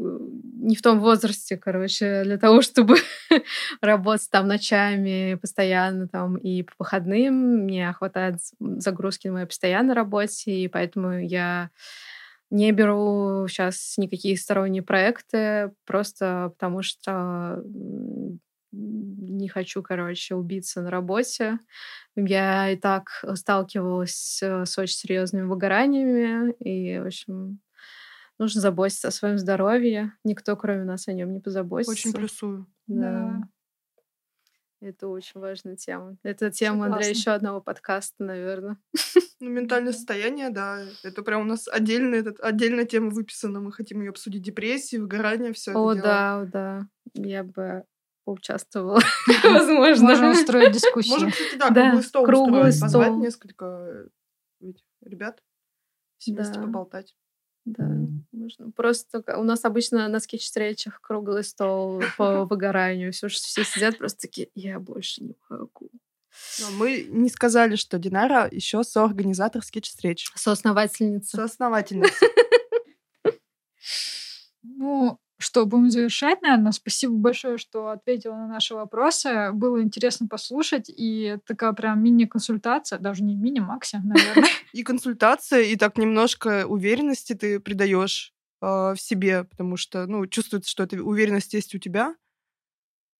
не 0.63 0.75
в 0.75 0.83
том 0.83 1.01
возрасте, 1.01 1.59
короче, 1.59 2.23
для 2.25 2.39
того, 2.39 2.63
чтобы 2.63 2.97
работать 3.83 4.31
там 4.31 4.49
ночами 4.49 5.35
постоянно 5.35 6.09
там 6.09 6.37
и 6.37 6.63
по 6.63 6.73
выходным. 6.79 7.65
Мне 7.65 7.93
хватает 7.93 8.37
загрузки 8.59 9.27
на 9.29 9.35
моей 9.35 9.47
постоянной 9.47 9.95
работе, 9.95 10.53
и 10.53 10.69
поэтому 10.69 11.21
я 11.21 11.71
не 12.51 12.73
беру 12.73 13.47
сейчас 13.49 13.95
никакие 13.97 14.37
сторонние 14.37 14.83
проекты, 14.83 15.73
просто 15.85 16.53
потому 16.59 16.83
что 16.83 17.63
не 18.73 19.49
хочу, 19.49 19.83
короче, 19.83 20.35
убиться 20.35 20.83
на 20.83 20.91
работе. 20.91 21.59
Я 22.17 22.71
и 22.71 22.77
так 22.77 23.25
сталкивалась 23.35 24.41
э, 24.43 24.65
с 24.65 24.79
очень 24.79 24.97
серьезными 24.97 25.47
выгораниями, 25.47 26.53
и, 26.61 26.99
в 26.99 27.07
общем, 27.07 27.61
нужно 28.39 28.61
заботиться 28.61 29.09
о 29.09 29.13
своем 29.13 29.39
здоровье. 29.39 30.13
Никто, 30.25 30.57
кроме 30.57 30.85
нас, 30.85 31.09
о 31.09 31.13
нем 31.13 31.33
не 31.33 31.41
позаботится. 31.41 31.93
Очень 31.93 32.13
плюсую. 32.13 32.67
Да. 32.87 33.43
Это 34.81 35.09
очень 35.09 35.41
важная 35.41 35.77
тема. 35.77 36.17
Это 36.23 36.51
тема 36.51 36.87
для 36.87 36.95
Согласна. 36.95 37.11
еще 37.11 37.31
одного 37.33 37.61
подкаста, 37.61 38.25
наверное. 38.25 38.79
Ну, 39.39 39.51
ментальное 39.51 39.93
состояние, 39.93 40.49
да, 40.49 40.83
это 41.03 41.23
прям 41.23 41.43
у 41.43 41.45
нас 41.45 41.69
отдельная, 41.69 42.21
этот, 42.21 42.41
отдельная 42.41 42.87
тема 42.87 43.11
выписана. 43.11 43.61
Мы 43.61 43.73
хотим 43.73 44.01
ее 44.01 44.09
обсудить. 44.09 44.43
Депрессии, 44.43 44.97
выгорание, 44.97 45.53
все 45.53 45.73
О, 45.73 45.93
это 45.93 46.01
дело. 46.01 46.07
да, 46.07 46.49
да. 46.53 46.89
Я 47.15 47.45
бы 47.45 47.85
поучаствовала, 48.25 49.01
возможно. 49.45 50.05
Можно 50.09 50.31
устроить 50.33 50.73
дискуссию. 50.73 51.13
Можем, 51.15 51.31
кстати, 51.31 51.57
да, 51.57 51.71
Да, 51.71 51.83
круглый 51.83 52.03
стол 52.03 52.25
круглый 52.25 52.69
устроить, 52.71 52.81
позвать 52.81 53.13
несколько 53.17 54.11
э, 54.61 54.73
ребят, 55.03 55.43
все 56.19 56.33
вместе 56.33 56.55
Да. 56.55 56.63
поболтать. 56.63 57.17
Да, 57.67 57.89
можно. 58.33 58.71
Просто 58.73 59.23
у 59.37 59.43
нас 59.45 59.65
обычно 59.65 60.09
на 60.09 60.19
скетч-встречах 60.21 61.01
круглый 61.03 61.45
стол 61.45 62.03
по 62.17 62.45
выгоранию. 62.51 63.13
Все, 63.13 63.29
все 63.29 63.65
сидят 63.65 63.99
просто 63.99 64.21
такие, 64.23 64.49
я 64.55 64.81
больше 64.81 65.23
не 65.23 65.37
могу. 65.49 65.91
Но 66.61 66.71
мы 66.79 67.07
не 67.11 67.29
сказали, 67.29 67.77
что 67.77 67.99
Динара 67.99 68.49
еще 68.51 68.83
соорганизатор 68.83 69.63
скетч-встреч. 69.63 70.31
Соосновательница. 70.35 71.37
Соосновательница. 71.37 72.27
Ну, 74.63 75.19
что, 75.41 75.65
будем 75.65 75.91
завершать, 75.91 76.43
наверное. 76.43 76.73
Спасибо 76.73 77.15
большое, 77.15 77.57
что 77.57 77.89
ответила 77.89 78.35
на 78.35 78.47
наши 78.47 78.75
вопросы. 78.75 79.51
Было 79.53 79.83
интересно 79.83 80.29
послушать. 80.29 80.91
И 80.95 81.39
такая 81.47 81.73
прям 81.73 82.03
мини-консультация, 82.03 82.99
даже 82.99 83.23
не 83.25 83.35
мини, 83.35 83.61
макси, 83.61 83.97
наверное. 84.05 84.49
И 84.73 84.83
консультация, 84.83 85.63
и 85.63 85.77
так 85.77 85.97
немножко 85.97 86.67
уверенности 86.67 87.33
ты 87.33 87.59
придаешь 87.59 88.35
э, 88.61 88.67
в 88.67 88.97
себе, 88.99 89.45
потому 89.45 89.77
что, 89.77 90.07
ну, 90.07 90.27
чувствуется, 90.27 90.71
что 90.71 90.83
эта 90.83 91.03
уверенность 91.03 91.55
есть 91.55 91.75
у 91.75 91.79
тебя. 91.79 92.15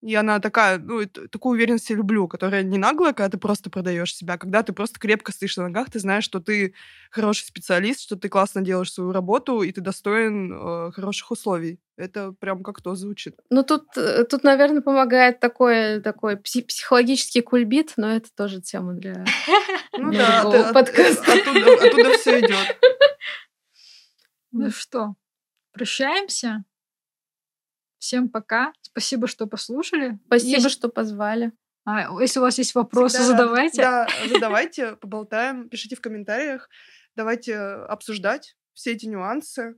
И 0.03 0.15
она 0.15 0.41
такая, 0.41 0.79
ну, 0.79 1.05
такую 1.07 1.57
уверенность 1.57 1.91
я 1.91 1.97
люблю, 1.97 2.27
которая 2.27 2.63
не 2.63 2.79
наглая, 2.79 3.13
когда 3.13 3.29
ты 3.29 3.37
просто 3.37 3.69
продаешь 3.69 4.15
себя, 4.15 4.35
а 4.35 4.39
когда 4.39 4.63
ты 4.63 4.73
просто 4.73 4.99
крепко 4.99 5.31
стоишь 5.31 5.59
на 5.59 5.65
ногах, 5.65 5.91
ты 5.91 5.99
знаешь, 5.99 6.25
что 6.25 6.41
ты 6.41 6.75
хороший 7.11 7.45
специалист, 7.45 8.01
что 8.01 8.17
ты 8.17 8.31
классно 8.31 8.63
делаешь 8.63 8.91
свою 8.93 9.13
работу, 9.13 9.61
и 9.61 9.71
ты 9.71 9.83
достоин 9.83 10.53
э, 10.53 10.93
хороших 10.93 11.31
условий. 11.33 11.81
Это 11.99 12.33
прям 12.33 12.63
как 12.63 12.81
то 12.81 12.95
звучит. 12.95 13.37
Ну, 13.51 13.63
тут, 13.63 13.95
э, 13.99 14.25
тут, 14.25 14.43
наверное, 14.43 14.81
помогает 14.81 15.39
такой, 15.39 16.01
такой 16.01 16.37
пси- 16.37 16.65
психологический 16.65 17.43
кульбит, 17.43 17.93
но 17.99 18.11
это 18.11 18.29
тоже 18.35 18.63
тема 18.63 18.95
для... 18.95 19.27
Ну 19.93 20.13
другого 20.13 20.69
от- 20.69 20.73
подкаста. 20.73 21.33
оттуда 21.33 22.19
все 22.19 22.41
идет. 22.41 22.79
Ну 24.53 24.69
что, 24.71 25.15
прощаемся. 25.73 26.65
Всем 28.01 28.29
пока. 28.31 28.73
Спасибо, 28.81 29.29
что 29.29 29.47
послушали. 29.47 30.19
Спасибо, 30.27 30.57
Если- 30.57 30.69
что 30.71 30.89
позвали. 30.89 31.53
А, 31.85 32.21
если 32.21 32.41
у 32.41 32.43
вас 32.43 32.59
есть 32.59 32.75
вопросы, 32.75 33.19
Всегда 33.19 33.33
задавайте. 33.37 33.83
Да, 33.83 34.07
задавайте, 34.29 34.97
поболтаем, 34.97 35.69
пишите 35.69 35.97
в 35.97 36.01
комментариях. 36.01 36.69
Давайте 37.15 37.57
обсуждать 37.57 38.57
все 38.73 38.93
эти 38.93 39.07
нюансы. 39.07 39.77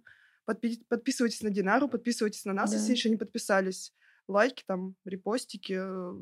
Подпи- 0.48 0.82
подписывайтесь 0.88 1.42
на 1.42 1.50
Динару, 1.50 1.88
подписывайтесь 1.88 2.44
на 2.44 2.52
нас, 2.52 2.70
Да. 2.70 2.76
если 2.76 2.92
еще 2.92 3.10
не 3.10 3.16
подписались. 3.16 3.92
Лайки 4.28 4.62
там, 4.66 4.94
репостики, 5.04 5.78
э, 5.80 6.12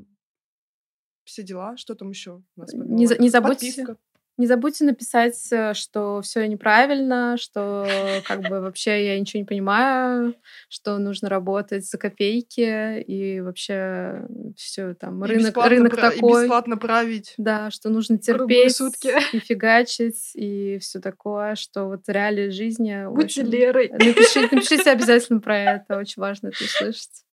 все 1.24 1.42
дела. 1.42 1.76
Что 1.76 1.94
там 1.94 2.10
еще 2.10 2.42
у 2.56 2.60
нас? 2.60 2.72
Не 2.72 3.06
за- 3.06 3.18
не 3.18 3.28
забудьте 3.28 3.66
Подписка. 3.66 3.96
Не 4.40 4.46
забудьте 4.46 4.84
написать, 4.86 5.38
э, 5.52 5.74
что 5.74 6.22
все 6.22 6.46
неправильно, 6.48 7.36
что 7.36 7.86
как 8.26 8.40
бы 8.48 8.60
вообще 8.62 9.04
я 9.08 9.20
ничего 9.20 9.40
не 9.40 9.44
понимаю, 9.44 10.34
что 10.70 10.96
нужно 10.96 11.28
работать 11.28 11.84
за 11.84 11.98
копейки 11.98 13.00
и 13.02 13.40
вообще 13.42 14.26
все 14.56 14.94
там 14.94 15.22
И 15.24 15.28
рынок 15.28 15.44
бесплатно 15.48 15.70
рынок 15.76 15.92
пра- 15.94 16.08
и 16.08 16.14
такой. 16.14 16.42
бесплатно 16.44 16.76
править. 16.78 17.34
Да, 17.36 17.70
что 17.70 17.90
нужно 17.90 18.16
терпеть 18.16 18.74
сутки. 18.76 19.12
и 19.36 19.40
фигачить 19.40 20.30
и 20.34 20.78
все 20.80 21.00
такое, 21.00 21.54
что 21.54 21.84
вот 21.84 22.08
реалии 22.08 22.48
жизни. 22.48 23.06
Будьте 23.10 23.42
очень- 23.42 23.50
Лерой. 23.50 23.90
Напишите, 23.90 24.48
напишите 24.50 24.90
обязательно 24.90 25.40
про 25.40 25.58
это, 25.58 25.98
очень 25.98 26.22
важно 26.22 26.48
это 26.48 26.64
услышать. 26.64 27.26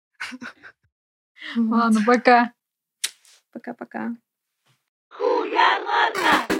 Ладно, 1.55 2.01
пока. 2.05 2.51
Пока-пока. 3.53 4.09
Хуя 5.09 5.79
ладно! 5.85 6.56